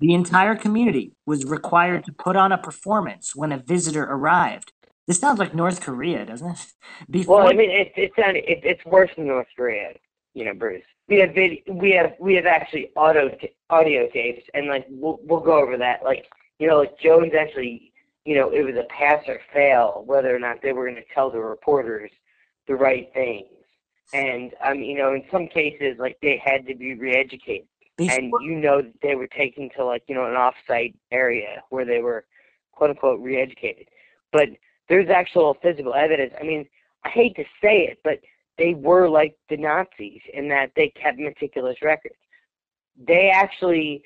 [0.00, 4.72] The entire community was required to put on a performance when a visitor arrived.
[5.06, 6.66] This sounds like North Korea, doesn't it?
[7.10, 9.92] Before well, I mean, it, it sounded, it, it's worse than North Korea,
[10.34, 10.84] you know, Bruce.
[11.08, 15.20] We have vid- we have we have actually auto t- audio tapes, and like we'll
[15.22, 16.02] we'll go over that.
[16.02, 16.26] Like
[16.58, 17.92] you know, like Jones actually,
[18.24, 21.14] you know, it was a pass or fail whether or not they were going to
[21.14, 22.10] tell the reporters
[22.66, 23.46] the right things.
[24.12, 28.54] And um, you know, in some cases, like they had to be re-educated and you
[28.56, 32.24] know that they were taken to like you know an off-site area where they were
[32.72, 33.88] quote unquote re-educated.
[34.32, 34.48] But
[34.88, 36.32] there's actual physical evidence.
[36.40, 36.66] I mean
[37.04, 38.18] i hate to say it but
[38.58, 42.16] they were like the nazis in that they kept meticulous records.
[43.06, 44.02] They actually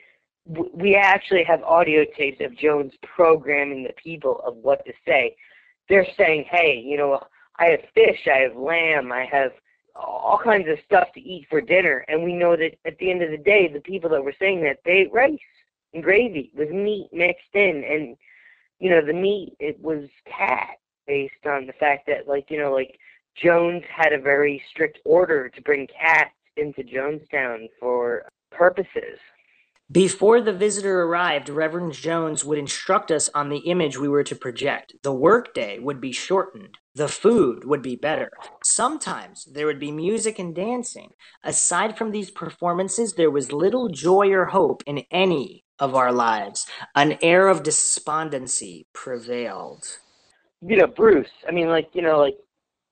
[0.47, 5.37] we actually have audio tapes of jones programming the people of what to say.
[5.89, 7.21] They're saying hey you know
[7.59, 9.51] i have fish i have lamb i have
[9.97, 13.23] all kinds of stuff to eat for dinner, and we know that at the end
[13.23, 15.39] of the day, the people that were saying that they ate rice
[15.93, 18.17] and gravy with meat mixed in, and
[18.79, 22.73] you know the meat it was cat based on the fact that like you know
[22.73, 22.99] like
[23.35, 29.19] Jones had a very strict order to bring cats into Jonestown for purposes.
[29.93, 34.37] Before the visitor arrived, Reverend Jones would instruct us on the image we were to
[34.37, 34.95] project.
[35.03, 36.79] The workday would be shortened.
[36.95, 38.31] The food would be better.
[38.63, 41.11] Sometimes there would be music and dancing.
[41.43, 46.67] Aside from these performances, there was little joy or hope in any of our lives.
[46.95, 49.99] An air of despondency prevailed.
[50.61, 52.37] You know, Bruce, I mean like, you know, like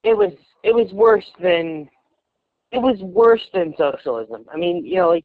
[0.02, 0.32] it was
[0.64, 1.88] it was worse than
[2.72, 4.46] it was worse than socialism.
[4.52, 5.24] I mean, you know, like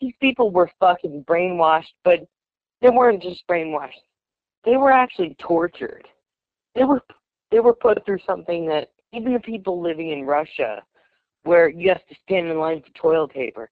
[0.00, 2.20] these people were fucking brainwashed, but
[2.80, 4.02] they weren't just brainwashed.
[4.64, 6.06] They were actually tortured.
[6.74, 7.02] They were
[7.50, 10.82] they were put through something that even the people living in Russia,
[11.44, 13.70] where you have to stand in line for toilet paper,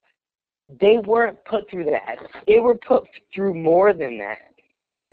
[0.81, 2.17] they weren't put through that.
[2.47, 3.05] They were put
[3.35, 4.39] through more than that.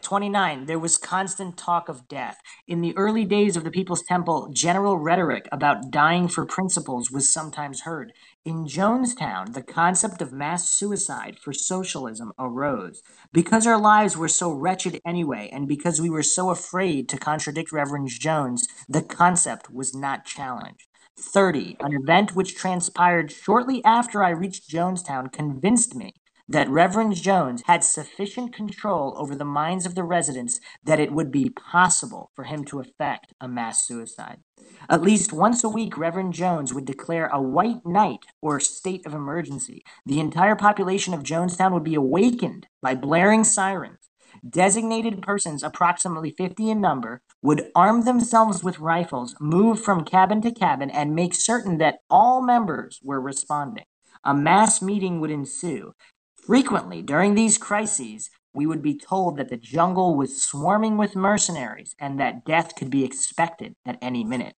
[0.04, 0.66] 29.
[0.66, 2.38] There was constant talk of death.
[2.68, 7.32] In the early days of the People's Temple, general rhetoric about dying for principles was
[7.32, 8.12] sometimes heard.
[8.44, 13.02] In Jonestown, the concept of mass suicide for socialism arose.
[13.32, 17.72] Because our lives were so wretched anyway, and because we were so afraid to contradict
[17.72, 20.86] Reverend Jones, the concept was not challenged.
[21.18, 21.78] 30.
[21.80, 26.12] An event which transpired shortly after I reached Jonestown convinced me
[26.48, 31.30] that Reverend Jones had sufficient control over the minds of the residents that it would
[31.30, 34.38] be possible for him to effect a mass suicide.
[34.88, 39.14] At least once a week, Reverend Jones would declare a white night or state of
[39.14, 39.82] emergency.
[40.04, 44.10] The entire population of Jonestown would be awakened by blaring sirens.
[44.48, 50.52] Designated persons, approximately 50 in number, would arm themselves with rifles, move from cabin to
[50.52, 53.84] cabin, and make certain that all members were responding.
[54.24, 55.92] A mass meeting would ensue.
[56.46, 61.96] Frequently, during these crises, we would be told that the jungle was swarming with mercenaries
[61.98, 64.54] and that death could be expected at any minute.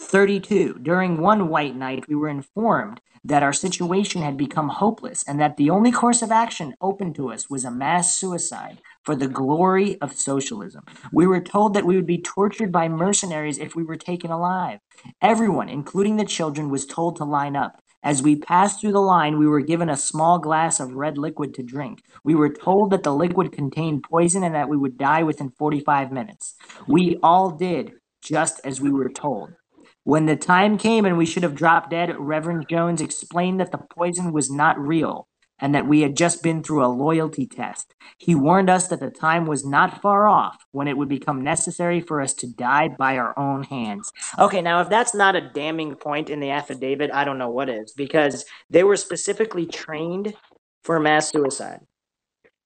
[0.00, 0.78] 32.
[0.80, 5.56] During one white night, we were informed that our situation had become hopeless and that
[5.56, 10.00] the only course of action open to us was a mass suicide for the glory
[10.00, 10.84] of socialism.
[11.12, 14.78] We were told that we would be tortured by mercenaries if we were taken alive.
[15.20, 17.80] Everyone, including the children, was told to line up.
[18.04, 21.54] As we passed through the line, we were given a small glass of red liquid
[21.54, 22.02] to drink.
[22.22, 26.12] We were told that the liquid contained poison and that we would die within 45
[26.12, 26.54] minutes.
[26.86, 29.54] We all did just as we were told.
[30.02, 33.78] When the time came and we should have dropped dead, Reverend Jones explained that the
[33.78, 35.26] poison was not real
[35.60, 37.94] and that we had just been through a loyalty test.
[38.18, 42.00] He warned us that the time was not far off when it would become necessary
[42.00, 44.12] for us to die by our own hands.
[44.38, 47.68] Okay, now if that's not a damning point in the affidavit, I don't know what
[47.68, 50.34] is, because they were specifically trained
[50.82, 51.80] for mass suicide.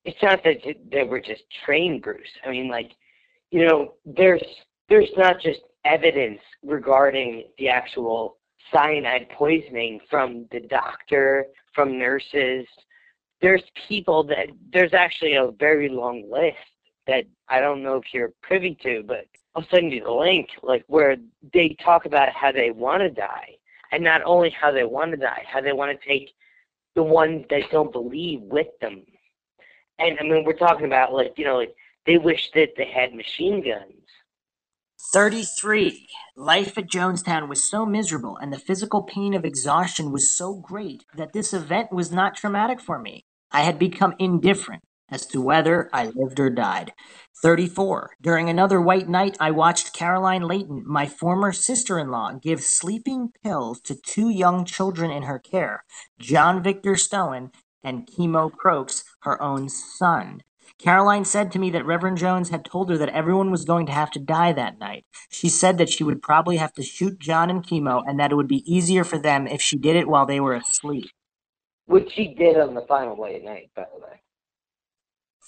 [0.04, 2.28] It's not that they were just trained, Bruce.
[2.44, 2.92] I mean, like,
[3.50, 4.42] you know, there's
[4.88, 8.38] there's not just evidence regarding the actual
[8.72, 11.46] cyanide poisoning from the doctor,
[11.78, 12.66] from nurses.
[13.40, 16.56] There's people that there's actually a very long list
[17.06, 20.82] that I don't know if you're privy to, but I'll send you the link, like
[20.88, 21.14] where
[21.52, 23.50] they talk about how they want to die,
[23.92, 26.32] and not only how they want to die, how they want to take
[26.96, 29.04] the ones that don't believe with them.
[30.00, 31.76] And I mean, we're talking about like you know, like
[32.06, 33.97] they wish that they had machine guns
[35.00, 36.08] 33.
[36.36, 41.04] Life at Jonestown was so miserable and the physical pain of exhaustion was so great
[41.16, 43.24] that this event was not traumatic for me.
[43.52, 46.92] I had become indifferent as to whether I lived or died.
[47.40, 48.10] 34.
[48.20, 53.30] During another white night, I watched Carolyn Layton, my former sister in law, give sleeping
[53.44, 55.84] pills to two young children in her care,
[56.18, 57.52] John Victor Stoen
[57.84, 60.42] and Kimo Prokes, her own son.
[60.76, 63.92] Carolyn said to me that Reverend Jones had told her that everyone was going to
[63.92, 65.04] have to die that night.
[65.30, 68.36] She said that she would probably have to shoot John and Kimo and that it
[68.36, 71.10] would be easier for them if she did it while they were asleep.
[71.86, 74.20] Which she did on the final late night, by the way.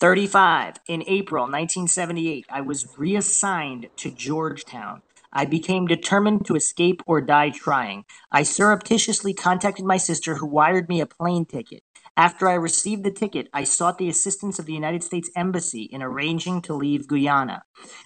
[0.00, 0.76] 35.
[0.88, 5.02] In April 1978, I was reassigned to Georgetown.
[5.32, 8.04] I became determined to escape or die trying.
[8.32, 11.82] I surreptitiously contacted my sister, who wired me a plane ticket.
[12.16, 16.02] After I received the ticket, I sought the assistance of the United States Embassy in
[16.02, 17.62] arranging to leave Guyana.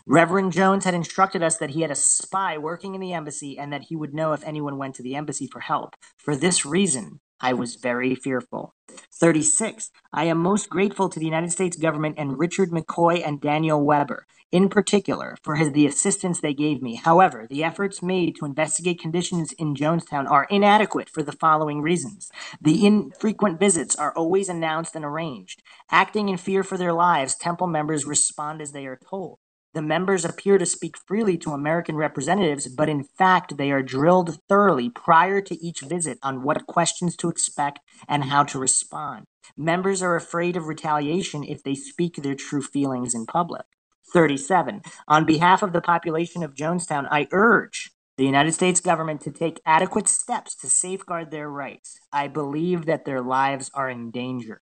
[0.07, 3.73] Reverend Jones had instructed us that he had a spy working in the embassy and
[3.73, 5.95] that he would know if anyone went to the embassy for help.
[6.19, 8.73] For this reason, I was very fearful.
[9.13, 9.91] 36.
[10.15, 14.27] I am most grateful to the United States government and Richard McCoy and Daniel Weber,
[14.51, 16.95] in particular, for his, the assistance they gave me.
[16.95, 22.31] However, the efforts made to investigate conditions in Jonestown are inadequate for the following reasons.
[22.63, 25.63] The infrequent visits are always announced and arranged.
[25.91, 29.39] Acting in fear for their lives, temple members respond as they are told.
[29.75, 34.39] The members appear to speak freely to American representatives, but in fact, they are drilled
[34.49, 39.27] thoroughly prior to each visit on what questions to expect and how to respond.
[39.57, 43.67] Members are afraid of retaliation if they speak their true feelings in public.
[44.13, 44.83] 37.
[45.09, 49.61] On behalf of the population of Jonestown, I urge the United States government to take
[49.67, 51.99] adequate steps to safeguard their rights.
[52.13, 54.61] I believe that their lives are in danger.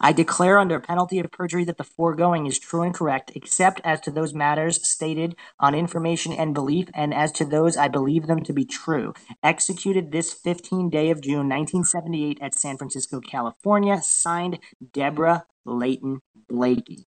[0.00, 4.00] I declare under penalty of perjury that the foregoing is true and correct, except as
[4.00, 8.42] to those matters stated on information and belief, and as to those I believe them
[8.44, 9.14] to be true.
[9.42, 14.00] Executed this 15th day of June, 1978, at San Francisco, California.
[14.02, 14.58] Signed,
[14.92, 17.06] Deborah Layton Blakey.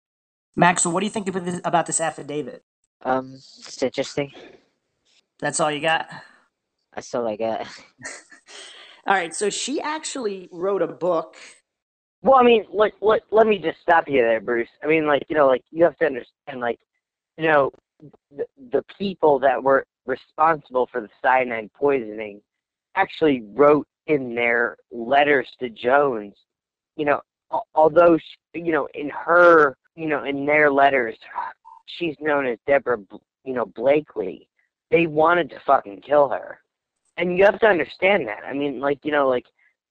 [0.56, 2.64] Maxwell, what do you think of this, about this affidavit?
[3.02, 4.32] Um, it's interesting.
[5.38, 6.08] That's all you got?
[6.94, 7.60] That's all I got.
[9.06, 11.36] all right, so she actually wrote a book
[12.22, 14.68] well, I mean, let, let, let me just stop you there, Bruce.
[14.82, 16.78] I mean, like, you know, like, you have to understand, like,
[17.36, 17.70] you know,
[18.36, 22.40] the, the people that were responsible for the cyanide poisoning
[22.96, 26.34] actually wrote in their letters to Jones,
[26.96, 27.20] you know,
[27.74, 31.16] although, she, you know, in her, you know, in their letters,
[31.86, 32.98] she's known as Deborah,
[33.44, 34.48] you know, Blakely.
[34.90, 36.60] They wanted to fucking kill her.
[37.18, 38.44] and you have to understand that.
[38.46, 39.44] I mean, like you know, like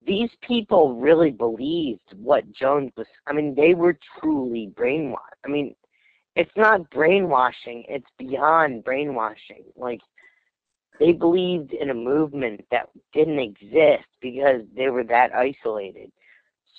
[0.05, 3.07] these people really believed what Jones was.
[3.25, 5.15] I mean, they were truly brainwashed.
[5.45, 5.75] I mean,
[6.35, 9.63] it's not brainwashing; it's beyond brainwashing.
[9.75, 10.01] Like
[10.99, 16.11] they believed in a movement that didn't exist because they were that isolated.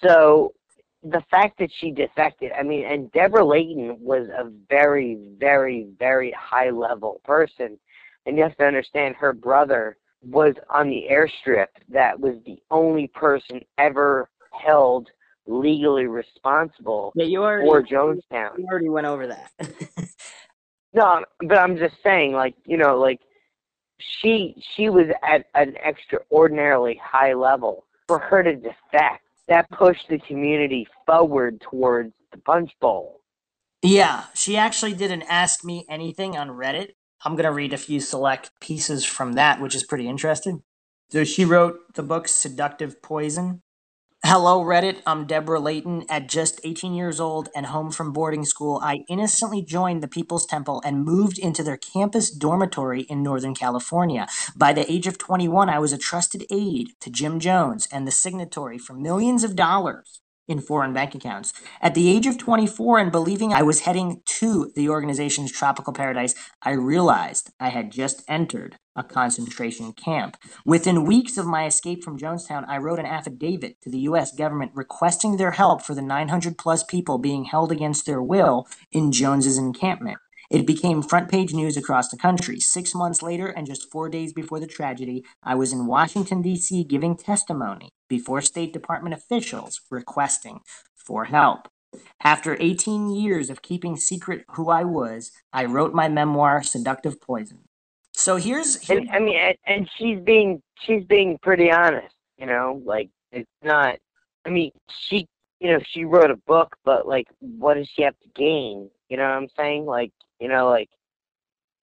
[0.03, 0.55] So
[1.03, 6.33] the fact that she defected, I mean, and Deborah Layton was a very, very, very
[6.33, 7.79] high level person.
[8.27, 13.07] And you have to understand her brother was on the airstrip that was the only
[13.09, 15.09] person ever held
[15.47, 18.59] legally responsible yeah, you already, for Jonestown.
[18.59, 19.51] You already went over that.
[20.93, 23.21] no, but I'm just saying, like, you know, like
[23.99, 30.19] she she was at an extraordinarily high level for her to defect that pushed the
[30.21, 33.21] community forward towards the punch bowl
[33.83, 36.91] yeah she actually did an ask me anything on reddit
[37.25, 40.63] i'm going to read a few select pieces from that which is pretty interesting
[41.11, 43.63] so she wrote the book seductive poison
[44.25, 45.01] Hello, Reddit.
[45.07, 46.05] I'm Deborah Layton.
[46.09, 50.45] At just 18 years old and home from boarding school, I innocently joined the People's
[50.45, 54.27] Temple and moved into their campus dormitory in Northern California.
[54.57, 58.11] By the age of 21, I was a trusted aide to Jim Jones and the
[58.11, 61.53] signatory for millions of dollars in foreign bank accounts.
[61.81, 66.35] At the age of 24 and believing I was heading to the organization's tropical paradise,
[66.63, 70.37] I realized I had just entered a concentration camp.
[70.65, 74.35] Within weeks of my escape from Jonestown, I wrote an affidavit to the U.S.
[74.35, 79.13] government requesting their help for the 900 plus people being held against their will in
[79.13, 80.19] Jones's encampment.
[80.51, 82.59] It became front page news across the country.
[82.59, 86.85] Six months later, and just four days before the tragedy, I was in Washington, D.C.,
[86.85, 90.61] giving testimony before State Department officials requesting
[90.95, 91.69] for help.
[92.23, 97.61] After 18 years of keeping secret who I was, I wrote my memoir, Seductive Poison.
[98.15, 103.11] So here's, and, I mean, and she's being she's being pretty honest, you know, like
[103.31, 103.99] it's not.
[104.45, 105.29] I mean, she
[105.61, 108.91] you know she wrote a book, but like, what does she have to gain?
[109.09, 109.87] You know what I'm saying?
[109.87, 110.89] Like, you know, like.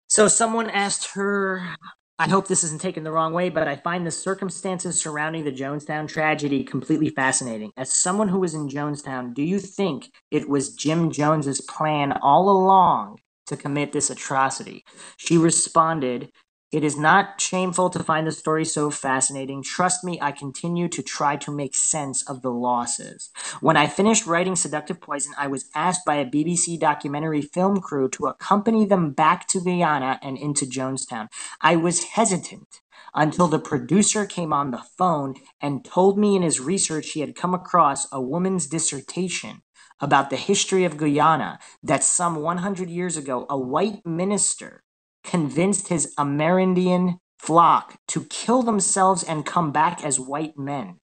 [0.08, 1.76] So someone asked her,
[2.20, 5.52] I hope this isn't taken the wrong way, but I find the circumstances surrounding the
[5.52, 7.72] Jonestown tragedy completely fascinating.
[7.76, 12.50] As someone who was in Jonestown, do you think it was Jim Jones's plan all
[12.50, 13.18] along
[13.48, 14.86] to commit this atrocity?
[15.18, 16.30] She responded,
[16.74, 19.62] it is not shameful to find the story so fascinating.
[19.62, 23.30] Trust me, I continue to try to make sense of the losses.
[23.62, 28.10] When I finished writing Seductive Poison, I was asked by a BBC documentary film crew
[28.10, 31.28] to accompany them back to Guyana and into Jonestown.
[31.62, 32.82] I was hesitant
[33.14, 37.36] until the producer came on the phone and told me in his research he had
[37.36, 39.62] come across a woman's dissertation
[40.00, 44.82] about the history of Guyana that some 100 years ago a white minister
[45.24, 51.00] convinced his Amerindian flock to kill themselves and come back as white men.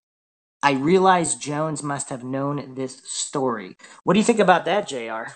[0.63, 3.77] I realize Jones must have known this story.
[4.05, 5.33] What do you think about that, JR?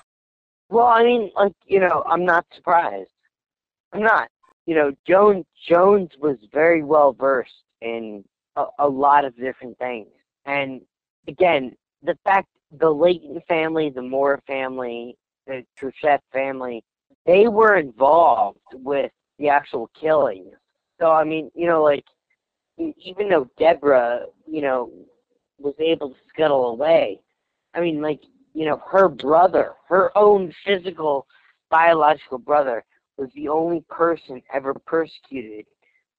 [0.69, 3.11] Well, I mean, like, you know, I'm not surprised.
[3.93, 4.29] I'm not.
[4.67, 8.25] You know, Jones Jones was very well versed in
[8.57, 10.09] a, a lot of different things.
[10.47, 10.81] And
[11.29, 12.49] again, the fact
[12.79, 15.17] the Layton family, the Moore family,
[15.47, 16.83] the Touchette family,
[17.27, 20.51] they were involved with the actual killing.
[21.01, 22.05] So I mean, you know, like
[22.79, 24.91] even though Deborah, you know,
[25.59, 27.21] was able to scuttle away,
[27.75, 28.21] I mean, like
[28.55, 31.27] you know, her brother, her own physical
[31.71, 32.85] biological brother,
[33.17, 35.67] was the only person ever persecuted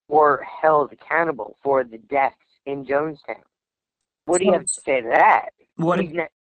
[0.08, 3.42] or held accountable for the deaths in Jonestown.
[4.26, 5.50] What do you have to say to that?
[5.78, 6.00] What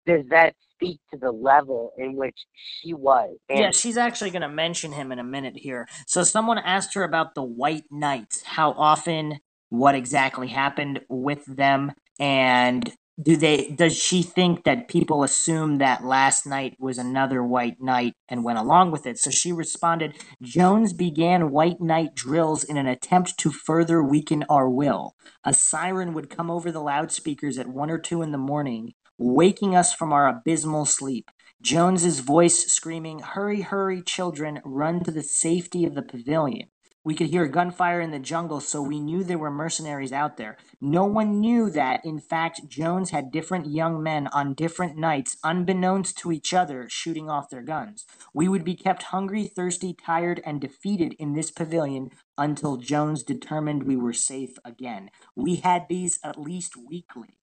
[0.07, 3.37] does that speak to the level in which she was.
[3.49, 5.87] And yeah, she's actually going to mention him in a minute here.
[6.07, 9.39] So, someone asked her about the White Nights, how often,
[9.69, 12.91] what exactly happened with them, and
[13.23, 18.15] do they does she think that people assume that last night was another white night
[18.29, 22.87] and went along with it so she responded jones began white night drills in an
[22.87, 27.91] attempt to further weaken our will a siren would come over the loudspeakers at one
[27.91, 31.31] or two in the morning waking us from our abysmal sleep.
[31.61, 36.69] Jones's voice screaming, Hurry, hurry, children, run to the safety of the pavilion.
[37.05, 40.57] We could hear gunfire in the jungle, so we knew there were mercenaries out there.
[40.81, 46.17] No one knew that, in fact, Jones had different young men on different nights, unbeknownst
[46.19, 48.07] to each other, shooting off their guns.
[48.33, 53.83] We would be kept hungry, thirsty, tired, and defeated in this pavilion until Jones determined
[53.83, 55.11] we were safe again.
[55.37, 57.40] We had these at least weekly.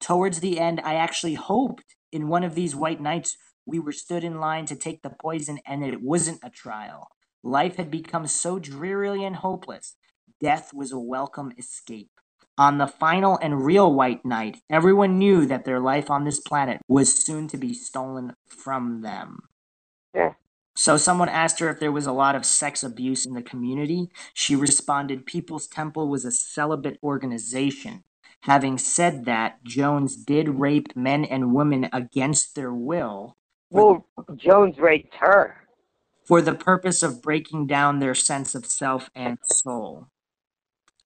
[0.00, 3.36] Towards the end, I actually hoped in one of these white nights
[3.66, 7.08] we were stood in line to take the poison and that it wasn't a trial.
[7.42, 9.96] Life had become so dreary and hopeless.
[10.40, 12.10] death was a welcome escape.
[12.56, 16.80] On the final and real white night, everyone knew that their life on this planet
[16.88, 19.40] was soon to be stolen from them.
[20.14, 20.32] Yeah.
[20.74, 24.10] So someone asked her if there was a lot of sex abuse in the community.
[24.32, 28.04] She responded, People's Temple was a celibate organization.
[28.42, 33.36] Having said that, Jones did rape men and women against their will
[33.70, 34.06] Well,
[34.36, 35.56] Jones raped her.
[36.26, 40.08] for the purpose of breaking down their sense of self and soul.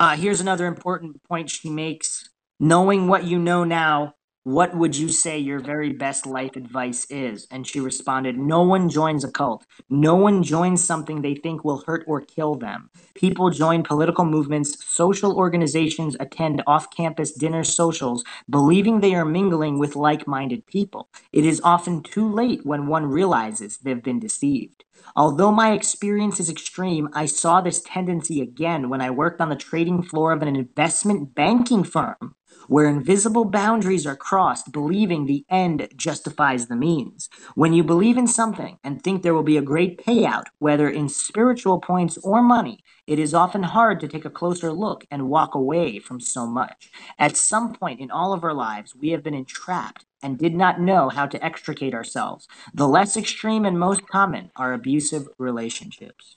[0.00, 2.28] Uh, here's another important point she makes.
[2.60, 4.14] Knowing what you know now,
[4.44, 7.47] what would you say your very best life advice is?
[7.51, 9.64] And she responded, No one joins a cult.
[9.89, 12.90] No one joins something they think will hurt or kill them.
[13.14, 19.78] People join political movements, social organizations, attend off campus dinner socials, believing they are mingling
[19.78, 21.09] with like minded people.
[21.32, 24.82] It is often too late when one realizes they've been deceived.
[25.14, 29.56] Although my experience is extreme, I saw this tendency again when I worked on the
[29.56, 32.35] trading floor of an investment banking firm
[32.68, 37.28] where invisible boundaries are crossed, believing the end justifies the means.
[37.55, 41.09] When you believe in something and think there will be a great payout, whether in
[41.09, 45.55] spiritual points or money, it is often hard to take a closer look and walk
[45.55, 46.90] away from so much.
[47.18, 50.80] At some point in all of our lives, we have been entrapped and did not
[50.80, 52.47] know how to extricate ourselves.
[52.72, 56.36] The less extreme and most common are abusive relationships.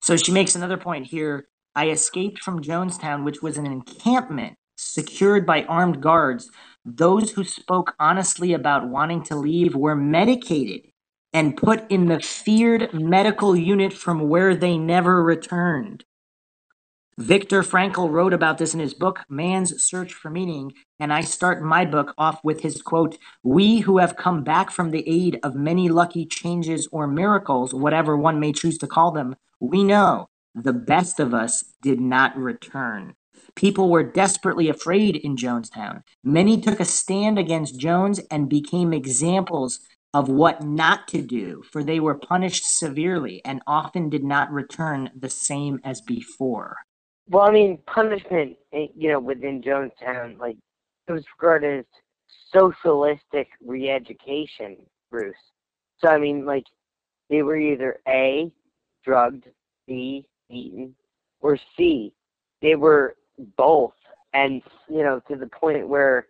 [0.00, 1.48] So she makes another point here.
[1.74, 6.50] I escaped from Jonestown, which was an encampment secured by armed guards.
[6.84, 10.92] Those who spoke honestly about wanting to leave were medicated
[11.32, 16.04] and put in the feared medical unit from where they never returned.
[17.18, 21.62] Viktor Frankl wrote about this in his book, Man's Search for Meaning, and I start
[21.62, 25.54] my book off with his quote We who have come back from the aid of
[25.54, 30.72] many lucky changes or miracles, whatever one may choose to call them, we know the
[30.72, 33.14] best of us did not return.
[33.54, 36.02] People were desperately afraid in Jonestown.
[36.24, 39.80] Many took a stand against Jones and became examples
[40.14, 45.10] of what not to do, for they were punished severely and often did not return
[45.16, 46.76] the same as before.
[47.28, 50.56] Well, I mean, punishment, eh, you know, within Jonestown, like,
[51.08, 51.86] it was regarded as
[52.52, 54.76] socialistic re-education,
[55.10, 55.34] Bruce.
[55.98, 56.64] So, I mean, like,
[57.30, 58.52] they were either A,
[59.04, 59.46] drugged,
[59.86, 60.94] B, beaten,
[61.40, 62.12] or C,
[62.60, 63.16] they were
[63.56, 63.94] both.
[64.34, 66.26] And, you know, to the point where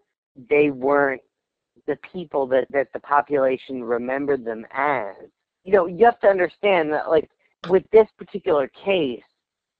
[0.51, 1.23] they weren't
[1.87, 5.15] the people that, that the population remembered them as.
[5.65, 7.31] You know, you have to understand that, like,
[7.69, 9.23] with this particular case,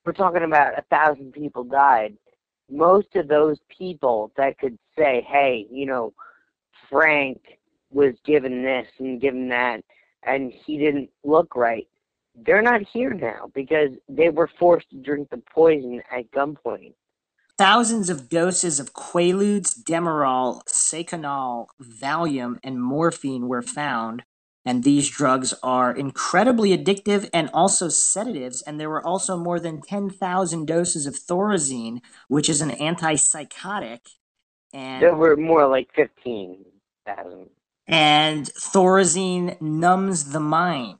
[0.05, 2.17] we're talking about a thousand people died.
[2.71, 6.13] Most of those people that could say, hey, you know,
[6.91, 7.41] Frank
[7.91, 9.83] was given this and given that,
[10.25, 11.87] and he didn't look right,
[12.47, 16.95] they're not here now because they were forced to drink the poison at gunpoint.
[17.63, 24.25] Thousands of doses of Quaaludes, Demerol, Seconal, Valium, and morphine were found,
[24.65, 28.63] and these drugs are incredibly addictive and also sedatives.
[28.63, 34.01] And there were also more than 10,000 doses of Thorazine, which is an antipsychotic.
[34.73, 37.49] And There were more like 15,000.
[37.87, 40.99] and Thorazine numbs the mind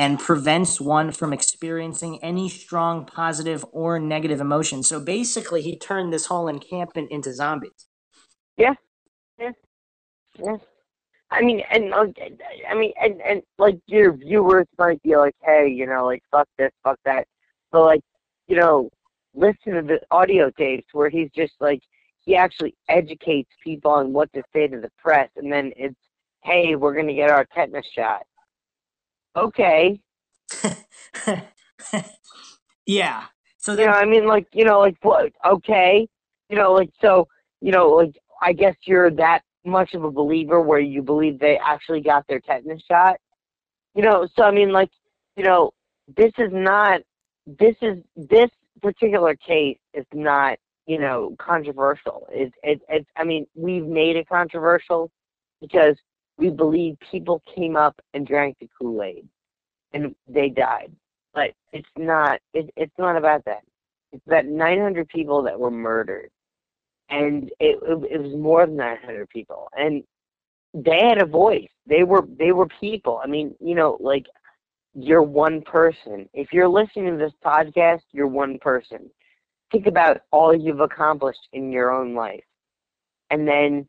[0.00, 4.82] and prevents one from experiencing any strong positive or negative emotion.
[4.82, 7.86] So basically, he turned this whole encampment into zombies.
[8.56, 8.72] Yeah.
[9.38, 9.52] yeah,
[10.42, 10.56] yeah.
[11.30, 15.84] I mean, and I mean, and and like your viewers might be like, hey, you
[15.84, 17.26] know, like fuck this, fuck that,
[17.70, 18.00] but like,
[18.48, 18.88] you know,
[19.34, 21.82] listen to the audio tapes where he's just like,
[22.24, 25.94] he actually educates people on what to say to the press, and then it's,
[26.42, 28.22] hey, we're gonna get our tetanus shot.
[29.36, 30.00] Okay,
[32.86, 33.24] yeah.
[33.58, 35.32] So you know, I mean, like, you know, like what?
[35.46, 36.08] Okay,
[36.48, 37.28] you know, like so,
[37.60, 41.58] you know, like I guess you're that much of a believer where you believe they
[41.58, 43.16] actually got their tetanus shot.
[43.94, 44.90] You know, so I mean, like,
[45.36, 45.72] you know,
[46.16, 47.00] this is not,
[47.46, 48.50] this is this
[48.80, 52.26] particular case is not, you know, controversial.
[52.30, 55.10] It, it, it I mean, we've made it controversial
[55.60, 55.96] because
[56.40, 59.28] we believe people came up and drank the Kool Aid
[59.92, 60.92] and they died.
[61.34, 62.40] But it's not.
[62.54, 63.62] It, it's not about that.
[64.12, 66.30] It's about 900 people that were murdered,
[67.08, 70.02] and it, it, it was more than 900 people, and
[70.74, 71.68] they had a voice.
[71.86, 73.20] They were they were people.
[73.22, 74.26] I mean, you know, like
[74.94, 76.28] you're one person.
[76.34, 79.08] If you're listening to this podcast, you're one person.
[79.70, 82.42] Think about all you've accomplished in your own life,
[83.30, 83.86] and then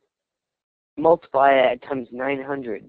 [0.97, 2.87] multiply that times 900.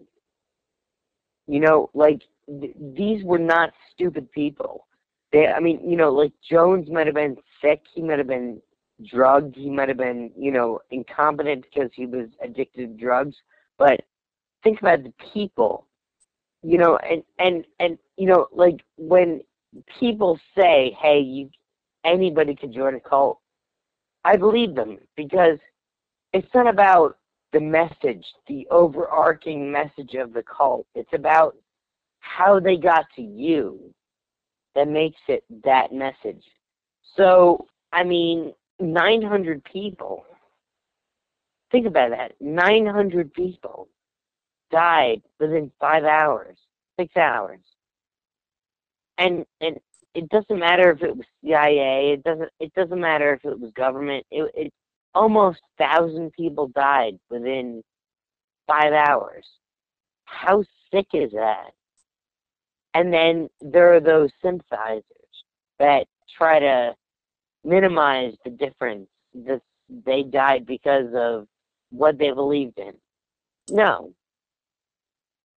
[1.46, 4.86] You know, like th- these were not stupid people.
[5.32, 7.82] they, I mean, you know, like Jones might have been sick.
[7.94, 8.60] He might have been
[9.10, 9.56] drugged.
[9.56, 13.36] He might have been, you know, incompetent because he was addicted to drugs.
[13.78, 14.02] But
[14.62, 15.86] think about the people,
[16.62, 19.40] you know, and and and you know, like when
[19.98, 21.50] people say, "Hey, you
[22.04, 23.40] anybody could join a cult,"
[24.24, 25.58] I believe them because
[26.32, 27.18] it's not about
[27.52, 30.86] the message, the overarching message of the cult.
[30.94, 31.56] It's about
[32.20, 33.92] how they got to you
[34.74, 36.44] that makes it that message.
[37.16, 40.24] So, I mean, 900 people.
[41.70, 42.32] Think about that.
[42.40, 43.88] 900 people
[44.70, 46.56] died within five hours,
[46.98, 47.60] six hours.
[49.18, 49.78] And and
[50.14, 52.12] it doesn't matter if it was CIA.
[52.12, 52.50] It doesn't.
[52.60, 54.26] It doesn't matter if it was government.
[54.30, 54.72] It, it
[55.14, 57.82] almost thousand people died within
[58.66, 59.46] five hours.
[60.24, 61.72] How sick is that?
[62.94, 65.04] And then there are those sympathizers
[65.78, 66.06] that
[66.36, 66.94] try to
[67.64, 69.62] minimize the difference that
[70.04, 71.46] they died because of
[71.90, 72.92] what they believed in.
[73.70, 74.12] No,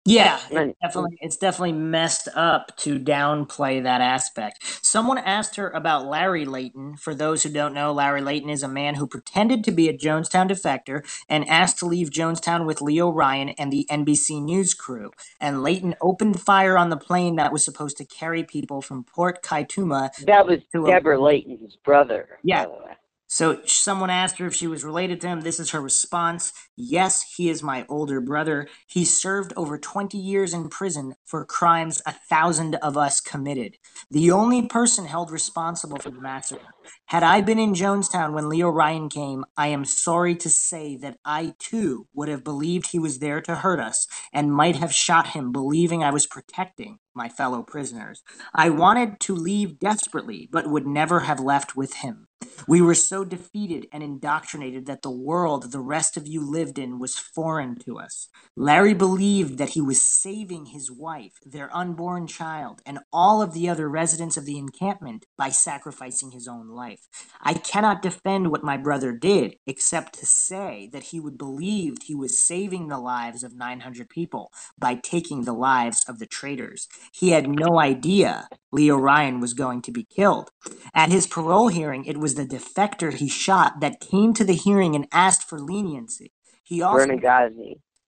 [0.05, 4.61] yeah, it's definitely it's definitely messed up to downplay that aspect.
[4.85, 6.97] Someone asked her about Larry Layton.
[6.97, 9.97] For those who don't know, Larry Layton is a man who pretended to be a
[9.97, 15.11] Jonestown defector and asked to leave Jonestown with Leo Ryan and the NBC News crew.
[15.39, 19.41] And Layton opened fire on the plane that was supposed to carry people from Port
[19.41, 20.11] Kaituma.
[20.25, 22.39] That was Deborah a, Layton's brother.
[22.43, 22.65] Yeah.
[23.33, 25.41] So someone asked her if she was related to him.
[25.41, 26.53] This is her response.
[26.77, 28.67] Yes, he is my older brother.
[28.85, 33.77] He served over 20 years in prison for crimes a thousand of us committed.
[34.11, 36.72] The only person held responsible for the massacre.
[37.05, 41.17] Had I been in Jonestown when Leo Ryan came, I am sorry to say that
[41.23, 45.27] I too would have believed he was there to hurt us and might have shot
[45.27, 48.23] him believing I was protecting my fellow prisoners.
[48.53, 52.27] I wanted to leave desperately, but would never have left with him.
[52.67, 56.99] We were so defeated and indoctrinated that the world the rest of you lived in
[56.99, 58.29] was foreign to us.
[58.55, 63.69] Larry believed that he was saving his wife, their unborn child, and all of the
[63.69, 67.07] other residents of the encampment by sacrificing his own life.
[67.41, 72.15] I cannot defend what my brother did, except to say that he would believed he
[72.15, 76.87] was saving the lives of 900 people by taking the lives of the traitors.
[77.11, 80.49] He had no idea Leo Ryan was going to be killed.
[80.93, 84.95] At his parole hearing, it was the defector he shot that came to the hearing
[84.95, 86.31] and asked for leniency.
[86.63, 87.05] He also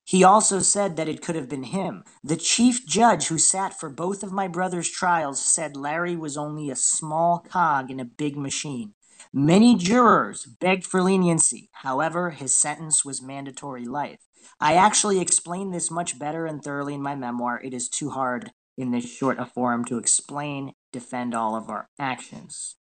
[0.06, 2.04] He also said that it could have been him.
[2.24, 6.70] The chief judge who sat for both of my brother's trials said Larry was only
[6.70, 8.94] a small cog in a big machine.
[9.34, 11.70] Many jurors begged for leniency.
[11.74, 14.20] However, his sentence was mandatory life.
[14.60, 17.60] I actually explain this much better and thoroughly in my memoir.
[17.64, 21.90] It is too hard in this short a forum to explain, defend all of our
[21.98, 22.76] actions.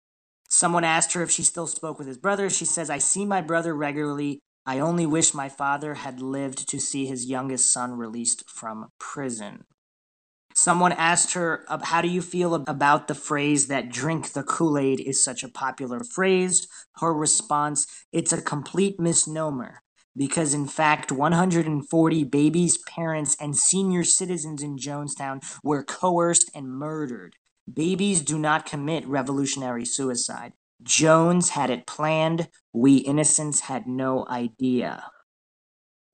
[0.47, 2.51] Someone asked her if she still spoke with his brother.
[2.51, 4.41] She says, I see my brother regularly.
[4.65, 9.65] I only wish my father had lived to see his youngest son released from prison.
[10.55, 15.01] Someone asked her, How do you feel about the phrase that drink the Kool Aid
[15.01, 16.67] is such a popular phrase?
[16.95, 19.83] Her response, It's a complete misnomer
[20.15, 27.35] because in fact 140 babies, parents, and senior citizens in Jonestown were coerced and murdered.
[27.71, 30.53] Babies do not commit revolutionary suicide.
[30.83, 32.49] Jones had it planned.
[32.73, 35.05] We innocents had no idea.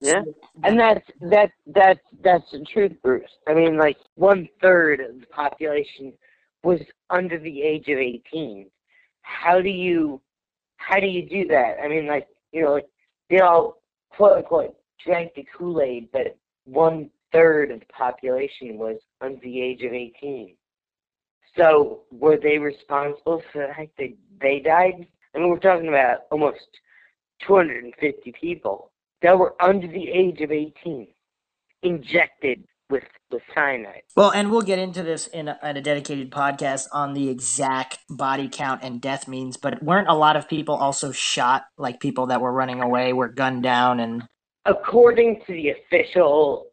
[0.00, 0.22] Yeah,
[0.64, 3.30] and that's that that that's the truth, Bruce.
[3.46, 6.12] I mean, like one third of the population
[6.64, 6.80] was
[7.10, 8.68] under the age of eighteen.
[9.22, 10.20] How do you
[10.76, 11.76] how do you do that?
[11.82, 12.88] I mean, like you know, like
[13.30, 13.80] they all
[14.10, 19.60] quote unquote drank the Kool Aid, but one third of the population was under the
[19.60, 20.54] age of 18.
[21.56, 25.06] So were they responsible for the fact that they died?
[25.34, 26.66] I mean, we're talking about almost
[27.46, 28.90] 250 people
[29.22, 31.08] that were under the age of 18,
[31.82, 34.02] injected with with cyanide.
[34.14, 37.98] Well, and we'll get into this in a, in a dedicated podcast on the exact
[38.08, 39.56] body count and death means.
[39.56, 41.64] But weren't a lot of people also shot?
[41.78, 44.24] Like people that were running away were gunned down and.
[44.64, 46.68] According to the official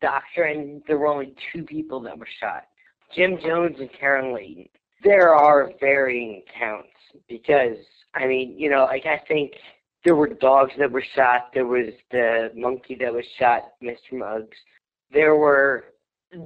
[0.00, 2.64] doctrine, there were only two people that were shot:
[3.14, 4.68] Jim Jones and Karen Layton.
[5.02, 6.88] There are varying counts
[7.28, 7.76] because
[8.14, 9.52] I mean, you know, like I think
[10.04, 11.50] there were dogs that were shot.
[11.52, 14.12] There was the monkey that was shot, Mr.
[14.12, 14.56] Muggs
[15.14, 15.84] there were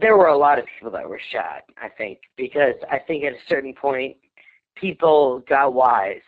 [0.00, 1.62] there were a lot of people that were shot.
[1.80, 4.16] I think because I think at a certain point
[4.76, 6.20] people got wise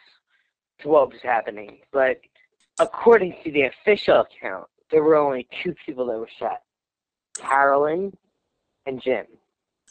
[0.80, 2.20] to what was happening, but
[2.78, 6.62] according to the official account, there were only two people that were shot:
[7.36, 8.16] Carolyn
[8.86, 9.26] and Jim.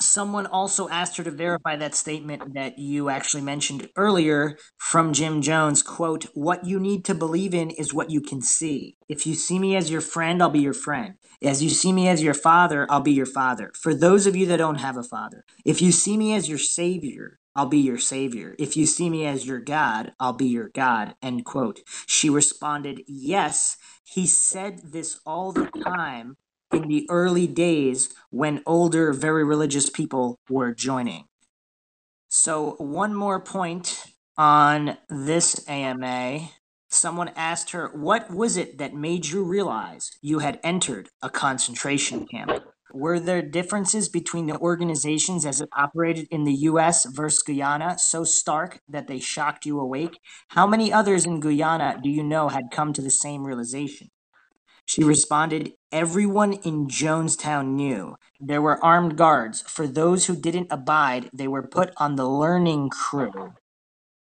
[0.01, 5.41] Someone also asked her to verify that statement that you actually mentioned earlier from Jim
[5.41, 9.35] Jones quote what you need to believe in is what you can see if you
[9.35, 12.33] see me as your friend I'll be your friend as you see me as your
[12.33, 15.81] father I'll be your father for those of you that don't have a father if
[15.81, 18.55] you see me as your savior I'll be your savior.
[18.57, 21.15] If you see me as your God, I'll be your God.
[21.21, 21.81] End quote.
[22.07, 26.37] She responded, Yes, he said this all the time
[26.71, 31.25] in the early days when older, very religious people were joining.
[32.29, 34.05] So, one more point
[34.37, 36.49] on this AMA.
[36.91, 42.27] Someone asked her, What was it that made you realize you had entered a concentration
[42.27, 42.51] camp?
[42.91, 48.23] Were there differences between the organizations as it operated in the US versus Guyana so
[48.23, 50.19] stark that they shocked you awake?
[50.49, 54.09] How many others in Guyana do you know had come to the same realization?
[54.89, 58.15] She responded, Everyone in Jonestown knew.
[58.39, 59.61] There were armed guards.
[59.67, 63.53] For those who didn't abide, they were put on the learning crew,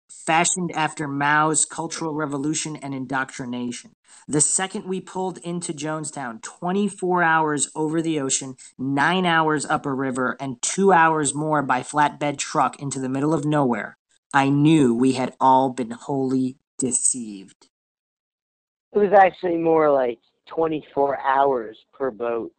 [0.08, 3.96] fashioned after Mao's Cultural Revolution and indoctrination.
[4.28, 9.92] The second we pulled into Jonestown, 24 hours over the ocean, nine hours up a
[9.92, 13.98] river, and two hours more by flatbed truck into the middle of nowhere,
[14.32, 17.66] I knew we had all been wholly deceived.
[18.92, 20.20] It was actually more like
[20.54, 22.52] 24 hours per boat.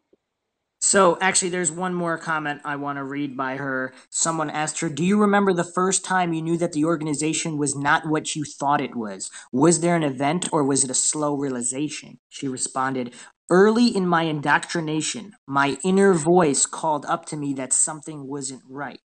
[0.85, 3.93] So, actually, there's one more comment I want to read by her.
[4.09, 7.73] Someone asked her, Do you remember the first time you knew that the organization was
[7.73, 9.31] not what you thought it was?
[9.53, 12.19] Was there an event or was it a slow realization?
[12.27, 13.13] She responded,
[13.49, 18.99] Early in my indoctrination, my inner voice called up to me that something wasn't right.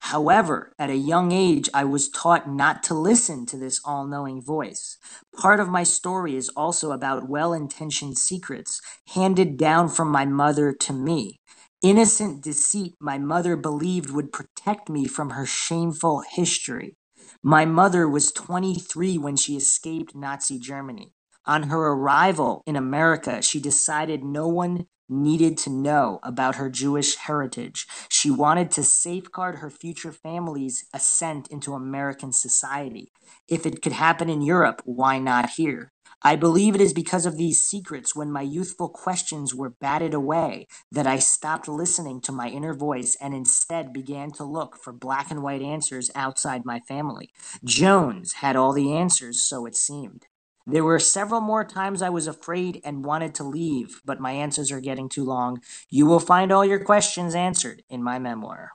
[0.00, 4.42] However, at a young age, I was taught not to listen to this all knowing
[4.42, 4.98] voice.
[5.36, 8.80] Part of my story is also about well intentioned secrets
[9.14, 11.40] handed down from my mother to me.
[11.82, 16.96] Innocent deceit my mother believed would protect me from her shameful history.
[17.42, 21.12] My mother was 23 when she escaped Nazi Germany.
[21.44, 27.16] On her arrival in America, she decided no one needed to know about her Jewish
[27.16, 27.86] heritage.
[28.08, 33.12] She wanted to safeguard her future family's ascent into American society.
[33.48, 35.92] If it could happen in Europe, why not here?
[36.22, 40.66] I believe it is because of these secrets when my youthful questions were batted away
[40.90, 45.30] that I stopped listening to my inner voice and instead began to look for black
[45.30, 47.30] and white answers outside my family.
[47.64, 50.26] Jones had all the answers, so it seemed.
[50.66, 54.72] There were several more times I was afraid and wanted to leave, but my answers
[54.72, 55.62] are getting too long.
[55.88, 58.72] You will find all your questions answered in my memoir.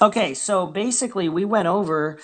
[0.00, 2.18] Okay, so basically, we went over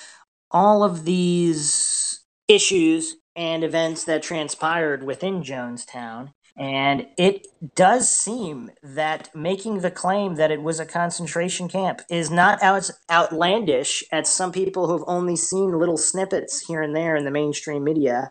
[0.51, 6.33] all of these issues and events that transpired within Jonestown.
[6.57, 12.31] And it does seem that making the claim that it was a concentration camp is
[12.31, 17.25] not as outlandish as some people who've only seen little snippets here and there in
[17.25, 18.31] the mainstream media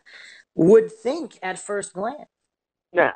[0.56, 2.30] would think at first glance.
[2.94, 3.12] No.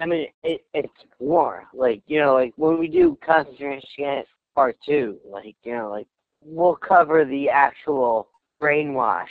[0.00, 1.64] I mean, it, it's war.
[1.74, 6.06] Like, you know, like when we do concentration camp part two, like, you know, like
[6.42, 8.28] we'll cover the actual
[8.60, 9.28] brainwash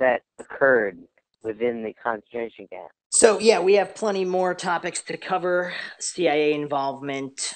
[0.00, 0.98] that occurred
[1.42, 2.90] within the concentration camp.
[3.10, 7.54] So, yeah, we have plenty more topics to cover CIA involvement,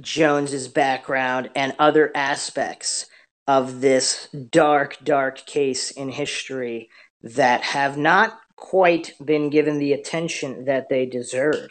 [0.00, 3.06] Jones's background, and other aspects
[3.46, 6.90] of this dark, dark case in history
[7.22, 11.68] that have not quite been given the attention that they deserve.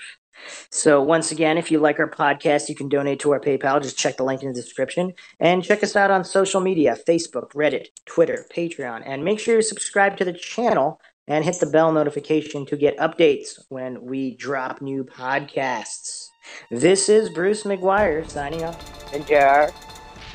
[0.69, 3.81] So, once again, if you like our podcast, you can donate to our PayPal.
[3.81, 5.13] Just check the link in the description.
[5.39, 9.03] And check us out on social media Facebook, Reddit, Twitter, Patreon.
[9.05, 12.97] And make sure you subscribe to the channel and hit the bell notification to get
[12.97, 16.27] updates when we drop new podcasts.
[16.71, 19.13] This is Bruce McGuire signing off.
[19.13, 19.73] And JR?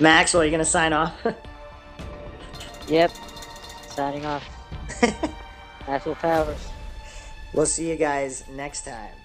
[0.00, 1.14] Maxwell, are you going to sign off?
[2.86, 3.12] Yep.
[3.88, 4.44] Signing off.
[5.86, 6.68] Maxwell Powers.
[7.52, 9.23] we'll see you guys next time.